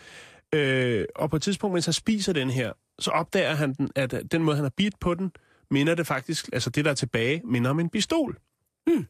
øh, 0.53 1.05
og 1.15 1.29
på 1.29 1.35
et 1.35 1.41
tidspunkt, 1.41 1.73
mens 1.73 1.85
han 1.85 1.93
spiser 1.93 2.33
den 2.33 2.49
her, 2.49 2.71
så 2.99 3.11
opdager 3.11 3.53
han, 3.53 3.73
den, 3.73 3.89
at 3.95 4.13
øh, 4.13 4.21
den 4.31 4.43
måde, 4.43 4.55
han 4.55 4.65
har 4.65 4.73
bidt 4.77 4.99
på 4.99 5.13
den, 5.13 5.31
minder 5.71 5.95
det 5.95 6.07
faktisk, 6.07 6.49
altså 6.53 6.69
det, 6.69 6.85
der 6.85 6.91
er 6.91 6.95
tilbage, 6.95 7.41
minder 7.45 7.69
om 7.69 7.79
en 7.79 7.89
pistol. 7.89 8.37
Hmm. 8.87 9.05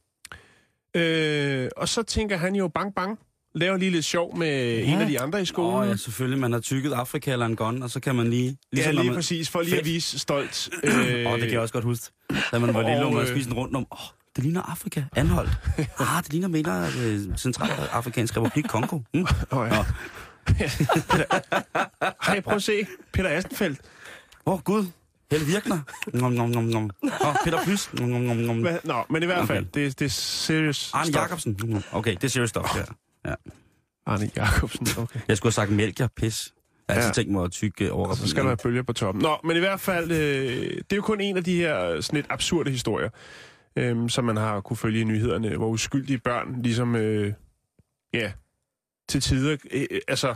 Øh, 1.02 1.70
og 1.78 1.90
så 1.90 2.04
tænker 2.04 2.38
han 2.38 2.56
jo, 2.56 2.68
bang, 2.68 2.96
bang, 2.96 3.20
laver 3.56 3.78
lige 3.78 3.92
lidt 3.92 4.06
sjov 4.06 4.38
med 4.38 4.78
ja. 4.78 4.94
en 4.94 5.02
af 5.02 5.08
de 5.08 5.20
andre 5.22 5.42
i 5.42 5.46
skolen. 5.46 5.74
Åh, 5.74 5.80
oh, 5.80 5.88
ja, 5.88 5.96
selvfølgelig. 5.96 6.39
Man 6.39 6.52
har 6.54 6.60
tykket 6.60 6.94
Afrika 6.94 7.32
eller 7.32 7.46
en 7.46 7.56
gun, 7.56 7.84
og 7.84 7.89
så 7.89 8.00
kan 8.00 8.16
man 8.16 8.30
lige... 8.30 8.58
ja, 8.76 8.86
når 8.86 8.92
lige 8.92 9.06
man, 9.06 9.16
præcis, 9.16 9.50
for 9.50 9.62
lige 9.62 9.80
at 9.80 9.86
vise 9.86 10.20
stolt. 10.20 10.70
Øh, 10.84 10.94
Åh, 11.26 11.32
oh, 11.32 11.39
det 11.39 11.42
kan 11.42 11.52
jeg 11.52 11.60
også 11.60 11.74
godt 11.74 11.84
huske. 11.84 12.12
Da 12.52 12.60
man 12.60 12.74
var 12.74 12.82
lille, 12.82 13.00
og 13.00 13.06
Og, 13.06 13.13
man 13.13 13.22
øh, 13.22 13.30
spiste 13.30 13.50
den 13.50 13.58
rundt 13.58 13.76
om, 13.76 13.88
oh, 13.92 13.98
det 14.36 14.44
ligner 14.44 14.62
Afrika, 14.62 15.04
anholdt. 15.16 15.52
Ah, 16.00 16.24
det 16.24 16.32
ligner 16.32 16.48
mener 16.48 16.88
øh, 17.04 17.38
Centralafrikansk 17.38 18.38
Republik, 18.38 18.63
Kongo. 18.63 19.00
Mm. 19.13 19.28
Åh, 19.52 19.70
ja. 19.72 19.86
Hey, 22.28 22.42
prøv 22.46 22.56
at 22.56 22.63
se. 22.63 22.86
Peter 23.13 23.30
Astenfeldt. 23.30 23.80
Åh, 24.46 24.54
oh, 24.54 24.60
Gud. 24.60 24.86
Helle 25.32 25.46
Virkner. 25.46 25.80
Nom, 26.13 26.32
nom, 26.32 26.50
nom, 26.50 26.63
nom. 26.63 26.92
Oh, 27.04 27.36
Peter 27.44 27.63
Plys. 27.63 27.94
Nom, 27.94 28.10
nom, 28.10 28.22
nom, 28.22 28.38
nom. 28.38 28.68
Nå, 28.84 29.04
men 29.10 29.24
i 29.24 29.26
hvert 29.26 29.48
fald, 29.48 29.66
Okay. 29.66 29.84
det, 29.84 30.00
det 30.00 30.06
er 30.06 30.10
serious 30.10 30.92
Arne 30.94 31.06
stuff. 31.06 31.22
Jacobsen. 31.22 31.60
Nom. 31.63 31.84
Okay, 31.92 32.12
det 32.12 32.24
er 32.24 32.28
serious 32.28 32.50
stuff, 32.50 32.76
ja. 32.76 32.82
Arne 34.06 34.30
Jacobsen, 34.36 34.88
okay. 34.98 35.20
Jeg 35.28 35.38
skulle 35.38 35.48
have 35.50 35.54
sagt 35.68 35.72
mælk, 35.72 36.02
pis. 36.16 36.54
Jeg 36.88 36.96
har 36.96 37.02
altid 37.02 37.10
Ja. 37.10 37.14
tænkt 37.14 37.32
mig 37.32 37.44
at 37.44 37.52
tykke 37.52 37.92
over. 37.92 38.14
Så 38.16 38.28
skal 38.28 38.42
der 38.44 38.48
være 38.50 38.58
bølger 38.58 38.84
på 38.84 38.94
toppen. 38.94 39.22
Nå, 39.24 39.38
men 39.44 39.56
i 39.58 39.60
hvert 39.60 39.80
fald, 39.80 40.12
øh, 40.12 40.18
det 40.78 40.92
er 40.92 40.96
jo 40.96 41.02
kun 41.02 41.22
en 41.22 41.38
af 41.38 41.44
de 41.44 41.56
her 41.56 42.02
sådan 42.02 42.18
lidt 42.18 42.26
absurde 42.30 42.72
historier, 42.72 43.10
øh, 43.76 44.10
som 44.10 44.26
man 44.26 44.38
har 44.38 44.62
kunne 44.62 44.78
følge 44.78 45.02
i 45.02 45.04
nyhederne, 45.04 45.58
hvor 45.58 45.68
uskyldige 45.68 46.18
børn 46.18 46.62
ligesom, 46.62 46.96
øh, 46.96 47.34
ja, 48.14 48.32
til 49.10 49.22
tider, 49.22 49.58
øh, 49.72 49.86
øh, 49.92 50.00
altså, 50.08 50.36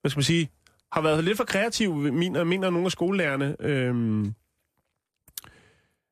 hvad 0.00 0.10
skal 0.10 0.18
man 0.18 0.24
sige, 0.24 0.50
har 0.92 1.00
været 1.00 1.24
lidt 1.24 1.36
for 1.36 1.44
kreative, 1.44 1.96
mener, 2.12 2.44
mener 2.44 2.70
nogle 2.70 2.86
af 2.86 2.92
skolelærerne. 2.92 3.56
Øh, 3.60 4.24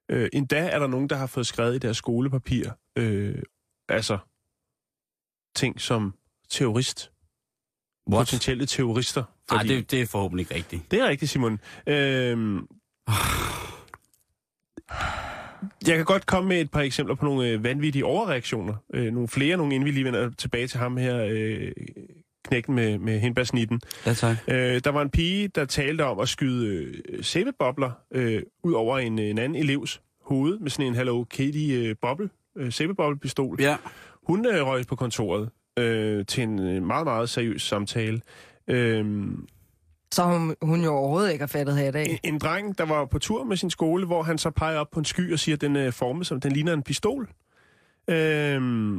øh, 0.09 0.29
endda 0.33 0.69
er 0.69 0.79
der 0.79 0.87
nogen, 0.87 1.09
der 1.09 1.17
har 1.17 1.27
fået 1.27 1.47
skrevet 1.47 1.75
i 1.75 1.79
deres 1.79 1.97
skolepapir, 1.97 2.71
øh, 2.97 3.43
altså, 3.89 4.19
ting 5.59 5.81
som 5.81 6.15
terrorist, 6.51 7.11
What? 8.11 8.21
potentielle 8.21 8.67
terrorister. 8.67 9.25
Nej, 9.51 9.63
det, 9.63 9.91
det 9.91 10.01
er 10.03 10.07
forhåbentlig 10.07 10.43
ikke 10.43 10.55
rigtigt. 10.55 10.91
Det 10.91 11.01
er 11.01 11.09
rigtigt, 11.09 11.31
Simon. 11.31 11.61
Øhm, 11.87 12.67
jeg 15.87 15.97
kan 15.97 16.05
godt 16.05 16.27
komme 16.27 16.49
med 16.49 16.61
et 16.61 16.71
par 16.71 16.81
eksempler 16.81 17.15
på 17.15 17.25
nogle 17.25 17.49
øh, 17.49 17.65
vanvittige 17.65 18.05
overreaktioner. 18.05 18.75
Øh, 18.95 19.13
nogle 19.13 19.29
flere, 19.29 19.57
nogle 19.57 19.75
inden 19.75 19.87
vi 19.87 19.91
lige 19.91 20.05
vender 20.05 20.31
tilbage 20.39 20.67
til 20.67 20.79
ham 20.79 20.97
her, 20.97 21.27
øh, 21.31 21.73
knækken 22.45 22.75
med, 22.75 22.99
med 22.99 23.21
hindbærsnitten. 23.21 23.81
Ja, 24.07 24.15
tak. 24.15 24.37
Øh, 24.49 24.81
der 24.85 24.91
var 24.91 25.03
en 25.03 25.11
pige, 25.11 25.49
der 25.49 25.65
talte 25.65 26.05
om 26.05 26.19
at 26.19 26.29
skyde 26.29 26.67
øh, 26.67 27.25
sæbebobler 27.25 27.91
øh, 28.11 28.43
ud 28.63 28.73
over 28.73 28.99
en, 28.99 29.19
en 29.19 29.39
anden 29.39 29.63
elevs 29.63 30.01
hoved 30.23 30.59
med 30.59 30.71
sådan 30.71 30.87
en 30.87 30.95
Hello 30.95 31.25
Kitty 31.25 31.71
øh, 31.71 31.97
boble, 32.03 32.31
øh, 32.57 32.73
sæbebobblepistol. 32.73 33.57
Ja. 33.61 33.77
Hun 34.29 34.47
øh, 34.47 34.67
røg 34.67 34.87
på 34.87 34.97
kontoret 34.97 35.51
øh, 35.79 36.27
til 36.27 36.43
en 36.43 36.59
øh, 36.59 36.83
meget, 36.83 37.05
meget 37.07 37.29
seriøs 37.31 37.63
samtale. 37.63 38.21
Øh, 38.69 39.27
Så 40.13 40.23
hun, 40.23 40.55
hun 40.63 40.85
jo 40.85 40.91
overhovedet 40.95 41.33
ikke 41.33 41.43
har 41.43 41.47
fattet 41.47 41.77
her 41.77 41.89
i 41.89 41.93
dag. 41.93 42.07
en, 42.25 42.35
en 42.35 42.39
dreng, 42.39 42.79
der 42.79 42.85
var 42.85 43.05
på 43.05 43.19
tur 43.19 43.45
med 43.45 43.57
sin 43.57 43.71
skole, 43.71 44.07
hvor 44.07 44.23
han 44.23 44.39
så 44.39 44.51
peger 44.51 44.79
op 44.79 44.91
på 44.91 44.99
en 44.99 45.05
sky 45.05 45.33
og 45.33 45.39
siger, 45.39 45.57
at 45.57 45.61
den 45.61 45.77
er 45.77 45.91
formet 45.91 46.27
som, 46.27 46.41
den 46.41 46.53
ligner 46.53 46.73
en 46.73 46.83
pistol. 46.83 47.29
Øhm, 48.11 48.97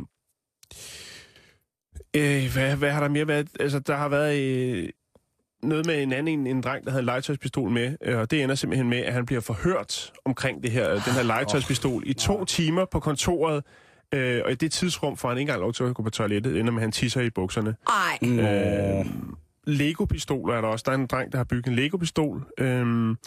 øh, 2.16 2.54
hvad, 2.54 2.76
hvad 2.76 2.92
har 2.92 3.00
der 3.00 3.08
mere 3.10 3.28
været? 3.28 3.48
Altså, 3.60 3.80
der 3.80 3.96
har 3.96 4.10
været 4.10 4.40
øh, 4.40 4.90
noget 5.64 5.86
med 5.86 6.04
en 6.04 6.14
anden, 6.14 6.40
en, 6.40 6.48
en 6.48 6.62
dreng, 6.62 6.86
der 6.86 6.92
havde 6.92 7.00
en 7.02 7.06
legetøjspistol 7.06 7.70
med, 7.70 7.96
øh, 8.02 8.18
og 8.20 8.32
det 8.32 8.44
ender 8.44 8.56
simpelthen 8.56 8.90
med, 8.90 8.98
at 8.98 9.14
han 9.14 9.26
bliver 9.26 9.42
forhørt 9.42 10.12
omkring 10.26 10.64
det 10.64 10.72
her, 10.72 10.90
den 10.90 11.14
her 11.14 11.24
legetøjspistol 11.24 12.04
i 12.06 12.14
to 12.14 12.46
timer 12.46 12.86
på 12.86 13.00
kontoret, 13.00 13.64
øh, 14.14 14.42
og 14.46 14.52
i 14.52 14.56
det 14.56 14.72
tidsrum 14.72 15.18
får 15.18 15.30
han 15.30 15.38
ikke 15.38 15.42
engang 15.50 15.62
lov 15.62 15.74
til 15.74 15.84
at 15.84 15.96
gå 15.96 16.04
på 16.04 16.10
toilettet, 16.10 16.68
at 16.68 16.74
han 16.82 16.92
tisser 16.92 17.22
i 17.22 17.30
bukserne. 17.30 17.76
Ej, 17.88 18.20
Øh, 18.24 19.06
Lego-pistoler 19.68 20.54
er 20.54 20.62
der 20.62 20.68
også. 20.68 20.84
Der 20.86 20.92
er 20.92 20.96
en 20.96 21.08
dreng, 21.08 21.32
der 21.32 21.38
har 21.38 21.44
bygget 21.46 21.68
en 21.68 21.76
Lego-pistol. 21.76 22.46
Øhm, 22.60 23.18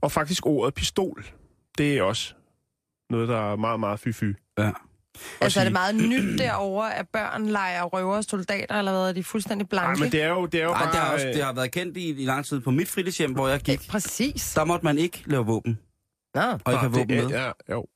og 0.00 0.12
faktisk 0.12 0.46
ordet 0.46 0.74
pistol, 0.74 1.24
det 1.78 1.98
er 1.98 2.02
også 2.02 2.34
noget, 3.10 3.28
der 3.28 3.52
er 3.52 3.56
meget, 3.56 3.80
meget 3.80 4.00
fy-fy. 4.06 4.24
Ja. 4.58 4.70
altså 5.40 5.60
er 5.60 5.64
det 5.64 5.70
sige- 5.70 5.70
meget 5.70 5.94
nyt 5.94 6.38
derovre, 6.38 6.94
at 6.94 7.08
børn 7.08 7.46
leger 7.46 7.82
røver 7.84 8.16
og 8.16 8.24
soldater, 8.24 8.74
eller 8.78 8.92
hvad 8.92 9.08
er 9.08 9.12
de 9.12 9.24
fuldstændig 9.24 9.68
Nej, 9.72 9.82
blanke? 9.82 10.00
men 10.02 10.12
det 10.12 10.22
er 10.22 10.28
jo, 10.28 10.46
det 10.46 10.60
er 10.60 10.64
jo 10.64 10.70
Ej, 10.72 10.78
bare... 10.84 10.92
det, 10.92 11.00
har 11.00 11.12
også, 11.12 11.28
øh, 11.28 11.34
det 11.34 11.44
har 11.44 11.52
været 11.52 11.72
kendt 11.72 11.96
i, 11.96 12.08
i 12.22 12.24
lang 12.24 12.44
tid 12.44 12.60
på 12.60 12.70
mit 12.70 12.88
fritidshjem, 12.88 13.32
hvor 13.32 13.48
jeg 13.48 13.60
gik. 13.60 13.88
Præcis. 13.88 14.54
Der 14.54 14.64
måtte 14.64 14.84
man 14.84 14.98
ikke 14.98 15.22
lave 15.26 15.46
våben, 15.46 15.78
Nå. 16.34 16.40
og 16.40 16.72
ikke 16.72 16.78
have 16.80 16.92
våben 16.92 17.08
det, 17.08 17.24
med. 17.24 17.30
ja, 17.30 17.50
jo, 17.70 17.86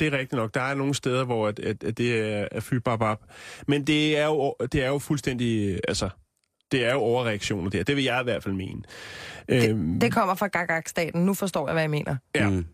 det 0.00 0.14
er 0.14 0.18
rigtigt 0.18 0.32
nok. 0.32 0.54
Der 0.54 0.60
er 0.60 0.74
nogle 0.74 0.94
steder, 0.94 1.24
hvor 1.24 1.48
at, 1.48 1.58
at, 1.58 1.84
at 1.84 1.98
det 1.98 2.20
er, 2.20 2.48
er 2.50 2.60
fy 2.60 2.74
bap, 2.74 2.98
bap. 2.98 3.20
Men 3.66 3.84
det 3.84 4.18
er, 4.18 4.26
jo, 4.26 4.54
det 4.72 4.84
er 4.84 4.88
jo 4.88 4.98
fuldstændig... 4.98 5.80
Altså, 5.88 6.08
det 6.72 6.84
er 6.84 6.92
jo 6.92 6.98
overreaktioner 6.98 7.70
der. 7.70 7.82
Det 7.82 7.96
vil 7.96 8.04
jeg 8.04 8.20
i 8.20 8.24
hvert 8.24 8.42
fald 8.42 8.54
mene. 8.54 8.82
Øhm, 9.48 10.00
Det 10.00 10.12
kommer 10.12 10.34
fra 10.34 10.46
Gagak-staten. 10.46 11.26
Nu 11.26 11.34
forstår 11.34 11.68
jeg, 11.68 11.72
hvad 11.72 11.82
jeg 11.82 11.90
mener. 11.90 12.16
Ja. 12.34 12.48
Mm. 12.50 12.64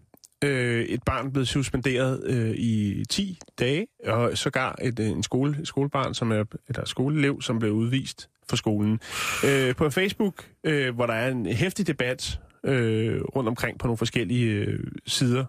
øh, 0.44 0.84
et 0.84 1.02
barn 1.02 1.32
blevet 1.32 1.48
suspenderet 1.48 2.24
øh, 2.26 2.50
i 2.50 3.04
10 3.10 3.38
dage, 3.58 3.86
og 4.06 4.38
sågar 4.38 4.78
et, 4.82 4.98
øh, 4.98 5.06
en 5.06 5.22
skole, 5.22 5.56
et 5.60 5.68
skolebarn, 5.68 6.14
som 6.14 6.32
er 6.32 6.44
eller 6.68 6.84
skoleelev, 6.84 7.42
som 7.42 7.58
blev 7.58 7.72
udvist 7.72 8.28
fra 8.48 8.56
skolen. 8.56 9.00
Øh, 9.46 9.74
på 9.74 9.90
Facebook, 9.90 10.46
øh, 10.64 10.94
hvor 10.94 11.06
der 11.06 11.14
er 11.14 11.28
en 11.30 11.46
hæftig 11.46 11.86
debat 11.86 12.40
øh, 12.64 13.20
rundt 13.22 13.48
omkring 13.48 13.78
på 13.78 13.86
nogle 13.86 13.98
forskellige 13.98 14.50
øh, 14.50 14.84
sider, 15.06 15.44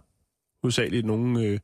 hovedsageligt 0.63 1.05
nogle 1.05 1.41
øh, 1.43 1.59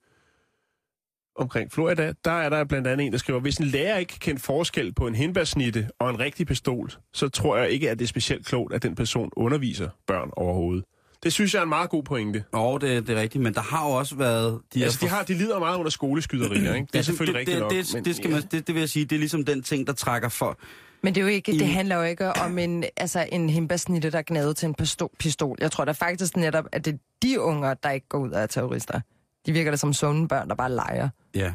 omkring 1.39 1.71
Florida, 1.71 2.13
der 2.25 2.31
er 2.31 2.49
der 2.49 2.63
blandt 2.63 2.87
andet 2.87 3.05
en, 3.05 3.11
der 3.11 3.17
skriver, 3.17 3.39
hvis 3.39 3.57
en 3.57 3.65
lærer 3.65 3.97
ikke 3.97 4.19
kan 4.19 4.37
forskel 4.37 4.93
på 4.93 5.07
en 5.07 5.15
hindbærsnitte 5.15 5.89
og 5.99 6.09
en 6.09 6.19
rigtig 6.19 6.47
pistol, 6.47 6.91
så 7.13 7.29
tror 7.29 7.57
jeg 7.57 7.69
ikke, 7.69 7.89
at 7.89 7.99
det 7.99 8.05
er 8.05 8.09
specielt 8.09 8.45
klogt, 8.45 8.73
at 8.73 8.83
den 8.83 8.95
person 8.95 9.29
underviser 9.35 9.89
børn 10.07 10.29
overhovedet. 10.37 10.83
Det 11.23 11.33
synes 11.33 11.53
jeg 11.53 11.59
er 11.59 11.63
en 11.63 11.69
meget 11.69 11.89
god 11.89 12.03
pointe. 12.03 12.43
Og 12.51 12.81
det, 12.81 13.07
det 13.07 13.17
er 13.17 13.21
rigtigt, 13.21 13.43
men 13.43 13.53
der 13.53 13.61
har 13.61 13.89
jo 13.89 13.91
også 13.91 14.15
været... 14.15 14.59
De, 14.73 14.83
altså, 14.83 14.99
de, 15.01 15.09
har, 15.09 15.23
de 15.23 15.33
lider 15.33 15.59
meget 15.59 15.77
under 15.77 15.89
skoleskyderier, 15.91 16.73
ikke? 16.73 16.87
Det 16.93 16.99
er 16.99 17.03
selvfølgelig 17.03 17.33
det, 17.33 17.39
rigtigt 17.39 17.55
det, 17.55 17.61
nok. 17.61 17.71
det, 17.71 17.93
men- 17.93 18.05
det, 18.05 18.15
skal 18.15 18.29
man, 18.29 18.41
det, 18.51 18.67
det 18.67 18.75
vil 18.75 18.79
jeg 18.79 18.89
sige, 18.89 19.05
det 19.05 19.15
er 19.15 19.19
ligesom 19.19 19.45
den 19.45 19.63
ting, 19.63 19.87
der 19.87 19.93
trækker 19.93 20.29
for... 20.29 20.57
Men 21.01 21.15
det, 21.15 21.21
er 21.21 21.25
jo 21.25 21.29
ikke, 21.31 21.51
det 21.51 21.67
handler 21.67 21.95
jo 21.95 22.03
ikke 22.03 22.33
om 22.33 22.57
en, 22.57 22.83
altså 22.97 23.27
en 23.31 23.49
himbasnitte, 23.49 24.11
der 24.11 24.21
er 24.29 24.53
til 24.53 24.67
en 24.67 24.75
pisto- 24.81 25.15
pistol. 25.19 25.57
Jeg 25.61 25.71
tror 25.71 25.85
da 25.85 25.91
faktisk 25.91 26.37
netop, 26.37 26.65
at 26.71 26.85
det 26.85 26.93
er 26.93 26.97
de 27.23 27.41
unger, 27.41 27.73
der 27.73 27.91
ikke 27.91 28.07
går 28.07 28.17
ud 28.19 28.29
af 28.31 28.49
terrorister. 28.49 29.01
De 29.45 29.51
virker 29.51 29.71
da 29.71 29.77
som 29.77 29.93
sunde 29.93 30.27
børn, 30.27 30.49
der 30.49 30.55
bare 30.55 30.71
leger. 30.71 31.09
Ja, 31.35 31.53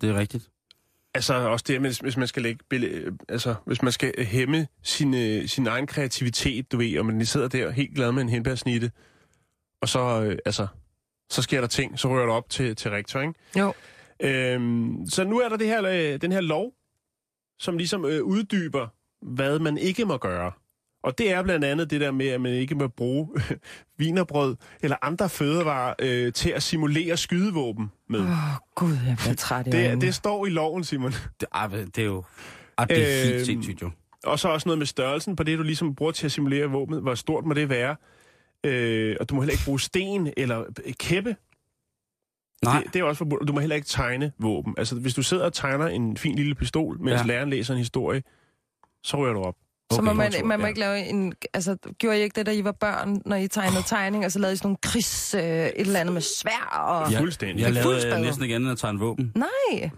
det 0.00 0.10
er 0.10 0.18
rigtigt. 0.18 0.50
Altså 1.14 1.34
også 1.34 1.64
det, 1.68 1.80
hvis, 1.80 1.98
hvis 1.98 2.16
man 2.16 2.28
skal 2.28 2.42
lægge 2.42 2.64
billede, 2.70 3.16
altså 3.28 3.54
hvis 3.66 3.82
man 3.82 3.92
skal 3.92 4.26
hæmme 4.26 4.66
sin, 4.82 5.14
øh, 5.14 5.48
sin 5.48 5.66
egen 5.66 5.86
kreativitet, 5.86 6.72
du 6.72 6.76
ved, 6.76 6.98
og 6.98 7.06
man 7.06 7.26
sidder 7.26 7.48
der 7.48 7.70
helt 7.70 7.94
glad 7.94 8.12
med 8.12 8.22
en 8.22 8.28
hindbærsnitte, 8.28 8.90
og 9.80 9.88
så, 9.88 10.22
øh, 10.22 10.38
altså, 10.46 10.66
så 11.30 11.42
sker 11.42 11.60
der 11.60 11.68
ting, 11.68 11.98
så 11.98 12.08
rører 12.08 12.26
du 12.26 12.32
op 12.32 12.50
til, 12.50 12.76
til 12.76 12.90
rektor, 12.90 13.20
ikke? 13.20 13.34
Jo. 13.58 13.72
Øhm, 14.20 15.06
så 15.06 15.24
nu 15.24 15.40
er 15.40 15.48
der 15.48 15.56
det 15.56 15.66
her, 15.66 15.84
øh, 15.84 16.20
den 16.20 16.32
her 16.32 16.40
lov, 16.40 16.72
som 17.58 17.76
ligesom 17.76 18.04
øh, 18.04 18.22
uddyber, 18.22 18.88
hvad 19.22 19.58
man 19.58 19.78
ikke 19.78 20.04
må 20.04 20.16
gøre. 20.16 20.52
Og 21.02 21.18
det 21.18 21.32
er 21.32 21.42
blandt 21.42 21.64
andet 21.64 21.90
det 21.90 22.00
der 22.00 22.10
med, 22.10 22.26
at 22.28 22.40
man 22.40 22.52
ikke 22.52 22.74
må 22.74 22.88
bruge 22.88 23.28
vinerbrød 23.98 24.56
eller 24.82 24.96
andre 25.02 25.28
fødevarer 25.28 25.94
øh, 25.98 26.32
til 26.32 26.50
at 26.50 26.62
simulere 26.62 27.16
skydevåben 27.16 27.90
med. 28.08 28.20
Åh, 28.20 28.26
oh, 28.30 28.36
gud, 28.74 28.92
jeg 29.06 29.16
bliver 29.18 29.34
træt 29.46 29.66
i 29.66 29.70
Det, 29.70 29.78
øjnene. 29.86 30.00
det 30.00 30.14
står 30.14 30.46
i 30.46 30.50
loven, 30.50 30.84
Simon. 30.84 31.12
Det, 31.40 31.48
ej, 31.54 31.66
det 31.68 31.98
er 31.98 32.04
jo... 32.04 32.24
Ej, 32.78 32.84
det 32.84 32.98
er 33.20 33.24
helt 33.24 33.34
Øhm, 33.36 33.44
sindssygt 33.44 33.82
jo. 33.82 33.90
Og 34.24 34.38
så 34.38 34.48
også 34.48 34.68
noget 34.68 34.78
med 34.78 34.86
størrelsen 34.86 35.36
på 35.36 35.42
det, 35.42 35.58
du 35.58 35.62
ligesom 35.62 35.94
bruger 35.94 36.12
til 36.12 36.26
at 36.26 36.32
simulere 36.32 36.66
våbnet. 36.66 37.02
Hvor 37.02 37.14
stort 37.14 37.44
må 37.46 37.54
det 37.54 37.68
være? 37.68 37.96
Øh, 38.66 39.16
og 39.20 39.28
du 39.28 39.34
må 39.34 39.40
heller 39.40 39.52
ikke 39.52 39.64
bruge 39.64 39.80
sten 39.80 40.32
eller 40.36 40.64
øh, 40.86 40.92
kæppe. 40.98 41.36
Nej, 42.64 42.82
Det, 42.82 42.94
det 42.94 43.00
er 43.00 43.04
også 43.04 43.18
forbudt. 43.18 43.40
Og 43.40 43.48
Du 43.48 43.52
må 43.52 43.60
heller 43.60 43.76
ikke 43.76 43.88
tegne 43.88 44.32
våben. 44.38 44.74
Altså, 44.78 44.94
hvis 44.94 45.14
du 45.14 45.22
sidder 45.22 45.44
og 45.44 45.52
tegner 45.52 45.86
en 45.86 46.16
fin 46.16 46.34
lille 46.34 46.54
pistol, 46.54 47.00
mens 47.00 47.20
ja. 47.20 47.26
læreren 47.26 47.50
læser 47.50 47.74
en 47.74 47.78
historie, 47.78 48.22
så 49.04 49.16
rører 49.16 49.32
du 49.32 49.40
op. 49.40 49.54
Så 49.94 50.02
må 50.02 50.10
Okay. 50.10 50.30
man, 50.38 50.46
man 50.46 50.60
må 50.60 50.64
Ja. 50.66 50.68
ikke 50.68 50.80
lave 50.80 50.98
en... 50.98 51.32
Altså, 51.54 51.76
gjorde 51.98 52.18
I 52.18 52.22
ikke 52.22 52.34
det, 52.38 52.46
da 52.46 52.52
I 52.52 52.64
var 52.64 52.72
børn, 52.72 53.22
når 53.26 53.36
I 53.36 53.48
tegnede 53.48 53.82
tegning, 53.86 54.24
og 54.24 54.32
så 54.32 54.38
lavede 54.38 54.52
I 54.54 54.56
sådan 54.56 54.66
nogle 54.66 54.76
krigs... 54.82 55.34
Øh, 55.34 55.42
et 55.42 55.72
eller 55.76 56.00
andet 56.00 56.12
med 56.12 56.22
svær 56.22 56.78
og... 56.88 57.12
Ja. 57.12 57.20
Fuldstændig. 57.20 57.58
Jeg 57.62 57.66
Det 57.66 57.74
lavede 57.74 58.14
øh, 58.14 58.20
næsten 58.20 58.42
ikke 58.42 58.54
andet 58.54 58.66
end 58.66 58.72
at 58.72 58.78
tegne 58.78 58.98
våben. 58.98 59.32
Nej, 59.34 59.48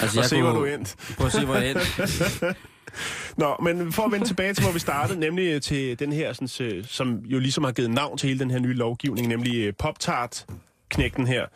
Altså, 0.00 0.18
Og 0.20 0.24
se, 0.24 0.42
hvor 0.42 0.50
du 0.52 0.64
er 0.64 0.74
endt. 0.74 0.94
Prøv 1.16 1.26
at 1.26 1.32
se, 1.32 1.44
hvor 1.44 1.54
jeg 1.54 1.70
er 1.70 1.70
endt. 1.70 2.56
Nå, 3.38 3.56
men 3.62 3.92
for 3.92 4.02
at 4.02 4.12
vende 4.12 4.26
tilbage 4.26 4.54
til, 4.54 4.64
hvor 4.64 4.72
vi 4.72 4.78
startede, 4.78 5.20
nemlig 5.20 5.46
øh, 5.54 5.60
til 5.60 5.98
den 5.98 6.12
her, 6.12 6.32
sådan, 6.32 6.82
som 6.84 7.18
jo 7.18 7.38
ligesom 7.38 7.64
har 7.64 7.72
givet 7.72 7.90
navn 7.90 8.18
til 8.18 8.26
hele 8.28 8.38
den 8.40 8.50
her 8.50 8.58
nye 8.58 8.74
lovgivning, 8.74 9.28
nemlig 9.28 9.56
øh, 9.66 9.72
Pop-Tart 9.78 10.46
knægten 10.88 11.26
her. 11.26 11.46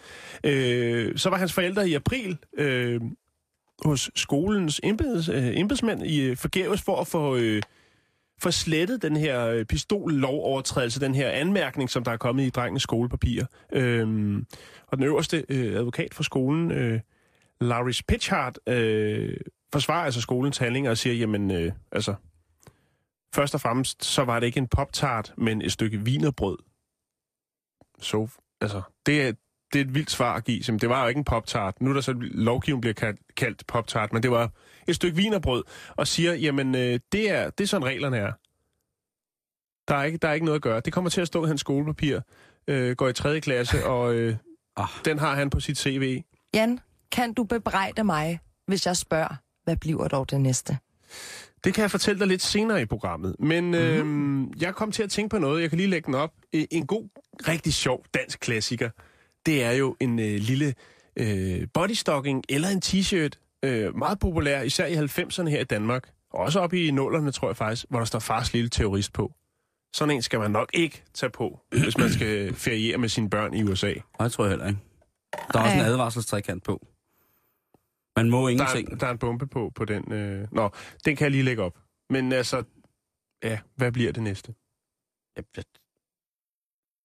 Øh, 0.45 1.13
så 1.19 1.31
var 1.31 1.37
hans 1.37 1.53
forældre 1.53 1.89
i 1.89 1.95
april 1.95 2.39
øh, 2.59 3.01
hos 3.85 4.11
skolens 4.15 4.81
embeds, 4.83 5.29
øh, 5.29 5.59
embedsmænd 5.59 6.03
i 6.03 6.21
øh, 6.21 6.37
forgæves 6.37 6.83
for 6.83 7.01
at 7.01 7.07
få, 7.07 7.37
øh, 7.37 7.63
få 8.43 8.51
slettet 8.51 9.03
den 9.03 9.17
her 9.17 9.47
øh, 9.47 9.65
pistollovovertrædelse, 9.65 11.01
den 11.01 11.15
her 11.15 11.31
anmærkning, 11.31 11.91
som 11.91 12.05
der 12.05 12.13
er 12.13 12.17
kommet 12.17 12.45
i 12.45 12.51
drengens 12.51 12.83
skolepapir. 12.83 13.45
Øhm, 13.73 14.47
og 14.87 14.99
den 14.99 15.07
øverste 15.07 15.45
øh, 15.49 15.75
advokat 15.75 16.15
for 16.15 16.23
skolen, 16.23 16.71
øh, 16.71 17.01
Laris 17.61 18.03
Pitchard, 18.03 18.69
øh, 18.69 19.37
forsvarer 19.73 20.05
altså 20.05 20.21
skolens 20.21 20.59
handlinger 20.59 20.91
og 20.91 20.99
siger, 20.99 21.15
jamen, 21.15 21.51
øh, 21.51 21.73
altså, 21.93 22.15
først 23.35 23.55
og 23.55 23.61
fremmest, 23.61 24.05
så 24.05 24.25
var 24.25 24.41
det 24.41 24.47
ikke 24.47 24.59
en 24.59 24.69
poptart, 24.69 25.33
men 25.37 25.63
et 25.63 25.73
stykke 25.73 25.99
vinerbrød. 25.99 26.59
Så, 28.01 28.29
altså, 28.61 28.83
det 29.07 29.23
er, 29.23 29.33
det 29.73 29.81
er 29.81 29.85
et 29.85 29.95
vildt 29.95 30.11
svar 30.11 30.35
at 30.35 30.45
give. 30.45 30.63
Simpelthen. 30.63 30.81
Det 30.91 30.97
var 30.97 31.03
jo 31.03 31.09
ikke 31.09 31.19
en 31.19 31.25
poptart. 31.25 31.81
Nu 31.81 31.91
er 31.91 31.95
der 31.95 32.01
så 32.01 32.13
lovgivningen 32.21 32.81
bliver 32.81 32.95
kaldt, 32.95 33.21
kaldt 33.37 33.67
poptart, 33.67 34.13
men 34.13 34.23
det 34.23 34.31
var 34.31 34.51
et 34.89 34.95
stykke 34.95 35.17
vinerbrød, 35.17 35.65
og 35.97 36.07
siger, 36.07 36.35
jamen, 36.35 36.75
øh, 36.75 37.01
det, 37.13 37.31
er, 37.31 37.51
det 37.51 37.65
er 37.65 37.69
sådan 37.69 37.87
reglerne 37.87 38.17
er. 38.17 38.33
Der 39.89 39.97
er, 39.97 40.05
ikke, 40.05 40.19
der 40.19 40.29
er 40.29 40.33
ikke 40.33 40.47
noget 40.47 40.59
at 40.59 40.63
gøre. 40.63 40.81
Det 40.81 40.93
kommer 40.93 41.11
til 41.11 41.21
at 41.21 41.27
stå 41.27 41.45
i 41.45 41.49
hans 41.49 41.61
skolepapir, 41.61 42.21
øh, 42.69 42.97
går 42.97 43.09
i 43.09 43.13
3. 43.13 43.41
klasse, 43.41 43.87
og 43.95 44.15
øh, 44.15 44.37
Ah. 44.77 44.89
den 45.05 45.19
har 45.19 45.35
han 45.35 45.51
på 45.51 45.61
sit 45.61 45.79
CV. 45.79 46.23
Jan, 46.55 46.81
kan 47.13 47.35
du 47.35 47.45
bebrejde 47.45 48.05
mig, 48.05 48.41
hvis 48.67 48.87
jeg 48.87 48.97
spørger, 48.97 49.35
hvad 49.65 49.77
bliver 49.77 50.09
dog 50.09 50.31
det 50.31 50.41
næste? 50.41 50.79
Det 51.65 51.75
kan 51.75 51.83
jeg 51.83 51.91
fortælle 51.91 52.19
dig 52.19 52.27
lidt 52.29 52.43
senere 52.43 52.83
i 52.83 52.85
programmet. 52.85 53.37
Men 53.39 53.65
mm-hmm. 53.65 53.79
øhm, 53.87 54.53
jeg 54.61 54.75
kom 54.75 54.93
til 54.93 55.03
at 55.03 55.11
tænke 55.11 55.31
på 55.31 55.39
noget. 55.39 55.63
Jeg 55.63 55.69
kan 55.71 55.77
lige 55.79 55.91
lægge 55.91 56.07
den 56.07 56.15
op. 56.15 56.31
Øh, 56.55 56.65
En 56.71 56.87
god, 56.87 57.09
rigtig 57.49 57.75
sjov 57.75 58.05
dansk 58.15 58.41
klassiker. 58.41 58.91
Det 59.49 59.63
er 59.65 59.73
jo 59.73 59.97
en 60.01 60.19
øh, 60.19 60.41
lille 60.41 60.75
øh, 61.17 61.69
bodystocking 61.75 62.45
eller 62.49 62.69
en 62.69 62.83
t-shirt. 62.85 63.59
Øh, 63.65 63.97
meget 63.97 64.19
populær, 64.19 64.63
især 64.63 64.87
i 64.87 64.95
90'erne 64.95 65.49
her 65.49 65.61
i 65.61 65.65
Danmark. 65.65 66.11
Også 66.31 66.61
op 66.61 66.73
i 66.73 66.91
nullerne, 66.91 67.33
tror 67.33 67.49
jeg 67.49 67.57
faktisk, 67.57 67.87
hvor 67.91 67.99
der 67.99 68.05
står 68.07 68.19
fars 68.19 68.53
lille 68.53 68.69
terrorist 68.69 69.13
på. 69.13 69.33
Sådan 69.95 70.15
en 70.15 70.23
skal 70.23 70.39
man 70.41 70.51
nok 70.51 70.71
ikke 70.75 71.05
tage 71.15 71.31
på, 71.31 71.61
hvis 71.71 71.99
man 71.99 72.11
skal 72.11 72.55
feriere 72.67 72.99
med 72.99 73.09
sine 73.09 73.31
børn 73.31 73.55
i 73.55 73.63
USA. 73.63 73.93
Nej, 73.95 74.03
det 74.27 74.33
tror 74.33 74.45
jeg 74.45 74.51
heller 74.51 74.67
ikke. 74.69 74.81
Der 75.53 75.59
er 75.59 75.63
også 75.63 75.75
en 75.77 75.81
advarselstrækant 75.85 76.65
på. 76.65 76.87
Man 78.17 78.31
må 78.31 78.43
Der 78.43 78.49
ingenting. 78.49 78.93
er, 78.93 78.97
der 78.97 79.07
er 79.07 79.11
en 79.11 79.19
bombe 79.19 79.47
på, 79.47 79.73
på 79.75 79.85
den. 79.85 80.13
Øh... 80.13 80.49
Nå, 80.53 80.71
den 81.05 81.17
kan 81.17 81.25
jeg 81.25 81.31
lige 81.31 81.43
lægge 81.43 81.63
op. 81.63 81.79
Men 82.11 82.33
altså, 82.33 82.65
ja, 83.43 83.59
hvad 83.77 83.93
bliver 83.93 84.13
det 84.13 84.23
næste? 84.23 84.55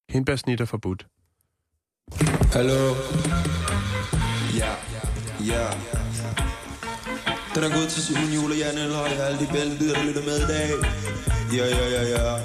Hindbærsnit 0.09 0.61
er 0.61 0.65
forbudt. 0.65 1.07
Hallo. 2.53 2.95
Ja, 4.57 4.71
ja. 5.51 5.65
Den 7.55 7.63
er 7.63 7.75
gået 7.75 7.89
til 7.89 8.03
Simon 8.03 8.29
Jul 8.35 8.51
og 8.51 8.57
Jan 8.57 8.77
Elhøj 8.77 9.07
alle 9.07 9.39
de 9.39 9.47
bæltelyder, 9.53 9.93
der 9.95 10.03
lytter 10.03 10.23
med 10.23 10.37
i 10.37 10.47
dag. 10.53 10.69
Ja, 11.57 11.65
ja, 11.65 11.89
ja, 11.89 12.03
ja. 12.09 12.37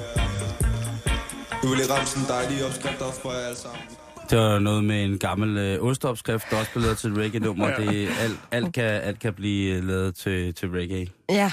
Nu 1.63 1.69
vil 1.69 1.79
jeg 1.79 1.89
ramme 1.89 2.05
sådan 2.07 2.23
en 2.23 2.29
dejlig 2.29 2.65
opskrift 2.65 3.01
op 3.01 3.13
for 3.21 3.31
jer 3.31 3.39
alle 3.39 3.57
sammen. 3.57 3.81
Det 4.29 4.37
var 4.37 4.59
noget 4.59 4.83
med 4.83 5.03
en 5.03 5.17
gammel 5.19 5.57
øh, 5.57 5.83
osteopskrift, 5.83 6.45
der 6.51 6.59
også 6.59 6.71
blev 6.71 6.83
lavet 6.83 6.97
til 6.97 7.11
et 7.11 7.17
reggae-nummer. 7.17 7.67
Ja. 7.67 7.81
Ja. 7.81 7.91
Det, 7.91 8.09
alt, 8.19 8.39
alt, 8.51 8.73
kan, 8.73 8.83
alt 8.83 9.19
kan 9.19 9.33
blive 9.33 9.75
øh, 9.75 9.83
lavet 9.83 10.15
til, 10.15 10.55
til 10.55 10.69
reggae. 10.69 11.07
Ja, 11.29 11.51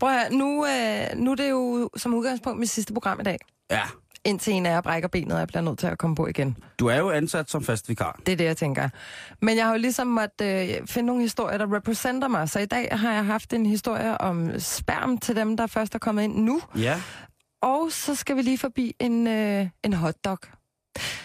prøv 0.00 0.10
at 0.10 0.14
høre, 0.20 0.32
nu, 0.38 0.66
øh, 0.66 1.24
nu 1.24 1.30
er 1.30 1.34
det 1.36 1.50
jo 1.50 1.90
som 1.96 2.14
udgangspunkt 2.14 2.60
mit 2.60 2.70
sidste 2.70 2.92
program 2.92 3.20
i 3.20 3.22
dag. 3.22 3.38
Ja, 3.70 3.82
Indtil 4.24 4.52
en 4.52 4.66
af 4.66 4.70
jer 4.70 4.80
brækker 4.80 5.08
benet, 5.08 5.32
og 5.32 5.38
jeg 5.38 5.48
bliver 5.48 5.60
nødt 5.62 5.78
til 5.78 5.86
at 5.86 5.98
komme 5.98 6.16
på 6.16 6.26
igen. 6.26 6.56
du 6.78 6.86
er 6.86 6.96
jo 6.96 7.10
ansat 7.10 7.50
som 7.50 7.64
fast 7.64 7.88
vikar. 7.88 8.20
Det 8.26 8.32
er 8.32 8.36
det, 8.36 8.44
jeg 8.44 8.56
tænker. 8.56 8.88
Men 9.42 9.56
jeg 9.56 9.64
har 9.64 9.72
jo 9.72 9.78
ligesom 9.78 10.06
måtte 10.06 10.62
øh, 10.62 10.86
finde 10.86 11.06
nogle 11.06 11.22
historier, 11.22 11.58
der 11.58 11.76
repræsenter 11.76 12.28
mig. 12.28 12.48
Så 12.48 12.58
i 12.58 12.66
dag 12.66 12.88
har 12.92 13.12
jeg 13.12 13.24
haft 13.24 13.52
en 13.52 13.66
historie 13.66 14.20
om 14.20 14.60
sperm 14.60 15.18
til 15.18 15.36
dem, 15.36 15.56
der 15.56 15.66
først 15.66 15.94
er 15.94 15.98
kommet 15.98 16.22
ind 16.22 16.36
nu. 16.36 16.60
Ja. 16.78 17.02
Og 17.62 17.88
så 17.90 18.14
skal 18.14 18.36
vi 18.36 18.42
lige 18.42 18.58
forbi 18.58 18.94
en, 19.00 19.26
øh, 19.26 19.66
en 19.84 19.92
hotdog. 19.92 20.38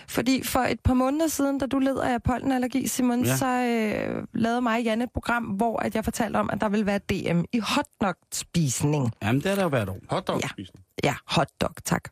Fordi 0.07 0.43
for 0.43 0.59
et 0.59 0.79
par 0.79 0.93
måneder 0.93 1.27
siden, 1.27 1.57
da 1.59 1.65
du 1.65 1.79
led 1.79 1.97
af 1.97 2.23
pollenallergi, 2.23 2.87
Simon, 2.87 3.25
Ja. 3.25 3.35
så 3.37 3.47
øh, 3.47 4.23
lavede 4.33 4.61
mig 4.61 4.77
og 4.77 4.83
Jan 4.83 5.01
et 5.01 5.09
program, 5.13 5.43
hvor 5.43 5.79
at 5.79 5.95
jeg 5.95 6.03
fortalte 6.03 6.37
om, 6.37 6.49
at 6.53 6.61
der 6.61 6.69
vil 6.69 6.85
være 6.85 6.97
DM 6.99 7.41
i 7.53 7.59
hotdog-spisning. 7.59 9.11
Jamen, 9.23 9.41
det 9.41 9.51
er 9.51 9.55
der 9.55 9.63
jo 9.63 9.69
hvert 9.69 9.89
år. 9.89 9.97
Hotdog 10.09 10.39
Ja. 10.41 10.47
spisning. 10.47 10.85
Ja, 11.03 11.15
hotdog, 11.27 11.75
tak. 11.85 12.03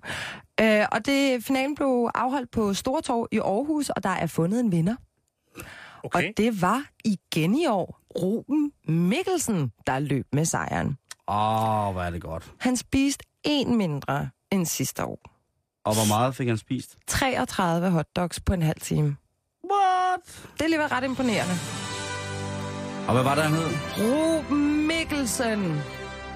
Øh, 0.61 0.85
og 0.91 1.05
det 1.05 1.43
finalen 1.43 1.75
blev 1.75 2.09
afholdt 2.15 2.51
på 2.51 2.73
Stortorv 2.73 3.27
i 3.31 3.37
Aarhus, 3.39 3.89
og 3.89 4.03
der 4.03 4.09
er 4.09 4.27
fundet 4.27 4.59
en 4.59 4.71
vinder. 4.71 4.95
Okay. 6.03 6.27
Og 6.29 6.33
det 6.37 6.61
var 6.61 6.83
igen 7.05 7.55
i 7.55 7.67
år 7.67 7.99
Ruben 8.21 8.71
Mikkelsen, 8.87 9.71
der 9.87 9.99
løb 9.99 10.25
med 10.33 10.45
sejren. 10.45 10.97
Åh, 11.27 11.87
oh, 11.87 11.93
hvor 11.93 12.01
er 12.01 12.09
det 12.09 12.21
godt. 12.21 12.51
Han 12.59 12.77
spiste 12.77 13.23
en 13.43 13.75
mindre 13.75 14.29
end 14.51 14.65
sidste 14.65 15.05
år. 15.05 15.19
Og 15.85 15.93
hvor 15.93 16.07
meget 16.07 16.35
fik 16.35 16.47
han 16.47 16.57
spist? 16.57 16.97
33 17.07 17.89
hotdogs 17.89 18.39
på 18.39 18.53
en 18.53 18.61
halv 18.61 18.79
time. 18.81 19.15
What? 19.71 20.19
Det 20.53 20.59
er 20.59 20.63
alligevel 20.63 20.87
ret 20.87 21.03
imponerende. 21.03 21.53
Og 23.07 23.13
hvad 23.13 23.23
var 23.23 23.35
det, 23.35 23.43
han 23.43 23.53
hed? 23.53 23.69
Ruben 23.97 24.87
Mikkelsen. 24.87 25.81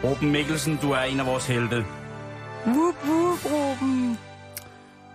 Ruben 0.03 0.31
Mikkelsen, 0.31 0.77
du 0.81 0.91
er 0.91 0.99
en 0.99 1.19
af 1.19 1.25
vores 1.25 1.47
helte. 1.47 1.85
Whoop, 2.67 2.95
whoop, 3.05 3.39
Ruben. 3.45 4.17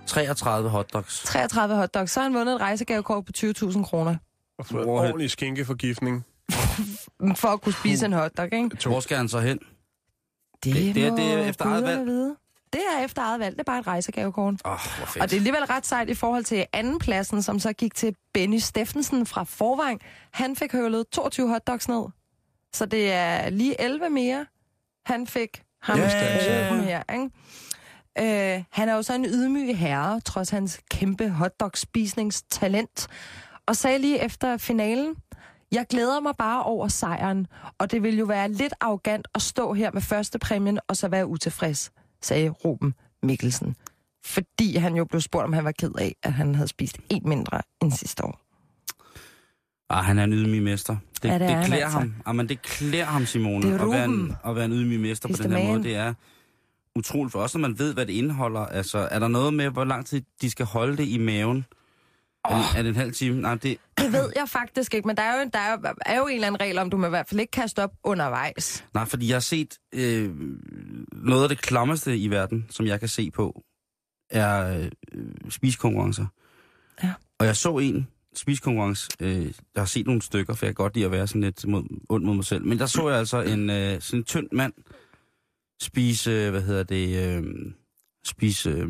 33 0.07 0.69
hotdogs. 0.71 1.23
33 1.25 1.75
hotdogs. 1.77 2.13
Så 2.13 2.21
har 2.21 2.29
han 2.29 2.35
vundet 2.39 2.55
et 2.55 2.61
rejsegavekort 2.61 3.25
på 3.25 3.33
20.000 3.37 3.85
kroner. 3.85 4.17
Og 4.59 4.67
fået 4.67 4.85
Hvor- 4.85 5.01
ordentlig 5.01 5.31
skænkeforgiftning. 5.31 6.25
For 7.37 7.49
at 7.49 7.61
kunne 7.61 7.73
spise 7.73 8.07
en 8.07 8.13
hotdog, 8.13 8.45
ikke? 8.53 8.71
Hvor 8.87 9.01
skal 9.01 9.17
han 9.17 9.29
så 9.29 9.41
hen? 9.41 9.59
Det, 10.65 10.75
Det- 10.75 10.95
det 10.95 11.07
er- 11.07 11.17
det 11.17 11.33
er 11.33 11.39
efter 11.39 11.65
eget 11.67 11.85
valg. 11.85 12.35
Det 12.73 12.81
er 12.97 13.05
efter 13.05 13.23
eget 13.23 13.41
valg. 13.41 13.55
Det 13.55 13.61
er 13.61 13.65
bare 13.65 13.79
et 13.79 13.87
rejsegavekort. 13.87 14.55
Oh. 14.65 14.73
Og 14.73 15.31
det 15.31 15.33
er 15.33 15.37
alligevel 15.37 15.65
ret 15.65 15.87
sejt 15.87 16.09
i 16.09 16.15
forhold 16.15 16.45
til 16.45 16.67
anden 16.73 16.99
pladsen, 16.99 17.43
som 17.43 17.59
så 17.59 17.73
gik 17.73 17.95
til 17.95 18.17
Benny 18.35 18.59
Steffensen 18.59 19.27
fra 19.27 19.45
Forvang. 19.45 20.01
Han 20.33 20.57
fik 20.57 20.73
høvlet 20.73 21.09
22 21.09 21.49
hotdogs 21.49 21.89
ned. 21.89 22.05
Så 22.75 22.87
det 22.87 23.13
er 23.13 23.51
lige 23.51 23.81
11 23.81 24.11
mere. 24.11 24.47
Han 25.07 25.27
fik 25.27 25.63
ham 25.83 25.99
yeah. 25.99 26.85
her, 26.85 27.03
ikke? 27.13 27.31
Øh, 28.19 28.65
han 28.71 28.89
er 28.89 28.95
jo 28.95 29.03
så 29.03 29.15
en 29.15 29.25
ydmyg 29.25 29.79
herre, 29.79 30.21
trods 30.21 30.51
hans 30.51 30.81
kæmpe 30.91 31.29
hotdog-spisningstalent. 31.29 33.07
Og 33.67 33.77
sagde 33.77 33.99
lige 33.99 34.25
efter 34.25 34.57
finalen, 34.57 35.17
jeg 35.73 35.87
glæder 35.89 36.21
mig 36.21 36.37
bare 36.39 36.63
over 36.63 36.89
sejren, 36.89 37.47
og 37.79 37.91
det 37.91 38.03
vil 38.03 38.19
jo 38.19 38.25
være 38.25 38.49
lidt 38.49 38.75
arrogant 38.81 39.29
at 39.35 39.43
stå 39.43 39.73
her 39.73 39.91
med 39.93 40.03
første 40.03 40.39
præmien 40.39 40.79
og 40.89 40.97
så 40.97 41.09
være 41.09 41.27
utilfreds, 41.27 41.93
sagde 42.23 42.49
Ruben 42.49 42.95
Mikkelsen. 43.23 43.77
Fordi 44.25 44.77
han 44.77 44.97
jo 44.97 45.05
blev 45.05 45.21
spurgt, 45.21 45.45
om 45.45 45.53
han 45.53 45.65
var 45.65 45.73
ked 45.73 45.91
af, 45.99 46.15
at 46.23 46.33
han 46.33 46.55
havde 46.55 46.69
spist 46.69 46.99
en 47.11 47.23
mindre 47.29 47.63
end 47.83 47.93
sidste 47.93 48.25
år. 48.25 48.41
Ah, 49.91 50.05
han 50.05 50.19
er 50.19 50.25
en 50.25 50.33
ydmyg 50.33 50.63
mester. 50.63 50.97
Det, 51.23 51.29
Ja, 51.29 51.35
det 51.39 51.43
er 51.51 51.57
det 51.59 51.67
klæder 51.67 51.85
altså. 51.85 51.99
ham. 51.99 52.15
Ah, 52.27 52.35
men 52.37 52.49
det 52.49 52.63
klæder 52.63 53.05
ham, 53.05 53.27
Simone, 53.27 53.63
Det 53.73 53.81
er 53.81 53.85
at 53.85 53.91
være, 53.91 54.05
en, 54.05 54.33
at 54.45 54.57
være 54.57 54.65
en 54.65 54.73
ydmyg 54.73 55.01
mester 55.01 55.29
på 55.29 55.33
He's 55.35 55.43
den 55.43 55.51
the 55.51 55.59
her 55.61 55.67
man. 55.69 55.75
måde. 55.77 55.89
Det 55.89 55.97
er 55.97 56.15
utroligt 56.97 57.33
for 57.33 57.39
os, 57.41 57.55
når 57.55 57.61
man 57.61 57.79
ved, 57.79 57.95
hvad 57.95 58.07
det 58.07 58.13
indeholder. 58.13 58.61
Altså, 58.61 58.99
er 59.11 59.19
der 59.19 59.29
noget 59.29 59.55
med, 59.55 59.69
hvor 59.69 59.85
lang 59.85 60.07
tid 60.07 60.23
de 60.41 60.51
skal 60.51 60.67
holde 60.67 60.97
det 60.97 61.09
i 61.09 61.19
maven? 61.19 61.65
Oh. 62.45 62.77
Er, 62.77 62.83
det 62.83 62.89
en 62.89 62.97
halv 62.97 63.13
time? 63.13 63.41
Nej, 63.41 63.55
det, 63.55 63.77
Det 63.99 64.13
ved 64.13 64.33
jeg 64.37 64.49
faktisk 64.49 64.95
ikke, 64.95 65.07
men 65.07 65.17
der 65.17 65.23
er 65.23 65.41
jo, 65.43 65.51
der 65.53 65.59
er, 65.59 65.73
jo- 65.73 65.95
er 66.07 66.19
jo 66.19 66.27
en 66.27 66.35
eller 66.35 66.47
anden 66.47 66.61
regel 66.61 66.79
om, 66.79 66.91
du 66.91 66.97
må 66.97 67.07
i 67.07 67.11
hvert 67.11 67.29
fald 67.29 67.41
ikke 67.41 67.51
kaste 67.51 67.83
op 67.83 67.91
undervejs. 68.05 68.85
nej, 68.95 69.05
fordi 69.05 69.29
jeg 69.29 69.35
har 69.35 69.41
set 69.41 69.79
øh, 69.95 70.31
noget 71.13 71.43
af 71.43 71.49
det 71.49 71.61
klammeste 71.63 72.19
i 72.19 72.29
verden, 72.31 72.67
som 72.71 72.87
jeg 72.87 73.01
kan 73.01 73.09
se 73.09 73.31
på, 73.31 73.63
er 74.31 74.79
øh, 75.13 75.31
spisekonkurrencer. 75.51 76.27
Ja. 77.03 77.13
Og 77.39 77.47
jeg 77.47 77.57
så 77.57 77.79
en 77.79 78.09
spisekonkurrence. 78.37 79.09
Øh, 79.21 79.45
jeg 79.45 79.53
har 79.77 79.85
set 79.85 80.07
nogle 80.07 80.23
stykker, 80.23 80.55
for 80.55 80.67
jeg 80.67 80.77
kan 80.77 80.83
godt 80.83 80.95
lide 80.95 81.05
at 81.07 81.13
være 81.13 81.27
sådan 81.27 81.41
lidt 81.41 81.67
mod, 81.67 81.85
ond 82.09 82.25
mod 82.25 82.35
mig 82.35 82.45
selv. 82.45 82.65
Men 82.67 82.79
der 82.79 82.87
så 82.87 83.09
jeg 83.09 83.19
altså 83.19 83.41
en 83.43 83.71
øh, 83.71 84.01
sådan 84.01 84.21
en 84.21 84.25
tynd 84.25 84.49
mand 84.53 84.73
spise, 85.83 86.31
øh, 86.31 86.51
hvad 86.51 86.63
hedder 86.63 86.83
det, 86.83 87.37
øh, 87.39 87.45
spise, 88.27 88.89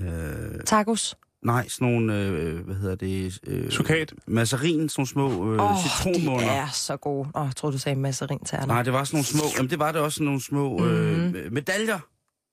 øh, 0.00 0.60
Tacos. 0.66 1.16
Nej, 1.44 1.68
sådan 1.68 1.88
nogle, 1.92 2.18
øh, 2.18 2.64
hvad 2.64 2.74
hedder 2.74 2.94
det, 2.94 3.38
øh, 3.46 3.70
Sukat. 3.70 4.12
masserin, 4.26 4.88
sådan 4.88 5.00
nogle 5.00 5.08
små 5.08 5.52
øh, 5.54 5.62
Åh, 5.62 5.76
citronmåner. 5.82 6.46
de 6.46 6.52
er 6.54 6.68
så 6.72 6.96
gode. 6.96 7.28
Åh, 7.34 7.44
jeg 7.46 7.56
troede, 7.56 7.74
du 7.74 7.78
sagde 7.80 7.98
masserin 7.98 8.38
til 8.46 8.58
Nej, 8.66 8.82
det 8.82 8.92
var 8.92 9.04
sådan 9.04 9.16
nogle 9.16 9.26
små, 9.26 9.42
jamen 9.56 9.70
det 9.70 9.78
var 9.78 9.92
det 9.92 10.00
også 10.00 10.14
sådan 10.14 10.24
nogle 10.24 10.42
små 10.42 10.86
øh, 10.86 11.18
Mhm. 11.18 11.36
medaljer. 11.52 11.98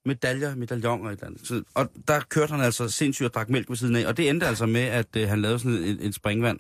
Medaljer, 0.06 0.56
medaljoner 0.56 1.06
og 1.06 1.12
et 1.12 1.16
eller 1.18 1.28
andet. 1.28 1.48
Så, 1.48 1.64
og 1.76 1.90
der 2.08 2.20
kørte 2.30 2.52
han 2.52 2.62
altså 2.62 2.90
sindssygt 2.90 3.28
og 3.28 3.34
drak 3.34 3.50
mælk 3.50 3.70
ved 3.70 3.78
siden 3.78 3.96
af. 3.96 4.06
Og 4.08 4.18
det 4.18 4.30
endte 4.30 4.46
altså 4.48 4.66
med, 4.66 4.82
at 4.82 5.08
øh, 5.18 5.30
han 5.30 5.42
lavede 5.42 5.60
sådan 5.60 5.74
et, 5.78 5.98
et 6.02 6.16
springvand 6.16 6.60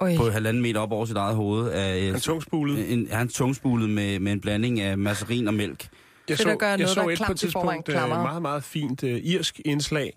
Oj. 0.00 0.16
på 0.16 0.30
halvanden 0.30 0.62
meter 0.62 0.80
op 0.80 0.92
over 0.92 1.06
sit 1.06 1.16
eget 1.16 1.36
hoved. 1.36 1.70
Af, 1.70 1.98
øh, 2.00 2.12
Han 2.12 2.20
tungspulet. 2.20 2.92
en, 2.92 3.08
han 3.10 3.28
tungspulet 3.28 3.90
med, 3.90 4.18
med 4.18 4.32
en 4.32 4.40
blanding 4.40 4.80
af 4.80 4.98
masserin 4.98 5.48
og 5.48 5.54
mælk. 5.54 5.88
Jeg 6.28 6.36
Fedt 6.38 6.48
at 6.48 6.58
gøre 6.58 6.68
jeg 6.68 6.78
noget, 6.78 6.90
så 6.94 7.00
der 7.00 7.06
er 7.06 7.10
et 7.10 7.22
på 7.26 7.32
et 7.32 7.38
tidspunkt 7.38 7.88
øh, 7.88 7.94
meget, 7.94 8.42
meget 8.42 8.64
fint 8.64 9.02
øh, 9.04 9.20
irsk 9.24 9.60
indslag, 9.64 10.12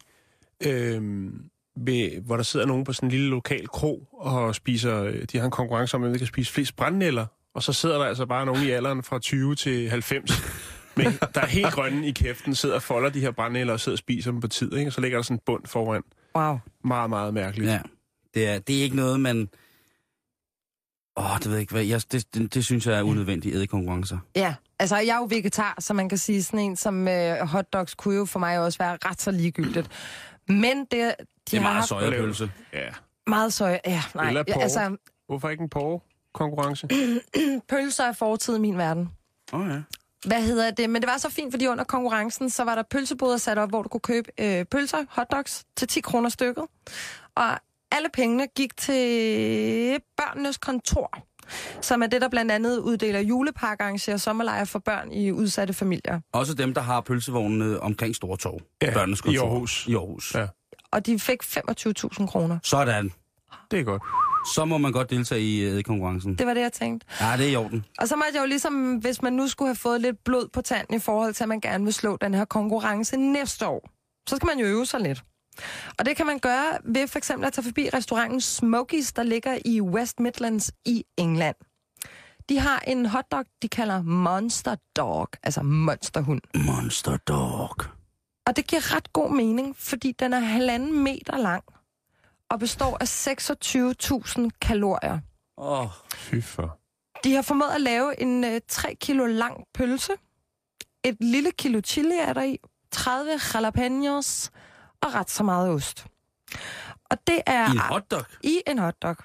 øh, 0.66 1.30
ved, 1.76 2.22
hvor 2.22 2.36
der 2.36 2.44
sidder 2.44 2.66
nogen 2.66 2.84
på 2.84 2.94
sådan 2.94 3.08
en 3.08 3.12
lille 3.12 3.28
lokal 3.28 3.68
krog 3.68 4.08
og 4.14 4.56
spiser, 4.56 5.04
øh, 5.04 5.24
de 5.32 5.38
har 5.38 5.46
en 5.46 5.52
konkurrence 5.52 5.96
om, 5.96 6.02
hvem 6.02 6.12
der 6.12 6.18
kan 6.18 6.28
spise 6.28 6.54
flest 6.54 6.76
brændnælder, 6.76 7.26
og 7.54 7.64
så 7.64 7.74
sidder 7.74 7.98
der 7.98 8.06
altså 8.06 8.26
bare 8.26 8.46
nogen 8.46 8.64
i 8.64 8.70
alderen 8.70 9.04
fra 9.04 9.20
20 9.20 9.56
til 9.56 9.90
90, 9.90 10.32
men 10.98 11.06
der 11.36 11.42
er 11.42 11.46
helt 11.46 11.74
grønne 11.74 12.08
i 12.08 12.12
kæften, 12.12 12.56
sidder 12.56 12.76
og 12.76 12.82
folder 12.82 13.10
de 13.10 13.20
her 13.20 13.32
brændnælder 13.32 13.74
og 13.74 13.80
sidder 13.80 13.96
og 13.96 14.00
spiser 14.00 14.32
dem 14.32 14.40
på 14.40 14.48
tid, 14.48 14.74
ikke? 14.74 14.90
og 14.90 14.94
så 14.94 15.02
ligger 15.02 15.18
der 15.18 15.24
sådan 15.24 15.36
en 15.36 15.42
bund 15.46 15.66
foran. 15.66 16.02
Wow. 16.36 16.58
Meget, 16.84 17.10
meget 17.10 17.34
mærkeligt. 17.34 17.72
Ja. 17.72 17.80
Det 18.34 18.48
er, 18.48 18.60
det 18.60 18.80
er 18.80 18.84
ikke 18.84 18.96
noget, 18.96 19.20
man... 19.20 19.50
Åh, 21.18 21.38
det 21.38 21.46
ved 21.46 21.54
jeg 21.54 21.62
ikke 21.62 21.74
hvad. 21.74 21.84
Jeg, 21.84 22.02
det, 22.12 22.34
det, 22.34 22.54
det, 22.54 22.66
synes 22.66 22.88
jeg 22.88 23.00
er 23.00 23.04
unødvendigt 23.04 23.56
ædekonkurrencer. 23.56 24.18
Ja, 24.36 24.56
altså 24.80 24.98
jeg 24.98 25.14
er 25.14 25.18
jo 25.18 25.28
vegetar, 25.30 25.76
så 25.80 25.94
man 25.94 26.10
kan 26.10 26.18
sige 26.18 26.44
sådan 26.44 26.60
en 26.60 26.76
som 26.76 27.08
øh, 27.08 27.38
hotdogs 27.40 27.96
kunne 27.96 28.16
jo 28.16 28.26
for 28.26 28.40
mig 28.40 28.60
også 28.60 28.78
være 28.78 28.98
ret 29.06 29.22
så 29.22 29.32
ligegyldigt. 29.32 29.90
Men 30.48 30.80
det, 30.80 30.92
de 30.92 31.06
Det 31.52 31.58
er 31.58 31.62
meget 31.62 31.76
haft 31.76 31.88
sojapølse. 31.88 32.52
Ja. 32.74 32.90
meget 33.28 33.54
soja. 33.54 33.80
Ja, 33.86 34.04
nej. 34.16 34.28
Eller 34.28 34.44
porre. 34.44 34.64
altså, 34.64 34.98
Hvorfor 35.28 35.50
ikke 35.50 35.64
en 35.64 35.70
porre-konkurrence? 35.70 36.88
pølser 37.70 38.04
er 38.04 38.12
fortid 38.12 38.56
i 38.56 38.60
min 38.60 38.78
verden. 38.78 39.10
Åh 39.54 39.60
oh, 39.60 39.68
ja. 39.70 39.82
Hvad 40.26 40.42
hedder 40.42 40.72
det? 40.72 40.90
Men 40.90 41.02
det 41.02 41.10
var 41.10 41.18
så 41.18 41.30
fint, 41.30 41.54
fordi 41.54 41.68
under 41.68 41.84
konkurrencen, 41.84 42.50
så 42.50 42.64
var 42.64 42.76
der 42.76 42.84
pølseboder 42.84 43.38
sat 43.38 43.58
op, 43.58 43.70
hvor 43.70 43.82
du 43.82 43.90
kunne 43.90 44.02
købe 44.02 44.32
øh, 44.40 44.66
pølser, 44.66 45.06
hotdogs, 45.10 45.66
til 45.78 45.88
10 45.88 46.02
kroner 46.02 46.30
stykket. 46.30 46.64
Og 47.36 47.60
alle 47.92 48.10
pengene 48.14 48.48
gik 48.48 48.78
til 48.78 50.00
børnenes 50.18 50.58
kontor, 50.58 51.20
som 51.82 52.02
er 52.02 52.08
det, 52.08 52.22
der 52.22 52.30
blandt 52.30 52.52
andet 52.52 52.78
uddeler 52.78 53.20
julepakker, 53.20 53.86
arrangerer 53.86 54.18
sommerlejre 54.18 54.66
for 54.66 54.80
børn 54.80 55.12
i 55.12 55.32
udsatte 55.32 55.74
familier. 55.74 56.20
Også 56.34 56.54
dem, 56.54 56.74
der 56.74 56.82
har 56.82 57.02
pølsevognene 57.02 57.80
omkring 57.80 58.16
Store 58.16 58.38
Torv. 58.38 58.60
Ja, 58.82 58.94
Børnenes 58.94 59.22
i. 59.26 59.38
Aarhus. 59.38 59.88
I 59.88 59.96
Aarhus. 59.96 60.36
Ja. 60.36 60.48
Og 60.92 61.06
de 61.06 61.20
fik 61.20 61.44
25.000 61.44 62.28
kroner. 62.28 62.60
Sådan. 62.64 63.12
Det 63.72 63.80
er 63.80 63.84
godt. 63.84 64.02
Så 64.56 64.66
må 64.66 64.78
man 64.78 64.92
godt 64.92 65.10
deltage 65.10 65.42
i 65.42 65.64
ædekonkurrencen. 65.64 66.36
Det 66.36 66.48
var 66.48 66.54
det, 66.54 66.62
jeg 66.62 66.74
tænkte. 66.74 67.08
Ja, 67.22 67.38
det 67.38 67.46
er 67.46 67.50
i 67.50 67.56
orden. 67.56 67.86
Og 68.00 68.08
så 68.08 68.16
måtte 68.16 68.32
jeg 68.34 68.42
jo 68.42 68.48
ligesom, 68.48 68.96
hvis 68.96 69.22
man 69.22 69.34
nu 69.34 69.48
skulle 69.48 69.70
have 69.70 69.76
fået 69.76 70.02
lidt 70.02 70.24
blod 70.24 70.48
på 70.54 70.62
tanden 70.62 70.96
i 70.96 71.00
forhold 71.00 71.34
til, 71.34 71.44
at 71.44 71.48
man 71.48 71.60
gerne 71.60 71.84
vil 71.84 71.94
slå 71.94 72.18
den 72.22 72.34
her 72.34 72.46
konkurrence 72.46 73.18
næste 73.18 73.68
år, 73.68 73.90
så 74.30 74.36
skal 74.36 74.46
man 74.48 74.60
jo 74.60 74.66
øve 74.66 74.86
sig 74.86 75.00
lidt. 75.00 75.24
Og 76.00 76.06
det 76.06 76.18
kan 76.18 76.26
man 76.26 76.40
gøre 76.40 76.78
ved 76.84 77.08
for 77.08 77.18
eksempel 77.18 77.48
at 77.48 77.54
tage 77.54 77.66
forbi 77.66 77.90
restauranten 77.94 78.42
Smokies, 78.42 79.14
der 79.14 79.24
ligger 79.24 79.60
i 79.66 79.82
West 79.82 80.20
Midlands 80.20 80.72
i 80.86 81.04
England. 81.18 81.56
De 82.50 82.60
har 82.60 82.80
en 82.80 83.06
hotdog, 83.06 83.46
de 83.62 83.70
kalder 83.70 84.02
Monster 84.02 84.76
Dog, 84.96 85.30
altså 85.44 85.62
monsterhund. 85.64 86.42
Monster 86.56 87.18
Dog. 87.18 87.76
Og 88.48 88.56
det 88.56 88.68
giver 88.68 88.96
ret 88.96 89.14
god 89.14 89.32
mening, 89.32 89.76
fordi 89.78 90.12
den 90.12 90.34
er 90.34 90.40
halvanden 90.40 91.04
meter 91.04 91.38
lang 91.38 91.64
og 92.50 92.60
består 92.60 92.98
af 93.02 93.28
26.000 94.48 94.50
kalorier. 94.62 95.20
Åh, 95.58 95.82
oh, 95.82 95.88
Fy 96.14 96.42
for. 96.42 96.80
De 97.24 97.36
har 97.36 97.42
formået 97.42 97.70
at 97.70 97.82
lave 97.82 98.22
en 98.22 98.44
øh, 98.44 98.62
3 98.68 98.96
kilo 98.96 99.26
lang 99.26 99.64
pølse. 99.74 100.14
Et 101.04 101.18
lille 101.20 101.52
kilo 101.52 101.82
chili 101.86 102.16
er 102.16 102.34
der 102.34 102.44
i. 102.44 102.58
30 102.92 103.32
jalapenos 103.54 104.52
og 105.02 105.14
ret 105.14 105.30
så 105.30 105.44
meget 105.44 105.70
ost. 105.70 106.06
Og 107.10 107.18
det 107.28 107.42
er 107.46 107.68
i 107.68 107.72
en 107.72 107.78
hotdog. 107.80 108.26
i 108.44 108.62
en 108.68 108.80
hotdog. 108.80 109.16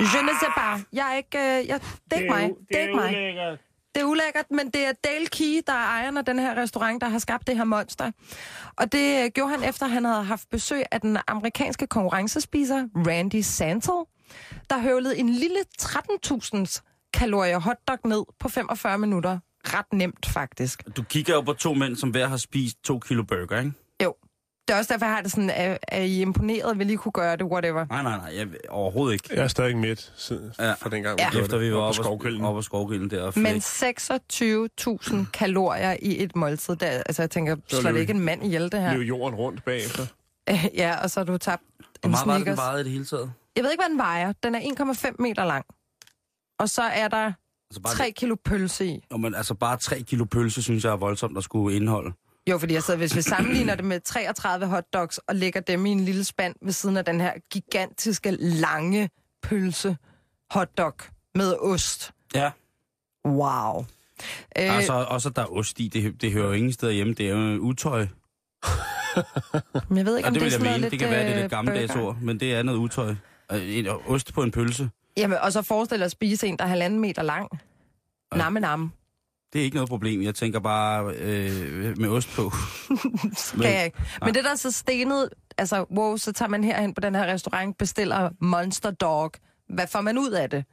Je 0.00 0.22
ne 0.22 0.32
sais 0.40 0.52
pas. 0.56 0.80
Jeg 0.92 1.12
er 1.12 1.16
ikke... 1.16 1.38
Øh, 1.38 1.68
jeg, 1.68 1.80
det 2.04 2.12
er 2.12 2.16
ikke 2.16 2.30
mig. 2.30 2.50
Det 2.68 2.76
er 2.76 2.82
ikke 2.82 2.94
mig. 2.94 3.58
Det 3.94 4.00
er 4.00 4.04
ulækkert, 4.04 4.50
men 4.50 4.70
det 4.70 4.86
er 4.86 4.92
Dale 5.04 5.26
Key, 5.26 5.60
der 5.66 5.72
er 5.72 5.86
ejeren 5.86 6.16
af 6.16 6.24
den 6.24 6.38
her 6.38 6.56
restaurant, 6.56 7.00
der 7.00 7.08
har 7.08 7.18
skabt 7.18 7.46
det 7.46 7.56
her 7.56 7.64
monster. 7.64 8.10
Og 8.76 8.92
det 8.92 9.24
øh, 9.24 9.30
gjorde 9.34 9.50
han 9.50 9.68
efter, 9.68 9.86
at 9.86 9.92
han 9.92 10.04
havde 10.04 10.24
haft 10.24 10.50
besøg 10.50 10.82
af 10.90 11.00
den 11.00 11.18
amerikanske 11.26 11.86
konkurrencespiser, 11.86 12.88
Randy 12.94 13.40
Santel, 13.40 13.94
der 14.70 14.78
høvlede 14.78 15.18
en 15.18 15.28
lille 15.28 15.58
13.000 15.82 16.80
kalorier 17.14 17.58
hotdog 17.58 17.98
ned 18.04 18.24
på 18.38 18.48
45 18.48 18.98
minutter. 18.98 19.38
Ret 19.74 19.92
nemt, 19.92 20.26
faktisk. 20.26 20.82
Du 20.96 21.02
kigger 21.02 21.34
jo 21.34 21.40
på 21.40 21.52
to 21.52 21.74
mænd, 21.74 21.96
som 21.96 22.10
hver 22.10 22.26
har 22.28 22.36
spist 22.36 22.84
to 22.84 22.98
kilo 22.98 23.22
burger, 23.22 23.58
ikke? 23.58 23.72
Jo. 24.04 24.14
Det 24.68 24.74
er 24.74 24.78
også 24.78 24.92
derfor, 24.92 25.06
jeg 25.06 25.14
har 25.14 25.22
det 25.22 25.30
sådan, 25.30 25.50
er, 25.50 25.76
er 25.88 26.02
I 26.02 26.20
imponeret, 26.20 26.78
vil 26.78 26.90
I 26.90 26.94
kunne 26.94 27.12
gøre 27.12 27.36
det, 27.36 27.46
whatever. 27.46 27.86
Nej, 27.90 28.02
nej, 28.02 28.16
nej, 28.16 28.36
jeg, 28.38 28.48
overhovedet 28.68 29.12
ikke. 29.12 29.28
Jeg 29.34 29.44
er 29.44 29.48
stadig 29.48 29.76
midt 29.76 30.12
siden, 30.16 30.52
Ja. 30.58 30.72
fra 30.72 30.90
dengang, 30.90 31.18
vi 31.18 31.22
Ja. 31.34 31.40
Efter 31.40 31.58
vi 31.58 31.72
var 31.72 31.76
Op 31.76 31.80
på 31.82 31.86
oppe 31.86 31.94
skovgrillen. 31.94 32.44
op 32.44 32.54
på 32.54 32.62
skovgrillen 32.62 33.10
der. 33.10 33.22
Og 33.22 33.32
Men 33.36 33.60
flæk. 33.62 33.98
26.000 34.00 35.16
kalorier 35.32 35.96
i 36.02 36.22
et 36.22 36.36
måltid, 36.36 36.76
der, 36.76 36.86
altså 36.86 37.22
jeg 37.22 37.30
tænker, 37.30 37.56
var 37.72 37.80
slår 37.80 37.92
det 37.92 38.00
ikke 38.00 38.12
en 38.12 38.20
mand 38.20 38.44
ihjel, 38.44 38.72
det 38.72 38.80
her? 38.80 38.94
Løb 38.94 39.08
jorden 39.08 39.34
rundt 39.38 39.64
bagefter. 39.64 40.06
ja, 40.82 40.96
og 41.02 41.10
så 41.10 41.20
har 41.20 41.24
du 41.24 41.38
tabt 41.38 41.62
Hvor 42.00 42.08
meget 42.10 42.26
var 42.26 42.38
det, 42.38 42.46
den 42.46 42.56
vejede 42.56 42.80
i 42.80 42.84
det 42.84 42.92
hele 42.92 43.04
taget? 43.04 43.32
Jeg 43.56 43.64
ved 43.64 43.70
ikke, 43.70 43.82
hvad 43.82 43.90
den 43.90 43.98
vejer. 43.98 44.32
Den 44.42 44.54
er 44.54 44.60
1,5 44.60 45.14
meter 45.18 45.44
lang. 45.44 45.64
Og 46.58 46.68
så 46.68 46.82
er 46.82 47.08
der 47.08 47.32
Altså 47.70 47.80
bare, 47.82 47.94
3 47.94 48.10
kilo 48.10 48.36
pølse 48.44 48.86
i. 48.86 49.00
Jo, 49.12 49.16
men 49.16 49.34
altså 49.34 49.54
bare 49.54 49.76
3 49.76 50.00
kilo 50.02 50.24
pølse, 50.24 50.62
synes 50.62 50.84
jeg 50.84 50.92
er 50.92 50.96
voldsomt 50.96 51.38
at 51.38 51.44
skulle 51.44 51.76
indeholde. 51.76 52.12
Jo, 52.50 52.58
fordi 52.58 52.74
jeg 52.74 52.82
sidder, 52.82 52.98
hvis 52.98 53.16
vi 53.16 53.22
sammenligner 53.22 53.74
det 53.74 53.84
med 53.84 54.00
33 54.00 54.66
hotdogs 54.66 55.18
og 55.18 55.34
lægger 55.36 55.60
dem 55.60 55.86
i 55.86 55.90
en 55.90 56.00
lille 56.00 56.24
spand 56.24 56.54
ved 56.62 56.72
siden 56.72 56.96
af 56.96 57.04
den 57.04 57.20
her 57.20 57.32
gigantiske, 57.52 58.30
lange 58.40 59.10
pølse 59.42 59.96
hotdog 60.50 60.94
med 61.34 61.54
ost. 61.60 62.12
Ja. 62.34 62.50
Wow. 63.26 63.80
Øh, 64.58 64.76
Altså, 64.76 64.92
også 64.92 65.28
at 65.28 65.36
der 65.36 65.42
er 65.42 65.52
ost 65.52 65.80
i, 65.80 65.88
det, 65.88 66.20
det 66.22 66.32
hører 66.32 66.46
jo 66.46 66.52
ingen 66.52 66.72
steder 66.72 66.92
hjemme. 66.92 67.14
Det 67.14 67.26
er 67.28 67.30
jo 67.36 67.58
utøj. 67.60 68.06
men 69.88 69.96
jeg 69.98 70.06
ved 70.06 70.16
ikke, 70.16 70.26
Ja, 70.26 70.28
om 70.28 70.34
det 70.34 70.34
det, 70.34 70.40
vil 70.40 70.46
er 70.46 70.50
sådan 70.50 70.64
noget 70.64 70.80
lidt 70.80 70.90
Det 70.90 70.98
kan 70.98 71.10
være, 71.10 71.20
det 71.22 71.28
er 71.30 71.34
øh, 71.36 71.40
lidt 71.40 71.50
gammeldags 71.50 71.92
burger. 71.92 72.06
ord, 72.06 72.16
men 72.22 72.40
det 72.40 72.54
er 72.54 72.62
noget 72.62 72.78
utøj. 72.78 73.14
Øh, 73.52 73.78
En 73.78 73.86
ost 74.06 74.34
på 74.34 74.42
en 74.42 74.50
pølse, 74.50 74.90
Jamen, 75.18 75.38
og 75.38 75.52
så 75.52 75.62
forestil 75.62 75.98
dig 75.98 76.04
at 76.04 76.10
spise 76.10 76.46
en, 76.46 76.56
der 76.56 76.64
er 76.64 76.68
halvanden 76.68 77.00
meter 77.00 77.22
lang. 77.22 77.48
Namme 78.36 78.60
namme. 78.60 78.90
det 79.52 79.60
er 79.60 79.64
ikke 79.64 79.74
noget 79.76 79.88
problem. 79.88 80.22
Jeg 80.22 80.34
tænker 80.34 80.60
bare 80.60 81.14
øh, 81.14 81.98
med 81.98 82.08
ost 82.08 82.28
på. 82.36 82.50
Kan 83.62 83.72
jeg 83.74 83.84
ikke. 83.84 83.98
Men 84.24 84.34
det 84.34 84.44
der 84.44 84.50
er 84.50 84.54
så 84.56 84.70
stenet, 84.70 85.28
altså, 85.58 85.84
wow, 85.96 86.16
så 86.16 86.32
tager 86.32 86.48
man 86.48 86.64
herhen 86.64 86.94
på 86.94 87.00
den 87.00 87.14
her 87.14 87.26
restaurant, 87.26 87.78
bestiller 87.78 88.30
Monster 88.40 88.90
Dog. 88.90 89.30
Hvad 89.68 89.86
får 89.86 90.00
man 90.00 90.18
ud 90.18 90.30
af 90.30 90.50
det? 90.50 90.64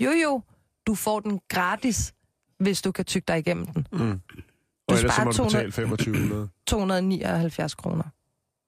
Jo, 0.00 0.10
jo, 0.10 0.42
du 0.86 0.94
får 0.94 1.20
den 1.20 1.40
gratis, 1.48 2.14
hvis 2.60 2.82
du 2.82 2.92
kan 2.92 3.04
tygge 3.04 3.24
dig 3.28 3.38
igennem 3.38 3.66
den. 3.66 3.86
Og 3.92 3.98
Du 3.98 4.94
ellers 4.94 5.14
så 5.14 5.24
må 5.24 5.30
du 5.30 5.36
200 5.36 5.64
betale 5.64 5.88
2500. 5.88 6.48
279 6.66 7.74
kroner. 7.74 8.04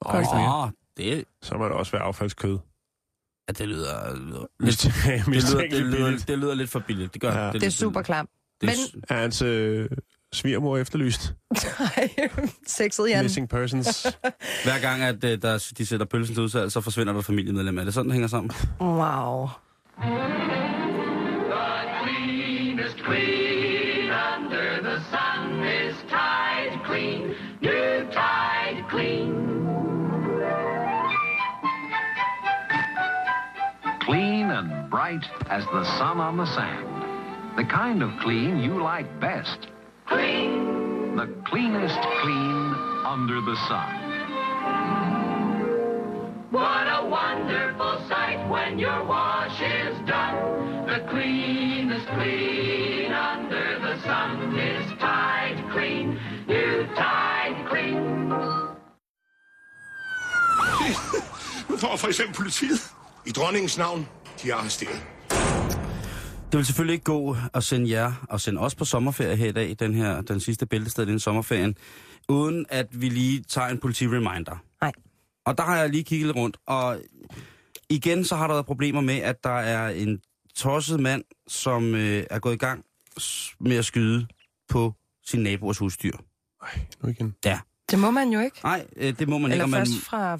Åh, 0.07 0.63
Åh, 0.65 0.69
det, 0.97 1.25
så 1.43 1.59
må 1.59 1.65
det 1.65 1.73
også 1.73 1.93
være 1.93 2.03
affaldskød. 2.03 2.59
Ja, 3.49 3.53
det 3.53 3.69
lyder, 3.69 4.17
lyder 4.17 4.47
Lidt, 4.61 4.83
det, 4.83 5.29
lyder, 5.29 5.61
det, 5.61 5.83
lyder, 5.83 6.19
det 6.29 6.39
lyder 6.39 6.55
lidt 6.55 6.71
for 6.71 6.79
billigt. 6.79 7.15
Det 7.15 7.21
gør 7.23 7.33
Ja. 7.47 7.53
Det 7.53 7.63
er 7.63 7.71
super 7.71 8.03
klamt. 8.03 8.31
Det, 8.61 8.67
Men- 8.67 9.01
det, 9.03 9.11
Er 9.11 9.15
hans 9.21 9.43
øh, 9.43 9.89
svigermor 10.33 10.79
efterlyst? 10.79 11.35
Nej, 11.81 12.09
sexet 12.67 13.09
Jan. 13.09 13.25
Missing 13.25 13.49
persons. 13.49 14.07
hver 14.65 14.81
gang, 14.81 15.03
at 15.03 15.25
øh, 15.25 15.43
der, 15.43 15.73
de 15.79 15.87
sætter 15.87 16.07
pølsen 16.07 16.35
til 16.35 16.43
udsalg, 16.43 16.73
så 16.73 16.81
forsvinder 16.81 17.13
der 17.13 17.21
et 17.21 17.27
familiemedlem. 17.27 17.79
Er 17.79 17.85
det 17.85 17.95
sådan, 17.95 18.07
det 18.09 18.13
hænger 18.13 18.29
sammen? 18.29 18.51
Wow. 18.81 19.49
clean 23.07 24.11
under 24.11 24.83
the 24.83 24.99
sun 25.11 25.63
is 25.65 25.97
Tide 26.09 26.77
Clean. 26.87 27.35
Bright 35.05 35.25
as 35.51 35.65
the 35.67 35.85
sun 35.99 36.19
on 36.19 36.39
the 36.39 36.47
sand. 36.47 36.87
The 37.59 37.65
kind 37.65 38.03
of 38.03 38.11
clean 38.21 38.59
you 38.59 38.83
like 38.83 39.09
best. 39.21 39.69
Clean. 40.07 41.15
The 41.15 41.29
cleanest 41.45 42.01
clean 42.23 42.65
under 43.05 43.39
the 43.43 43.57
sun. 43.69 43.91
What 46.51 46.87
a 46.99 47.07
wonderful 47.07 47.95
sight 48.09 48.49
when 48.49 48.79
your 48.79 49.05
wash 49.05 49.61
is 49.61 49.95
done. 50.09 50.87
The 50.87 51.01
cleanest 51.11 52.07
clean 52.17 53.13
under 53.13 53.67
the 53.87 53.95
sun 54.07 54.59
is 54.59 54.87
Tide 54.99 55.61
Clean. 55.73 56.19
New 56.49 56.87
Tide 56.97 57.59
Clean. 57.69 58.01
Nu 61.69 61.77
får 61.77 61.97
for 61.97 62.09
eksempel 62.09 62.35
politiet. 62.35 62.93
I 63.27 63.31
dronningens 63.33 63.77
navn, 63.77 64.07
de 64.45 64.51
er 64.51 64.55
arresteret. 64.55 65.07
Det 66.53 66.59
vil 66.59 66.67
selvfølgelig 66.67 66.93
ikke 66.93 67.05
gå 67.05 67.37
at 67.55 67.65
sende 67.65 67.91
jer 67.91 68.13
og 68.29 68.41
sende 68.41 68.61
os 68.61 68.75
på 68.75 68.85
sommerferie 68.85 69.37
her 69.37 69.49
i 69.49 69.53
dag, 69.53 69.77
den 69.79 69.95
her 69.95 70.21
den 70.21 70.41
sidste 70.41 70.67
bæltested 70.67 71.03
inden 71.03 71.21
sommerferien, 71.21 71.77
uden 72.29 72.67
at 72.69 72.87
vi 73.01 73.09
lige 73.09 73.43
tager 73.43 73.69
en 73.69 73.79
politi-reminder. 73.79 74.63
Nej. 74.81 74.93
Og 75.47 75.59
der 75.59 75.65
har 75.65 75.77
jeg 75.77 75.91
lige 75.91 76.05
kigget 76.05 76.37
rundt, 76.37 76.57
og 76.67 76.99
igen 77.91 78.25
så 78.25 78.37
har 78.37 78.47
der 78.47 78.55
været 78.55 78.67
problemer 78.67 79.01
med, 79.01 79.17
at 79.17 79.45
der 79.45 79.51
er 79.59 79.89
en 79.89 80.21
tosset 80.57 81.01
mand, 81.01 81.25
som 81.49 81.95
øh, 81.95 82.25
er 82.31 82.39
gået 82.39 82.55
i 82.55 82.59
gang 82.59 82.85
med 83.61 83.77
at 83.77 83.85
skyde 83.85 84.27
på 84.69 84.95
sin 85.27 85.41
naboers 85.43 85.79
husdyr. 85.79 86.17
Ej, 86.63 86.81
nu 87.03 87.09
igen. 87.09 87.35
Ja. 87.45 87.59
Det 87.91 87.99
må 87.99 88.11
man 88.11 88.33
jo 88.33 88.41
ikke. 88.41 88.61
Nej, 88.65 88.87
øh, 88.97 89.19
det 89.19 89.29
må 89.29 89.39
man 89.39 89.53
Eller 89.53 89.65
ikke, 89.65 89.77
man, 89.77 89.87
først 89.87 90.01
fra, 90.01 90.39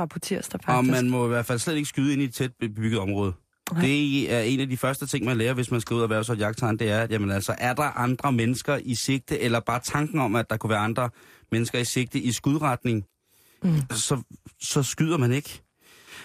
fra 0.00 0.06
på 0.06 0.18
tirsdag, 0.18 0.60
og 0.60 0.64
faktisk. 0.64 0.92
man 0.92 1.10
må 1.10 1.24
i 1.24 1.28
hvert 1.28 1.46
fald 1.46 1.58
slet 1.58 1.76
ikke 1.76 1.88
skyde 1.88 2.12
ind 2.12 2.22
i 2.22 2.24
et 2.24 2.34
tæt 2.34 2.50
bebygget 2.60 3.00
område. 3.00 3.32
Nej. 3.72 3.82
Det 3.82 4.32
er 4.32 4.40
en 4.40 4.60
af 4.60 4.68
de 4.68 4.76
første 4.76 5.06
ting, 5.06 5.24
man 5.24 5.36
lærer, 5.36 5.54
hvis 5.54 5.70
man 5.70 5.80
skal 5.80 5.94
ud 5.94 6.02
og 6.02 6.10
være 6.10 6.24
så 6.24 6.34
jagttegn, 6.34 6.78
det 6.78 6.90
er, 6.90 7.00
at 7.00 7.10
jamen, 7.10 7.30
altså, 7.30 7.54
er 7.58 7.74
der 7.74 7.82
andre 7.82 8.32
mennesker 8.32 8.78
i 8.82 8.94
sigte, 8.94 9.40
eller 9.40 9.60
bare 9.60 9.80
tanken 9.84 10.18
om, 10.18 10.36
at 10.36 10.50
der 10.50 10.56
kunne 10.56 10.70
være 10.70 10.78
andre 10.78 11.10
mennesker 11.52 11.78
i 11.78 11.84
sigte 11.84 12.20
i 12.20 12.32
skudretning, 12.32 13.04
mm. 13.62 13.70
så, 13.90 14.22
så 14.62 14.82
skyder 14.82 15.16
man 15.16 15.32
ikke. 15.32 15.62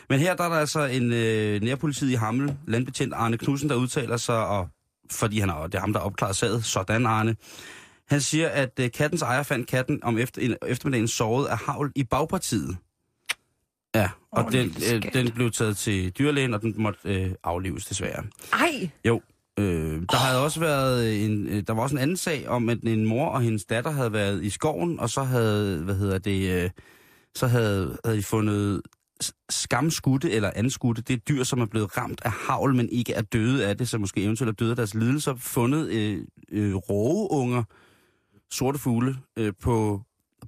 Men 0.10 0.20
her 0.20 0.36
der 0.36 0.44
er 0.44 0.50
der 0.50 0.56
altså 0.56 0.86
en 0.86 1.14
øh, 1.14 1.62
nærpolitiet 1.62 2.12
i 2.12 2.14
Hammel, 2.14 2.58
landbetjent 2.68 3.14
Arne 3.14 3.38
Knudsen, 3.38 3.70
der 3.70 3.76
udtaler 3.76 4.18
sig, 4.18 4.48
og 4.48 4.68
fordi 5.12 5.40
han 5.40 5.50
er, 5.50 5.64
det 5.64 5.76
er 5.76 5.80
ham, 5.80 5.94
der 5.94 6.00
har 6.00 6.06
opklaret 6.06 6.36
saget, 6.36 6.66
sådan 6.66 7.06
Arne. 7.06 7.36
Han 8.08 8.22
siger, 8.22 8.50
at 8.50 8.80
øh, 8.80 8.92
kattens 8.92 9.22
ejer 9.22 9.44
fandt 9.44 9.68
katten 9.68 10.04
om 10.04 10.18
efter, 10.18 10.42
en, 10.42 10.56
eftermiddagen 10.68 11.08
såret 11.08 11.48
af 11.48 11.58
havl 11.58 11.92
i 11.96 12.04
bagpartiet. 12.04 12.78
Ja, 13.96 14.10
og 14.32 14.46
Åh, 14.46 14.52
den, 14.52 14.76
øh, 14.94 15.14
den 15.14 15.32
blev 15.32 15.52
taget 15.52 15.78
til 15.78 16.12
dyrlægen, 16.12 16.54
og 16.54 16.62
den 16.62 16.74
måtte 16.78 17.00
øh, 17.06 17.32
aflives 17.44 17.86
desværre. 17.86 18.24
Ej, 18.54 18.90
Jo, 19.06 19.22
øh, 19.60 20.02
der 20.12 20.18
havde 20.18 20.44
også 20.44 20.60
været 20.60 21.26
en, 21.26 21.48
øh, 21.48 21.64
der 21.68 21.74
var 21.74 21.82
også 21.82 21.96
en 21.96 22.02
anden 22.02 22.18
sag 22.18 22.48
om, 22.50 22.70
at 22.70 22.78
en 22.84 23.06
mor 23.06 23.28
og 23.30 23.42
hendes 23.42 23.66
datter 23.66 23.92
havde 23.92 24.14
været 24.14 24.44
i 24.44 24.50
skoven, 24.50 25.00
og 25.00 25.10
så 25.10 25.24
havde, 25.24 25.84
hvad 25.84 25.96
hedder 25.96 26.18
det, 26.18 26.64
øh, 26.64 26.70
så 27.36 27.48
havde, 27.48 27.98
havde 28.06 28.18
de 28.18 28.24
fundet 28.24 28.82
skamskudte 29.50 30.32
eller 30.32 30.52
anskudte. 30.56 31.02
Det 31.02 31.14
er 31.14 31.18
dyr, 31.18 31.44
som 31.44 31.62
er 31.62 31.66
blevet 31.66 31.98
ramt 31.98 32.22
af 32.26 32.32
havl, 32.32 32.76
men 32.76 32.90
ikke 32.90 33.14
er 33.14 33.22
døde 33.22 33.68
af 33.68 33.78
det, 33.78 33.90
så 33.90 33.98
måske 33.98 34.24
eventuelt 34.24 34.50
er 34.50 34.54
døde 34.54 34.70
af 34.70 34.76
deres 34.76 34.94
lidelser. 34.94 35.36
Fundet 35.36 35.88
øh, 35.88 36.22
øh, 36.52 36.76
rågeunger, 36.76 37.64
sorte 38.52 38.80
fugle, 38.80 39.16
øh, 39.38 39.54
på, 39.62 40.02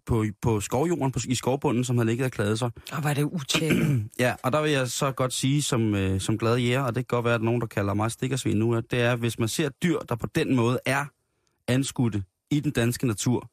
på, 0.07 0.25
på 0.41 0.61
skovjorden, 0.61 1.11
på, 1.11 1.19
i 1.27 1.35
skovbunden, 1.35 1.83
som 1.83 1.97
havde 1.97 2.07
ligget 2.07 2.25
og 2.25 2.31
kladet 2.31 2.59
sig. 2.59 2.71
og 2.91 3.03
var 3.03 3.13
det 3.13 3.23
utjekket. 3.23 4.03
Ja, 4.19 4.35
og 4.43 4.51
der 4.51 4.61
vil 4.61 4.71
jeg 4.71 4.87
så 4.87 5.11
godt 5.11 5.33
sige 5.33 5.61
som, 5.61 5.95
øh, 5.95 6.21
som 6.21 6.37
glad 6.37 6.57
jæger, 6.57 6.81
og 6.81 6.95
det 6.95 7.07
kan 7.07 7.15
godt 7.15 7.25
være, 7.25 7.35
at 7.35 7.41
nogen, 7.41 7.61
der 7.61 7.67
kalder 7.67 7.93
mig 7.93 8.11
stikkersvin 8.11 8.57
nu, 8.57 8.75
at 8.75 8.91
det 8.91 9.01
er, 9.01 9.15
hvis 9.15 9.39
man 9.39 9.47
ser 9.47 9.69
dyr, 9.69 9.99
der 9.99 10.15
på 10.15 10.27
den 10.35 10.55
måde 10.55 10.79
er 10.85 11.05
anskudte 11.67 12.23
i 12.51 12.59
den 12.59 12.71
danske 12.71 13.07
natur, 13.07 13.49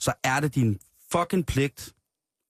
så 0.00 0.12
er 0.24 0.40
det 0.40 0.54
din 0.54 0.78
fucking 1.12 1.46
pligt 1.46 1.92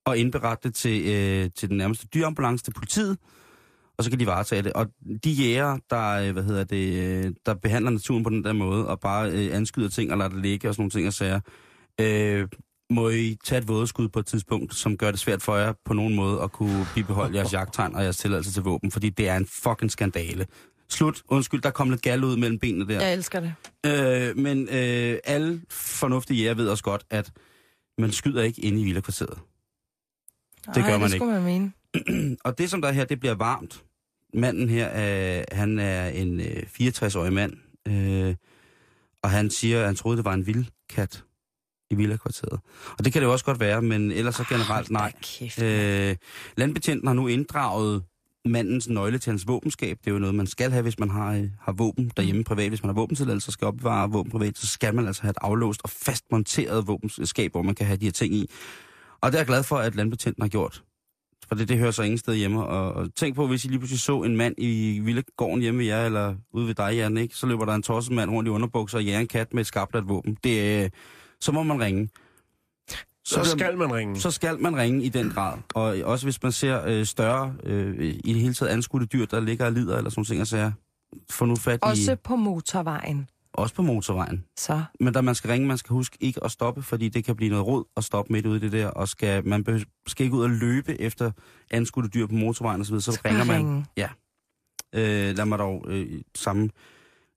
at 0.06 0.16
indberette 0.16 0.68
det 0.68 0.74
til, 0.76 1.02
øh, 1.06 1.50
til 1.56 1.68
den 1.68 1.76
nærmeste 1.76 2.06
dyreambulance, 2.06 2.64
til 2.64 2.72
politiet, 2.72 3.18
og 3.98 4.04
så 4.04 4.11
kan 4.11 4.20
de 4.20 4.26
varetage 4.26 4.62
det. 4.62 4.72
Og 4.72 4.86
de 5.24 5.30
jæger, 5.30 5.78
der, 5.90 6.09
øh, 6.09 6.32
hvad 6.32 6.42
hedder 6.42 6.64
det, 6.64 6.94
øh, 6.94 7.32
der 7.46 7.54
behandler 7.54 7.90
naturen 7.90 8.24
på 8.24 8.30
den 8.30 8.44
der 8.44 8.52
måde, 8.52 8.88
og 8.88 9.00
bare 9.00 9.30
øh, 9.30 9.56
anskyder 9.56 9.88
ting 9.88 10.12
og 10.12 10.18
lader 10.18 10.30
det 10.30 10.42
ligge 10.42 10.68
og 10.68 10.74
sådan 10.74 10.82
nogle 10.82 10.90
ting 10.90 11.06
og 11.06 11.12
sager, 11.12 11.40
øh, 12.00 12.48
må 12.91 13.09
I 13.09 13.36
tage 13.45 13.59
et 13.59 13.68
vådeskud 13.68 14.09
på 14.09 14.18
et 14.18 14.26
tidspunkt, 14.26 14.74
som 14.74 14.97
gør 14.97 15.11
det 15.11 15.20
svært 15.20 15.43
for 15.43 15.57
jer 15.57 15.72
på 15.84 15.95
nogen 15.95 16.14
måde 16.14 16.43
at 16.43 16.53
kunne 16.53 16.86
bibeholde 16.95 17.36
jeres 17.36 17.53
jagttegn 17.53 17.95
og 17.95 18.03
jeres 18.03 18.16
tilladelse 18.16 18.53
til 18.53 18.62
våben, 18.62 18.91
fordi 18.91 19.11
det 19.11 19.28
er 19.28 19.36
en 19.36 19.47
fucking 19.47 19.91
skandale. 19.91 20.47
Slut. 20.89 21.22
Undskyld, 21.28 21.62
der 21.62 21.70
kom 21.70 21.91
lidt 21.91 22.03
gal 22.03 22.24
ud 22.24 22.36
mellem 22.36 22.59
benene 22.59 22.89
der. 22.89 23.01
Jeg 23.01 23.12
elsker 23.12 23.41
det. 23.41 23.55
Øh, 23.86 24.36
men 24.36 24.68
øh, 24.68 25.18
alle 25.24 25.62
fornuftige 25.70 26.43
jæger 26.43 26.55
ved 26.55 26.68
også 26.68 26.84
godt, 26.84 27.05
at 27.11 27.32
man 27.99 28.12
skyder 28.12 28.43
ikke 28.43 28.61
inde 28.62 28.80
i 28.80 28.84
vildekvarteret. 28.84 29.39
Det 30.74 30.84
gør 30.84 30.99
man 30.99 31.11
det 31.11 31.16
skulle 31.16 31.32
man 31.32 31.43
mene. 31.43 31.72
Og 32.45 32.59
det, 32.59 32.70
som 32.70 32.82
der 32.82 32.89
er 32.89 32.93
her, 32.93 33.05
det 33.05 33.20
bliver 33.20 33.34
varmt. 33.34 33.84
Manden 34.34 34.68
her, 34.68 34.89
øh, 35.39 35.45
han 35.53 35.78
er 35.78 36.09
en 36.09 36.41
øh, 36.41 36.62
64-årig 36.80 37.32
mand, 37.32 37.53
øh, 37.89 38.34
og 39.22 39.30
han 39.30 39.51
siger, 39.51 39.80
at 39.80 39.86
han 39.86 39.97
troede, 39.97 40.16
det 40.16 40.24
var 40.24 40.34
en 40.34 40.47
vildkat 40.47 41.24
i 41.91 41.95
villakvarteret. 41.95 42.61
Og 42.99 43.05
det 43.05 43.12
kan 43.12 43.22
det 43.22 43.26
jo 43.26 43.32
også 43.32 43.45
godt 43.45 43.61
være, 43.61 43.82
men 43.82 44.12
ellers 44.12 44.34
så 44.34 44.45
generelt 44.49 44.91
nej. 44.91 45.12
Øh, 45.62 46.16
landbetjenten 46.57 47.07
har 47.07 47.14
nu 47.14 47.26
inddraget 47.26 48.03
mandens 48.45 48.89
nøgle 48.89 49.18
til 49.18 49.30
hans 49.30 49.47
våbenskab. 49.47 49.99
Det 50.05 50.11
er 50.11 50.14
jo 50.14 50.18
noget, 50.18 50.34
man 50.34 50.47
skal 50.47 50.70
have, 50.70 50.82
hvis 50.82 50.99
man 50.99 51.11
har, 51.11 51.32
øh, 51.34 51.49
har 51.61 51.72
våben 51.72 52.11
derhjemme 52.16 52.45
privat. 52.45 52.68
Hvis 52.68 52.82
man 52.82 52.89
har 52.89 52.95
våbentilladelse 52.95 53.49
og 53.49 53.53
skal 53.53 53.66
opbevare 53.66 54.11
våben 54.11 54.30
privat, 54.30 54.59
så 54.59 54.66
skal 54.66 54.95
man 54.95 55.07
altså 55.07 55.22
have 55.22 55.30
et 55.30 55.39
aflåst 55.41 55.80
og 55.84 55.91
fastmonteret 55.91 56.86
våbenskab, 56.86 57.53
hvor 57.53 57.62
man 57.62 57.74
kan 57.74 57.86
have 57.86 57.97
de 57.97 58.05
her 58.05 58.12
ting 58.12 58.34
i. 58.34 58.51
Og 59.20 59.32
det 59.32 59.39
er 59.39 59.41
jeg 59.41 59.47
glad 59.47 59.62
for, 59.62 59.76
at 59.76 59.95
landbetjenten 59.95 60.43
har 60.43 60.49
gjort. 60.49 60.82
For 61.49 61.55
det, 61.55 61.68
det 61.68 61.78
hører 61.78 61.91
sig 61.91 62.05
ingen 62.05 62.18
sted 62.18 62.34
hjemme. 62.34 62.66
Og, 62.66 62.93
og 62.93 63.14
tænk 63.14 63.36
på, 63.36 63.47
hvis 63.47 63.64
I 63.64 63.68
lige 63.68 63.78
pludselig 63.78 64.01
så 64.01 64.22
en 64.22 64.36
mand 64.36 64.55
i 64.59 65.01
Villegården 65.05 65.61
hjemme 65.61 65.78
ved 65.78 65.86
jer, 65.86 66.07
eller 66.07 66.34
ude 66.53 66.66
ved 66.66 66.74
dig, 66.74 66.95
Jan, 66.95 67.16
ikke? 67.16 67.34
så 67.34 67.47
løber 67.47 67.64
der 67.64 67.74
en 67.74 67.82
tosset 67.82 68.14
mand 68.14 68.30
rundt 68.30 68.49
i 68.49 68.51
underbukser 68.51 68.99
og 68.99 69.05
jager 69.05 69.20
en 69.20 69.26
kat 69.26 69.55
med 69.55 69.61
et 69.61 69.66
skarpt 69.66 70.09
våben. 70.09 70.36
Det, 70.45 70.84
øh, 70.84 70.91
så 71.41 71.53
må 71.53 71.62
man 71.62 71.80
ringe. 71.80 72.09
Så 73.24 73.45
skal 73.45 73.76
man 73.78 73.95
ringe. 73.95 74.20
Så 74.20 74.30
skal 74.30 74.61
man 74.61 74.76
ringe 74.76 75.05
i 75.05 75.09
den 75.09 75.30
grad. 75.30 75.59
Og 75.74 75.84
også 76.05 76.26
hvis 76.26 76.43
man 76.43 76.53
ser 76.53 76.84
øh, 76.86 77.05
større, 77.07 77.55
øh, 77.64 78.05
i 78.24 78.32
det 78.32 78.41
hele 78.43 78.55
taget 78.55 78.70
anskudte 78.72 79.07
dyr, 79.07 79.26
der 79.26 79.41
ligger 79.41 79.66
og 79.66 79.72
lider, 79.72 79.97
eller 79.97 80.11
sådan 80.11 80.24
ting, 80.24 80.47
så 80.47 80.57
er 80.57 80.72
få 81.30 81.45
nu 81.45 81.57
fat 81.57 81.74
i... 81.74 81.78
Også 81.82 82.16
på 82.24 82.36
motorvejen. 82.36 83.28
også 83.53 83.74
på 83.74 83.82
motorvejen. 83.82 84.45
Så. 84.57 84.82
Men 85.01 85.14
da 85.14 85.20
man 85.20 85.34
skal 85.34 85.51
ringe, 85.51 85.66
man 85.66 85.78
skal 85.78 85.95
huske 85.95 86.16
ikke 86.20 86.45
at 86.45 86.51
stoppe, 86.51 86.82
fordi 86.82 87.09
det 87.09 87.24
kan 87.24 87.36
blive 87.36 87.51
noget 87.51 87.66
rod 87.66 87.84
at 87.97 88.05
stoppe 88.05 88.32
midt 88.32 88.47
ude 88.47 88.57
i 88.57 88.61
det 88.61 88.72
der, 88.72 88.86
og 88.86 89.09
skal, 89.09 89.47
man 89.47 89.64
behøver- 89.64 89.84
skal 90.07 90.24
ikke 90.24 90.36
ud 90.36 90.43
og 90.43 90.51
løbe 90.51 91.01
efter 91.01 91.30
anskudte 91.70 92.09
dyr 92.11 92.26
på 92.26 92.34
motorvejen 92.34 92.80
osv., 92.80 93.01
så, 93.01 93.12
så 93.12 93.20
ringer 93.24 93.45
man. 93.45 93.57
ringe. 93.57 93.86
Ja. 93.97 94.09
Øh, 94.95 95.36
lad 95.36 95.45
mig 95.45 95.59
dog 95.59 95.84
øh, 95.89 96.20
sammen 96.34 96.70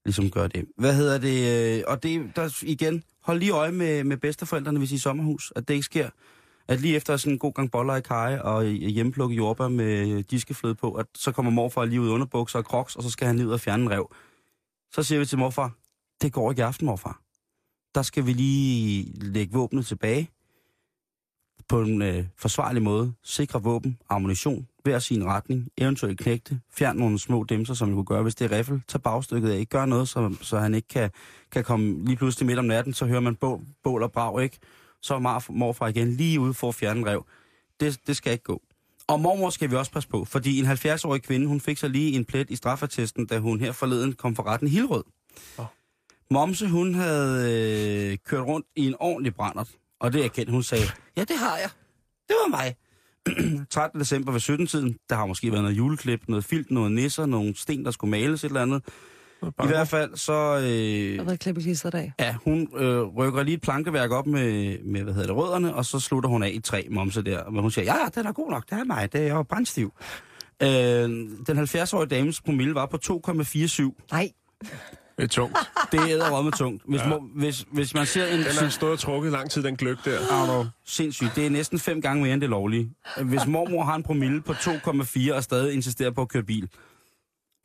ligesom 0.05 0.29
gøre 0.29 0.47
det. 0.47 0.65
Hvad 0.77 0.95
hedder 0.95 1.17
det? 1.17 1.77
Øh, 1.77 1.83
og 1.87 2.03
det, 2.03 2.31
der 2.35 2.57
igen, 2.61 3.03
hold 3.23 3.39
lige 3.39 3.51
øje 3.51 3.71
med, 3.71 4.03
med 4.03 4.17
bedsteforældrene, 4.17 4.79
hvis 4.79 4.91
I 4.91 4.93
er 4.93 4.97
i 4.97 4.99
sommerhus, 4.99 5.53
at 5.55 5.67
det 5.67 5.73
ikke 5.73 5.83
sker. 5.83 6.09
At 6.67 6.81
lige 6.81 6.95
efter 6.95 7.17
sådan 7.17 7.33
en 7.33 7.39
god 7.39 7.53
gang 7.53 7.71
boller 7.71 7.95
i 7.95 8.01
kaj 8.01 8.37
og 8.37 8.65
øh, 8.65 8.71
hjemplukke 8.73 9.35
jordbær 9.35 9.67
med 9.67 10.23
diskefløde 10.23 10.75
på, 10.75 10.93
at 10.93 11.05
så 11.15 11.31
kommer 11.31 11.51
morfar 11.51 11.85
lige 11.85 12.01
ud 12.01 12.07
i 12.07 12.11
underbukser 12.11 12.59
og 12.59 12.65
crocs, 12.65 12.95
og 12.95 13.03
så 13.03 13.09
skal 13.09 13.27
han 13.27 13.35
lige 13.35 13.47
ud 13.47 13.53
og 13.53 13.59
fjerne 13.59 13.83
en 13.83 13.91
rev. 13.91 14.15
Så 14.91 15.03
siger 15.03 15.19
vi 15.19 15.25
til 15.25 15.37
morfar, 15.37 15.71
det 16.21 16.33
går 16.33 16.51
ikke 16.51 16.59
i 16.59 16.63
aften, 16.63 16.85
morfar. 16.85 17.21
Der 17.95 18.01
skal 18.01 18.25
vi 18.25 18.33
lige 18.33 19.13
lægge 19.19 19.53
våbnet 19.53 19.85
tilbage 19.85 20.29
på 21.69 21.81
en 21.81 22.01
øh, 22.01 22.25
forsvarlig 22.37 22.81
måde. 22.81 23.13
Sikre 23.23 23.63
våben, 23.63 23.99
ammunition, 24.09 24.67
hver 24.83 24.99
sin 24.99 25.25
retning, 25.25 25.67
eventuelt 25.77 26.19
knægte, 26.19 26.59
fjern 26.73 26.95
nogle 26.95 27.19
små 27.19 27.43
dimser, 27.43 27.73
som 27.73 27.89
vi 27.89 27.93
kunne 27.93 28.05
gøre, 28.05 28.23
hvis 28.23 28.35
det 28.35 28.51
er 28.51 28.57
riffel, 28.57 28.81
tag 28.87 29.01
bagstykket 29.01 29.49
af, 29.49 29.57
ikke 29.57 29.69
gør 29.69 29.85
noget, 29.85 30.09
så, 30.09 30.35
så 30.41 30.59
han 30.59 30.75
ikke 30.75 30.87
kan, 30.87 31.11
kan 31.51 31.63
komme 31.63 32.05
lige 32.05 32.15
pludselig 32.15 32.47
midt 32.47 32.59
om 32.59 32.65
natten, 32.65 32.93
så 32.93 33.05
hører 33.05 33.19
man 33.19 33.35
bål, 33.35 33.61
bål 33.83 34.03
og 34.03 34.11
brag, 34.11 34.43
ikke? 34.43 34.57
Så 35.01 35.15
er 35.15 35.19
mar, 35.19 35.45
morfar 35.49 35.87
igen 35.87 36.11
lige 36.11 36.39
ude 36.39 36.53
for 36.53 36.69
at 36.69 36.75
fjerne 36.75 37.05
rev. 37.05 37.25
Det, 37.79 37.99
det 38.07 38.15
skal 38.15 38.31
ikke 38.33 38.43
gå. 38.43 38.61
Og 39.07 39.19
mormor 39.19 39.49
skal 39.49 39.71
vi 39.71 39.75
også 39.75 39.91
passe 39.91 40.09
på, 40.09 40.25
fordi 40.25 40.59
en 40.59 40.65
70-årig 40.65 41.23
kvinde, 41.23 41.47
hun 41.47 41.61
fik 41.61 41.77
så 41.77 41.87
lige 41.87 42.11
en 42.15 42.25
plet 42.25 42.49
i 42.49 42.55
straffattesten, 42.55 43.25
da 43.25 43.39
hun 43.39 43.59
her 43.59 43.71
forleden 43.71 44.13
kom 44.13 44.35
for 44.35 44.43
retten 44.43 44.67
i 44.67 44.71
Hilrød. 44.71 45.03
Åh. 45.59 45.65
Momse, 46.29 46.67
hun 46.67 46.93
havde 46.93 47.51
øh, 48.11 48.17
kørt 48.25 48.47
rundt 48.47 48.67
i 48.75 48.87
en 48.87 48.95
ordentlig 48.99 49.35
brændert, 49.35 49.69
og 49.99 50.13
det 50.13 50.25
erkendte 50.25 50.51
hun 50.51 50.63
sagde, 50.63 50.83
ja, 51.17 51.21
det 51.23 51.37
har 51.37 51.57
jeg. 51.57 51.69
Det 52.27 52.35
var 52.43 52.49
mig. 52.49 52.75
13. 53.71 53.99
december 53.99 54.31
ved 54.31 54.39
17-tiden, 54.41 54.95
der 55.09 55.15
har 55.15 55.25
måske 55.25 55.51
været 55.51 55.63
noget 55.63 55.77
juleklip, 55.77 56.21
noget 56.27 56.43
filt, 56.45 56.71
noget 56.71 56.91
nisser, 56.91 57.25
nogle 57.25 57.55
sten, 57.57 57.85
der 57.85 57.91
skulle 57.91 58.11
males 58.11 58.43
et 58.43 58.47
eller 58.47 58.61
andet. 58.61 58.83
I 59.43 59.67
hvert 59.67 59.87
fald 59.87 60.15
så... 60.15 60.59
Øh, 60.63 61.11
Jeg 61.11 61.19
har 61.19 61.25
været 61.25 61.39
klippeklister 61.39 61.89
dag. 61.89 62.13
Ja, 62.19 62.35
hun 62.43 62.67
øh, 62.77 63.01
rykker 63.01 63.43
lige 63.43 63.55
et 63.55 63.61
plankeværk 63.61 64.11
op 64.11 64.27
med, 64.27 64.77
med, 64.83 65.03
hvad 65.03 65.13
hedder 65.13 65.27
det, 65.27 65.35
rødderne, 65.35 65.75
og 65.75 65.85
så 65.85 65.99
slutter 65.99 66.29
hun 66.29 66.43
af 66.43 66.49
i 66.53 66.59
tre 66.59 66.87
momse 66.91 67.21
der. 67.21 67.49
Men 67.49 67.61
hun 67.61 67.71
siger, 67.71 67.85
ja, 67.85 67.95
ja, 68.03 68.09
den 68.15 68.25
er 68.27 68.31
god 68.31 68.51
nok, 68.51 68.63
det 68.69 68.79
er 68.79 68.83
mig, 68.83 69.13
det 69.13 69.21
er 69.21 69.25
jeg 69.25 69.33
jo 69.33 69.43
brændstiv. 69.43 69.93
Øh, 70.63 70.69
den 71.47 71.59
70-årige 71.59 72.09
dames 72.09 72.41
promille 72.41 72.75
var 72.75 72.85
på 72.85 72.97
2,47. 73.05 74.07
Nej. 74.11 74.31
Det 75.21 75.27
er 75.27 75.41
tungt. 75.41 75.57
Det 75.91 75.99
er 75.99 76.41
med 76.43 76.51
tungt. 76.51 76.83
Hvis, 76.87 77.01
ja. 77.01 77.17
hvis, 77.35 77.65
hvis 77.71 77.93
man 77.93 78.05
ser 78.05 78.25
en... 78.25 78.39
Den 78.39 78.45
har 78.45 78.69
stået 78.69 78.91
og 78.91 78.99
trukket 78.99 79.31
lang 79.31 79.51
tid, 79.51 79.63
den 79.63 79.75
gløk 79.75 80.05
der. 80.05 80.19
Arno, 80.31 80.65
sindssygt. 80.85 81.31
Det 81.35 81.45
er 81.45 81.49
næsten 81.49 81.79
fem 81.79 82.01
gange 82.01 82.23
mere 82.23 82.33
end 82.33 82.41
det 82.41 82.49
lovlige. 82.49 82.93
Hvis 83.23 83.47
mormor 83.47 83.83
har 83.83 83.95
en 83.95 84.03
promille 84.03 84.41
på 84.41 84.51
2,4 84.51 85.33
og 85.33 85.43
stadig 85.43 85.73
insisterer 85.73 86.11
på 86.11 86.21
at 86.21 86.29
køre 86.29 86.43
bil 86.43 86.69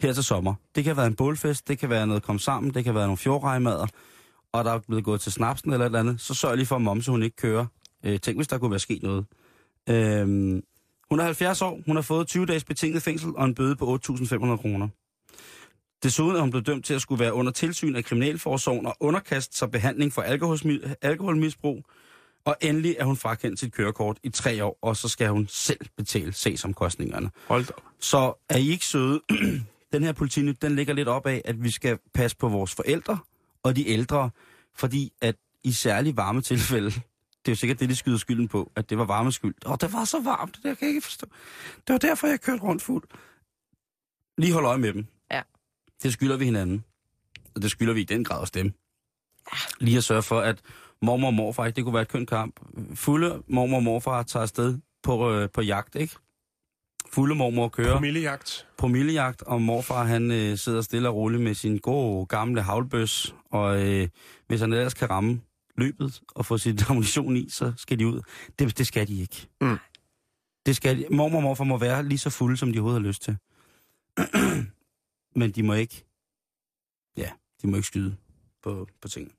her 0.03 0.13
til 0.13 0.25
sommer. 0.25 0.55
Det 0.75 0.85
kan 0.85 0.97
være 0.97 1.07
en 1.07 1.15
bålfest, 1.15 1.69
det 1.69 1.79
kan 1.79 1.91
være 1.91 2.07
noget 2.07 2.23
kom 2.23 2.39
sammen, 2.39 2.75
det 2.75 2.85
kan 2.85 2.95
være 2.95 3.05
nogle 3.05 3.17
fjordrejmader, 3.17 3.87
og 4.53 4.65
der 4.65 4.73
er 4.73 4.79
blevet 4.79 5.05
gået 5.05 5.21
til 5.21 5.33
snapsen 5.33 5.73
eller 5.73 5.87
et 5.87 5.89
eller 5.89 5.99
andet, 5.99 6.21
så 6.21 6.35
sørg 6.35 6.57
lige 6.57 6.67
for, 6.67 6.77
at 6.77 6.83
momse 6.83 7.11
hun 7.11 7.23
ikke 7.23 7.37
kører. 7.37 7.67
Øh, 8.05 8.21
tænk, 8.21 8.39
hvis 8.39 8.49
der 8.49 8.59
kunne 8.59 8.71
være 8.71 8.81
sket 8.81 9.03
noget. 9.03 9.27
Øh, 9.89 10.27
hun 11.11 11.21
er 11.21 11.25
70 11.25 11.63
år, 11.63 11.81
hun 11.87 11.97
har 11.97 12.03
fået 12.03 12.27
20 12.27 12.47
dages 12.47 12.65
betinget 12.65 13.03
fængsel 13.03 13.33
og 13.37 13.45
en 13.45 13.55
bøde 13.55 13.77
på 13.77 13.99
8.500 14.05 14.57
kroner. 14.57 14.89
Desuden 16.03 16.37
er 16.37 16.41
hun 16.41 16.51
blevet 16.51 16.67
dømt 16.67 16.85
til 16.85 16.95
at 16.95 17.01
skulle 17.01 17.21
være 17.21 17.33
under 17.35 17.53
tilsyn 17.53 17.97
af 17.97 18.05
Kriminalforsorgen 18.05 18.87
og 18.87 18.97
underkaste 19.01 19.57
sig 19.57 19.71
behandling 19.71 20.13
for 20.13 20.23
alkoholmisbrug. 21.03 21.85
Og 22.45 22.57
endelig 22.61 22.97
er 22.99 23.05
hun 23.05 23.17
frakendt 23.17 23.61
sit 23.61 23.73
kørekort 23.73 24.19
i 24.23 24.29
tre 24.29 24.65
år, 24.65 24.79
og 24.83 24.97
så 24.97 25.09
skal 25.09 25.29
hun 25.29 25.47
selv 25.49 25.81
betale 25.97 26.33
sagsomkostningerne. 26.33 27.31
Hold 27.49 27.65
da. 27.65 27.73
Så 28.01 28.45
er 28.49 28.57
I 28.57 28.69
ikke 28.69 28.85
søde? 28.85 29.21
den 29.93 30.03
her 30.03 30.13
politinyt, 30.13 30.63
den 30.63 30.77
ligger 30.77 30.95
lidt 30.95 31.09
op 31.09 31.27
af, 31.27 31.43
at 31.45 31.63
vi 31.63 31.71
skal 31.71 31.99
passe 32.15 32.37
på 32.37 32.49
vores 32.49 32.75
forældre 32.75 33.19
og 33.63 33.77
de 33.77 33.89
ældre, 33.89 34.31
fordi 34.75 35.13
at 35.21 35.37
i 35.65 35.73
særlig 35.73 36.17
varme 36.17 36.41
tilfælde, 36.41 36.91
det 37.45 37.49
er 37.49 37.53
jo 37.53 37.57
sikkert 37.57 37.81
det, 37.81 37.89
de 37.89 37.97
skyder 37.97 38.19
skylden 38.19 38.49
på, 38.49 38.73
at 38.77 38.91
det 38.91 38.99
var 38.99 39.05
varmeskyld. 39.05 39.55
Og 39.65 39.81
det 39.81 39.93
var 39.93 40.05
så 40.05 40.21
varmt, 40.21 40.57
det 40.57 40.65
der 40.65 40.75
kan 40.75 40.89
jeg 40.89 40.95
ikke 40.95 41.05
forstå. 41.05 41.27
Det 41.87 41.93
var 41.93 41.99
derfor, 41.99 42.27
jeg 42.27 42.41
kørte 42.41 42.63
rundt 42.63 42.83
fuld. 42.83 43.05
Lige 44.39 44.53
hold 44.53 44.67
øje 44.67 44.79
med 44.79 44.93
dem. 44.93 45.07
Det 46.03 46.13
skylder 46.13 46.37
vi 46.37 46.45
hinanden. 46.45 46.85
Og 47.55 47.63
det 47.63 47.71
skylder 47.71 47.93
vi 47.93 48.01
i 48.01 48.05
den 48.05 48.25
grad 48.25 48.41
også 48.41 48.53
dem. 48.57 48.73
Lige 49.81 49.97
at 49.97 50.05
sørge 50.05 50.23
for, 50.23 50.41
at 50.41 50.61
mormor 51.03 51.27
og 51.27 51.35
morfar, 51.35 51.71
det 51.71 51.85
kunne 51.85 51.95
være 51.95 52.03
et 52.03 52.09
kønt 52.09 52.29
kamp. 52.29 52.61
Fulde 52.95 53.43
mormor 53.49 53.77
og 53.77 53.83
morfar 53.83 54.23
tager 54.23 54.43
afsted 54.43 54.79
på, 55.03 55.33
øh, 55.33 55.49
på 55.51 55.61
jagt, 55.63 55.95
ikke? 55.95 56.15
Fulde 57.13 57.35
mormor 57.35 57.69
kører 57.69 57.93
Promillejagt. 57.93 58.67
promillejagt, 58.79 59.43
og 59.43 59.63
morfar 59.63 60.05
han 60.05 60.31
øh, 60.31 60.59
sidder 60.59 60.83
stille 60.83 61.09
og 61.09 61.15
roligt 61.15 61.43
med 61.43 61.55
sin 61.55 61.79
gode 61.79 62.27
gamle 62.27 62.63
havlbøs, 62.63 63.35
og 63.51 63.87
øh, 63.87 64.09
hvis 64.47 64.61
han 64.61 64.73
ellers 64.73 64.95
kan 64.95 65.11
ramme 65.11 65.41
løbet 65.77 66.21
og 66.29 66.47
få 66.47 66.59
sit 66.59 66.83
ammunition 66.91 67.37
i, 67.37 67.49
så 67.51 67.73
skal 67.77 67.99
de 67.99 68.07
ud. 68.07 68.21
Det, 68.59 68.79
det 68.79 68.87
skal 68.87 69.09
de 69.09 69.21
ikke. 69.21 69.47
Mm. 69.61 69.77
Det 70.67 70.77
skal 70.77 70.99
de. 70.99 71.07
Mormor 71.11 71.37
og 71.37 71.43
morfar 71.43 71.65
må 71.65 71.79
være 71.79 72.05
lige 72.05 72.19
så 72.19 72.31
fulde, 72.31 72.57
som 72.57 72.73
de 72.73 72.79
overhovedet 72.79 73.03
har 73.03 73.09
lyst 73.09 73.23
til. 73.23 73.37
Men 75.37 75.51
de 75.51 75.63
må 75.63 75.73
ikke, 75.75 76.05
ja, 77.17 77.31
de 77.63 77.67
må 77.67 77.77
ikke 77.77 77.87
skyde 77.87 78.17
på, 78.63 78.89
på 79.03 79.09
tingene. 79.09 79.35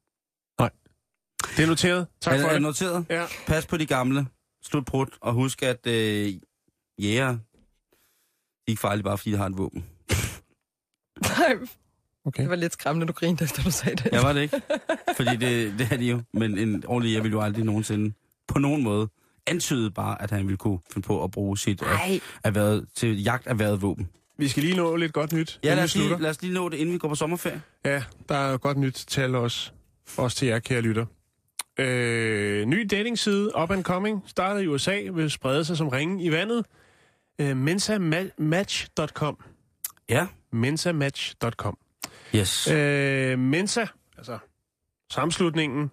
Det 1.57 1.63
er 1.63 1.67
noteret. 1.67 2.07
Tak 2.21 2.33
er, 2.33 2.39
for 2.41 2.47
er 2.47 2.51
det 2.51 2.55
det. 2.55 2.61
noteret? 2.61 3.05
Ja. 3.09 3.25
Pas 3.47 3.65
på 3.65 3.77
de 3.77 3.85
gamle. 3.85 4.27
Slut 4.63 4.85
prut, 4.85 5.09
og 5.21 5.33
husk, 5.33 5.63
at 5.63 5.87
øh, 5.87 5.93
jæger, 6.99 7.31
de 7.31 7.39
er 8.67 8.69
ikke 8.71 8.79
farlige 8.79 9.03
bare, 9.03 9.17
fordi 9.17 9.31
de 9.31 9.37
har 9.37 9.45
et 9.45 9.57
våben. 9.57 9.85
Nej, 11.21 11.57
Okay. 12.25 12.41
det 12.43 12.49
var 12.49 12.55
lidt 12.55 12.73
skræmmende, 12.73 13.07
du 13.07 13.13
grinede, 13.13 13.43
efter 13.43 13.63
du 13.63 13.71
sagde 13.71 13.95
det. 13.95 14.09
Ja, 14.11 14.21
var 14.21 14.33
det 14.33 14.41
ikke? 14.41 14.61
Fordi 15.17 15.35
det, 15.35 15.79
det 15.79 15.87
er 15.91 15.97
de 15.97 16.05
jo. 16.05 16.21
Men 16.33 16.57
en 16.57 16.85
ordentlig 16.85 17.09
jæger 17.11 17.21
ville 17.21 17.35
jo 17.37 17.41
aldrig 17.41 17.65
nogensinde 17.65 18.13
på 18.47 18.59
nogen 18.59 18.83
måde 18.83 19.09
antyde 19.47 19.91
bare, 19.91 20.21
at 20.21 20.31
han 20.31 20.45
ville 20.47 20.57
kunne 20.57 20.79
finde 20.91 21.05
på 21.07 21.23
at 21.23 21.31
bruge 21.31 21.57
sit 21.57 21.81
øh, 21.81 21.87
Nej. 21.89 22.19
erhvervet, 22.43 22.87
til 22.95 23.23
jagt 23.23 23.47
erhvervet 23.47 23.81
våben. 23.81 24.09
Vi 24.37 24.47
skal 24.47 24.63
lige 24.63 24.75
nå 24.75 24.95
lidt 24.95 25.13
godt 25.13 25.31
nyt. 25.33 25.59
Ja, 25.63 25.75
lad 25.75 25.83
os, 25.83 25.95
lige, 25.95 26.21
lad 26.21 26.29
os 26.29 26.41
lige 26.41 26.53
nå 26.53 26.69
det, 26.69 26.77
inden 26.77 26.93
vi 26.93 26.99
går 26.99 27.07
på 27.07 27.15
sommerferie. 27.15 27.61
Ja, 27.85 28.03
der 28.29 28.35
er 28.35 28.57
godt 28.57 28.77
nyt 28.77 28.93
til 29.07 29.21
alle 29.21 29.37
os. 29.37 29.73
Også 30.17 30.37
til 30.37 30.47
jer, 30.47 30.59
kære 30.59 30.81
lytter. 30.81 31.05
Øh, 31.79 32.65
ny 32.65 32.87
datingside, 32.91 33.51
Up 33.61 33.71
and 33.71 33.83
Coming, 33.83 34.23
startede 34.27 34.63
i 34.63 34.67
USA, 34.67 35.01
vil 35.13 35.31
sprede 35.31 35.65
sig 35.65 35.77
som 35.77 35.87
ringen 35.87 36.19
i 36.19 36.31
vandet. 36.31 36.65
Øh, 37.39 37.57
mensamatch.com. 37.57 39.37
Ja. 40.09 40.27
Mensamatch.com. 40.51 41.77
Yes. 42.35 42.67
Øh, 42.71 43.39
Mensa, 43.39 43.85
altså 44.17 44.37
sammenslutningen 45.11 45.91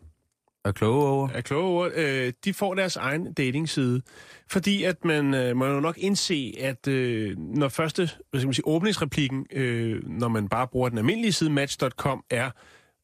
Er 0.65 0.73
kloge 0.73 1.09
over. 1.09 1.29
af 1.29 1.45
kloge 1.45 1.69
ord, 1.69 1.91
øh, 1.95 2.33
de 2.45 2.55
får 2.55 2.75
deres 2.75 2.97
egen 2.97 3.33
datingside. 3.33 4.03
Fordi 4.51 4.85
at 4.85 5.05
man 5.05 5.35
øh, 5.35 5.57
må 5.57 5.67
jo 5.67 5.81
nok 5.81 5.99
indse, 5.99 6.55
at 6.61 6.89
øh, 6.89 7.39
når 7.39 7.69
første 7.69 8.11
hvad 8.31 8.41
skal 8.41 8.47
man 8.47 8.55
sige, 8.55 8.67
åbningsreplikken, 8.67 9.47
øh, 9.53 10.09
når 10.09 10.29
man 10.29 10.49
bare 10.49 10.69
bruger 10.69 10.89
den 10.89 10.99
almindelige 10.99 11.33
side 11.33 11.51
match.com, 11.51 12.25
er, 12.31 12.51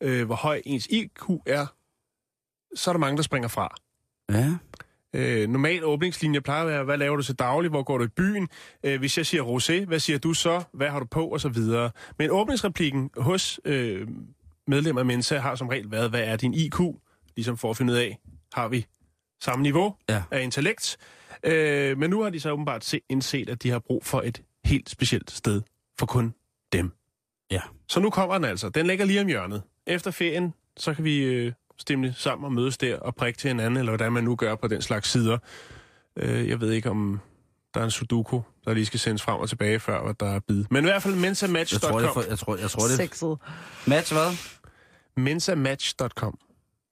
øh, 0.01 0.27
hvor 0.27 0.35
høj 0.35 0.63
ens 0.65 0.87
IQ 0.87 1.23
er, 1.47 1.67
så 2.75 2.91
er 2.91 2.93
der 2.93 2.99
mange, 2.99 3.17
der 3.17 3.23
springer 3.23 3.49
fra. 3.49 3.75
Ja. 4.31 4.55
Øh, 5.15 5.49
normal 5.49 5.85
åbningslinje 5.85 6.41
plejer 6.41 6.61
at 6.63 6.69
være, 6.69 6.85
hvad 6.85 6.99
laver 6.99 7.17
du 7.17 7.23
til 7.23 7.35
daglig, 7.35 7.71
hvor 7.71 7.83
går 7.83 7.99
du 7.99 8.05
i 8.05 8.09
byen? 8.09 8.49
Øh, 8.85 8.99
hvis 8.99 9.19
jeg 9.19 9.27
siger 9.27 9.43
rosé, 9.43 9.85
hvad 9.85 9.99
siger 9.99 10.19
du 10.19 10.35
så? 10.35 10.63
Hvad 10.73 10.89
har 10.89 10.99
du 11.01 11.07
på? 11.07 11.27
Og 11.27 11.41
så 11.41 11.49
videre. 11.49 11.91
Men 12.19 12.31
åbningsreplikken 12.31 13.11
hos 13.17 13.61
øh, 13.65 14.09
medlemmer 14.67 15.01
af 15.01 15.07
Mensa 15.07 15.39
har 15.39 15.55
som 15.55 15.69
regel 15.69 15.91
været, 15.91 16.11
hvad 16.11 16.23
er 16.23 16.37
din 16.37 16.55
IQ? 16.55 16.81
Ligesom 17.41 17.57
for 17.57 17.71
at 17.71 17.77
finde 17.77 17.93
ud 17.93 17.99
af, 17.99 18.19
har 18.53 18.69
vi 18.69 18.87
samme 19.43 19.63
niveau 19.63 19.95
Ja. 20.09 20.23
af 20.31 20.43
intellekt? 20.43 20.97
Øh, 21.45 21.99
men 21.99 22.11
nu 22.11 22.23
har 22.23 22.31
de 22.31 22.41
så 22.41 22.51
åbenbart 22.51 22.85
se, 22.85 23.01
indset, 23.09 23.49
at 23.49 23.63
de 23.63 23.71
har 23.71 23.79
brug 23.79 24.05
for 24.05 24.21
et 24.23 24.43
helt 24.65 24.91
specielt 24.91 25.31
sted 25.31 25.63
for 25.99 26.07
kun 26.07 26.35
dem. 26.73 26.93
Ja. 27.51 27.61
Så 27.89 28.01
nu 28.01 28.11
kommer 28.11 28.35
den 28.35 28.45
altså. 28.45 28.69
Den 28.69 28.87
ligger 28.87 29.05
lige 29.05 29.21
om 29.21 29.27
hjørnet. 29.27 29.63
Efter 29.87 30.11
ferien, 30.11 30.55
så 30.77 30.95
kan 30.95 31.05
vi 31.05 31.19
øh, 31.19 31.53
stemme 31.79 32.15
sammen 32.17 32.45
og 32.45 32.53
mødes 32.53 32.79
der 32.79 32.99
og 32.99 33.15
prikke 33.15 33.39
til 33.39 33.49
hinanden, 33.49 33.77
eller 33.77 33.91
hvordan 33.91 34.13
man 34.13 34.25
nu 34.25 34.37
gør 34.37 34.55
på 34.55 34.69
den 34.69 34.83
slags 34.83 35.09
sider. 35.11 35.39
Øh, 36.17 36.49
jeg 36.49 36.61
ved 36.61 36.73
ikke, 36.73 36.91
om 36.91 37.21
der 37.75 37.81
er 37.81 37.85
en 37.85 37.91
sudoku, 37.91 38.41
der 38.65 38.75
lige 38.75 38.87
skal 38.87 39.01
sendes 39.01 39.23
frem 39.23 39.41
og 39.41 39.49
tilbage, 39.49 39.81
før 39.81 40.01
at 40.09 40.21
der 40.21 40.35
er 40.35 40.41
bid. 40.41 40.65
Men 40.71 40.85
i 40.85 40.87
hvert 40.89 41.03
fald 41.03 41.15
Jeg 41.15 41.21
tror, 41.23 41.29
mensamatch.com. 41.29 42.13
for, 42.13 42.23
jeg 42.31 42.39
tror, 42.39 42.57
jeg 42.57 42.71
tror 42.71 42.83
det. 42.87 42.97
Sexet. 42.97 43.39
Match 43.87 44.13
hvad? 44.13 44.37
Mensamatch.com. 45.17 46.39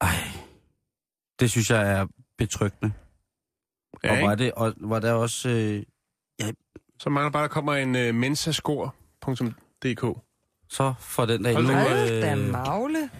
Ej. 0.00 0.14
Det 1.40 1.50
synes 1.50 1.70
jeg 1.70 1.92
er 1.92 2.06
betryggende. 2.38 2.92
Ja, 4.04 4.22
og 4.22 4.28
var, 4.28 4.34
det, 4.34 4.52
og 4.52 4.74
var 4.76 4.98
der 4.98 5.12
også... 5.12 5.48
Øh, 5.48 5.82
Så 7.00 7.10
mangler 7.10 7.30
bare, 7.30 7.42
der 7.42 7.48
kommer 7.48 7.74
en 7.74 8.08
uh, 8.08 8.14
mensascore.dk. 8.14 10.18
så 10.70 10.94
for 11.00 11.26
den 11.26 11.42
dag 11.42 11.54
Hold 11.54 11.66
nu... 11.66 11.72
da 11.72 11.78
Hold 11.78 12.20
da 12.22 12.34
Øh, 12.36 12.50
magle. 12.52 13.10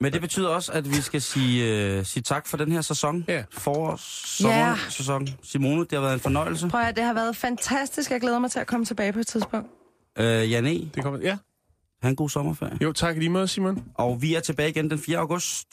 men 0.00 0.12
det 0.12 0.20
betyder 0.20 0.48
også, 0.48 0.72
at 0.72 0.90
vi 0.90 0.94
skal 1.00 1.22
sige, 1.22 1.86
øh, 1.98 2.04
sige 2.04 2.22
tak 2.22 2.46
for 2.46 2.56
den 2.56 2.72
her 2.72 2.80
sæson. 2.80 3.24
Ja. 3.28 3.44
Forårs, 3.52 4.00
sommersæson. 4.24 5.28
Simone, 5.42 5.80
det 5.80 5.92
har 5.92 6.00
været 6.00 6.14
en 6.14 6.20
fornøjelse. 6.20 6.68
Prøv 6.68 6.80
at 6.80 6.96
det 6.96 7.04
har 7.04 7.14
været 7.14 7.36
fantastisk. 7.36 8.10
Jeg 8.10 8.20
glæder 8.20 8.38
mig 8.38 8.50
til 8.50 8.58
at 8.60 8.66
komme 8.66 8.86
tilbage 8.86 9.12
på 9.12 9.18
et 9.18 9.26
tidspunkt. 9.26 9.68
Øh, 10.18 10.50
Jan 10.50 10.66
E., 10.66 10.90
Det 10.94 11.02
kommer, 11.02 11.20
ja. 11.20 11.38
Ha' 12.02 12.08
en 12.08 12.16
god 12.16 12.28
sommerferie. 12.28 12.78
Jo, 12.82 12.92
tak 12.92 13.16
i 13.16 13.18
lige 13.18 13.28
måde, 13.30 13.48
Simon. 13.48 13.84
Og 13.94 14.22
vi 14.22 14.34
er 14.34 14.40
tilbage 14.40 14.68
igen 14.68 14.90
den 14.90 14.98
4. 14.98 15.18
august 15.18 15.66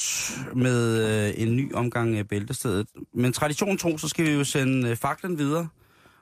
med 0.55 1.07
øh, 1.27 1.33
en 1.41 1.55
ny 1.55 1.73
omgang 1.73 2.17
af 2.17 2.27
Bæltestedet. 2.27 2.87
Men 3.13 3.33
tradition 3.33 3.77
tro, 3.77 3.97
så 3.97 4.07
skal 4.07 4.25
vi 4.25 4.31
jo 4.31 4.43
sende 4.43 4.89
øh, 4.89 4.95
faklen 4.95 5.37
videre. 5.37 5.67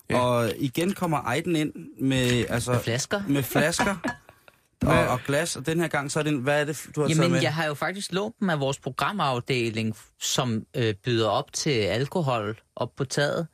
Ja. 0.09 0.19
Og 0.19 0.51
igen 0.57 0.93
kommer 0.93 1.17
Ejden 1.21 1.55
ind 1.55 1.73
med, 2.01 2.45
altså, 2.49 2.71
Med 2.71 2.79
flasker. 2.79 3.21
med 3.27 3.43
flasker 3.43 3.95
og, 4.85 5.07
og 5.07 5.19
glas. 5.27 5.55
Og 5.55 5.65
den 5.65 5.79
her 5.79 5.87
gang, 5.87 6.11
så 6.11 6.19
er 6.19 6.23
det, 6.23 6.33
hvad 6.39 6.61
er 6.61 6.65
det, 6.65 6.85
du 6.95 7.01
har 7.01 7.07
taget 7.07 7.19
Jamen, 7.19 7.31
med? 7.31 7.41
jeg 7.41 7.53
har 7.53 7.65
jo 7.65 7.73
faktisk 7.73 8.13
lånt 8.13 8.35
dem 8.39 8.49
af 8.49 8.59
vores 8.59 8.79
programafdeling, 8.79 9.95
som 10.19 10.63
øh, 10.75 10.93
byder 11.05 11.27
op 11.29 11.53
til 11.53 11.69
alkohol 11.71 12.57
op 12.75 12.89
på 12.97 13.05
taget. 13.05 13.47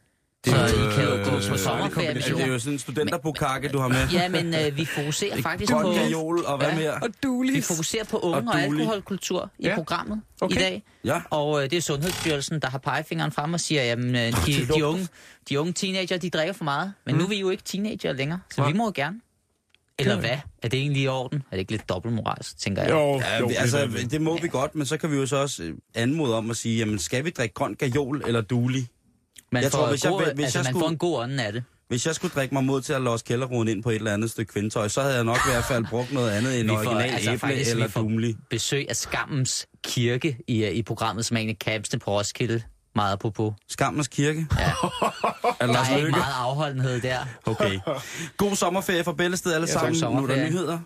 Så 0.48 0.56
er 0.56 0.68
I 0.68 0.84
jo, 0.86 0.92
kan 0.92 1.04
jo 1.04 1.10
øh, 1.16 1.24
gå 1.26 1.30
på 1.30 1.36
øh, 1.54 1.60
sommerferie 1.60 2.14
det 2.14 2.26
det 2.26 2.42
er 2.42 2.48
jo 2.48 2.60
sådan 2.60 2.74
en 2.74 2.80
studenterbukakke, 2.80 3.68
du 3.70 3.80
har 3.80 3.88
med. 3.88 4.08
Ja, 4.14 4.30
men 4.30 4.54
øh, 4.54 4.78
vi 4.78 4.86
fokuserer 4.86 5.42
faktisk 5.42 5.72
på... 5.72 5.78
gajol, 5.80 6.46
og 6.46 6.58
hvad 6.58 6.68
Ja. 6.70 6.76
mere? 6.76 6.94
Og 6.94 7.08
Vi 7.08 7.14
duelis. 7.24 7.68
fokuserer 7.68 8.04
på 8.04 8.18
unge 8.20 8.38
Og 8.38 8.44
og, 8.48 8.60
alkoholkultur 8.62 9.50
i 9.60 9.66
Ja. 9.68 9.76
programmet 9.76 10.22
Okay. 10.42 10.56
i 10.56 10.60
dag. 10.60 10.84
Ja. 11.06 11.22
Og 11.30 11.64
øh, 11.64 11.70
det 11.70 11.78
er 11.78 11.82
Sundhedsstyrelsen, 11.82 12.60
der 12.60 12.70
har 12.70 12.78
pegefingeren 12.78 13.32
frem 13.32 13.54
og 13.54 13.60
siger, 13.60 13.82
at 13.92 13.98
de, 13.98 14.68
de, 14.76 14.86
unge, 14.86 15.08
de 15.50 15.60
unge 15.60 15.74
teenager, 15.74 16.18
de 16.18 16.30
drikker 16.30 16.54
for 16.54 16.64
meget. 16.64 16.94
Men 17.06 17.16
nu 17.16 17.24
er 17.24 17.28
vi 17.28 17.40
jo 17.40 17.50
ikke 17.50 17.64
teenager 17.64 18.14
længere, 18.14 18.40
så 18.52 18.62
Nej. 18.62 18.72
vi 18.72 18.78
må 18.78 18.86
jo 18.86 18.92
gerne. 18.96 19.20
Eller 20.00 20.20
hvad? 20.20 20.30
Er 20.64 20.68
det 20.68 20.80
egentlig 20.80 21.02
i 21.04 21.08
orden? 21.08 21.38
Er 21.52 21.56
det 21.56 21.60
ikke 21.60 21.72
lidt 21.72 21.90
dobbeltmoralsk, 21.90 22.58
tænker 22.60 22.82
jeg? 22.82 22.92
Jo, 22.92 23.20
Ja, 23.20 23.38
jo, 23.40 23.46
vi, 23.48 23.54
det 23.54 23.60
altså, 23.60 23.86
det. 23.86 24.12
det 24.12 24.22
må 24.22 24.38
vi 24.42 24.48
godt, 24.48 24.76
men 24.76 24.86
så 24.86 24.98
kan 24.98 25.12
vi 25.12 25.16
jo 25.16 25.26
så 25.26 25.36
også 25.36 25.64
øh, 25.64 25.74
anmode 25.96 26.36
om 26.38 26.50
at 26.50 26.58
sige, 26.58 26.78
jamen, 26.78 27.00
skal 27.00 27.26
vi 27.26 27.30
drikke 27.30 27.54
grøn 27.54 27.74
gajol 27.76 28.24
eller 28.28 28.42
duli? 28.42 28.88
Man, 29.54 29.64
Jeg 29.64 29.72
får, 29.72 29.78
tror, 29.80 29.90
hvis 29.90 30.04
jeg- 30.04 30.12
god, 30.12 30.22
hvis 30.36 30.44
altså, 30.44 30.60
jeg 30.60 30.64
man 30.64 30.72
skulle- 30.74 30.84
får 30.84 30.90
en 30.90 30.98
god 30.98 31.20
ånd 31.20 31.42
af 31.42 31.54
det. 31.54 31.64
Hvis 31.88 32.06
jeg 32.06 32.16
skulle 32.16 32.32
drikke 32.36 32.54
mig 32.54 32.64
mod 32.64 32.82
til 32.82 32.94
at 32.94 33.02
låse 33.02 33.26
kælderruden 33.26 33.68
ind 33.68 33.84
på 33.84 33.90
et 33.90 33.96
eller 33.96 34.14
andet 34.14 34.32
stykke 34.32 34.54
kvindtøj, 34.54 34.88
så 34.88 35.02
havde 35.02 35.16
jeg 35.16 35.24
nok 35.24 35.38
i 35.48 35.52
hvert 35.52 35.64
fald 35.64 35.86
brugt 35.90 36.14
noget 36.14 36.32
andet 36.32 36.60
end 36.60 36.64
Vi 36.64 36.70
får- 36.70 36.76
original 36.78 37.02
altså, 37.14 37.30
æble 37.30 37.40
faktisk, 37.40 37.72
eller 37.72 37.88
dumli. 37.88 38.36
Besøg 38.50 38.86
af 38.90 38.96
Skammens 38.96 39.68
Kirke 39.84 40.38
i, 40.48 40.66
i 40.68 40.82
programmet, 40.82 41.26
som 41.26 41.38
en 41.38 41.50
af 41.50 41.56
campsene 41.64 42.00
på 42.00 42.12
Roskilde. 42.18 42.62
Meget 42.96 43.14
apropos. 43.14 43.54
Skammens 43.70 44.08
kirke. 44.08 44.48
Ja. 44.60 44.64
Er 45.60 45.66
Der 45.66 45.74
Lars 45.74 45.90
er 45.90 45.98
ikke 45.98 46.10
meget 46.12 46.34
afholdenhed 46.40 47.02
der. 47.02 47.18
Okay. 47.46 47.80
God 48.38 48.56
sommerferie 48.56 49.04
for 49.04 49.12
Bællested 49.14 49.54
alle 49.54 49.68
Ja, 49.68 49.74
sammen. 49.74 50.16
Nu 50.16 50.24
er 50.24 50.28
der 50.36 50.46
nyheder. 50.50 50.80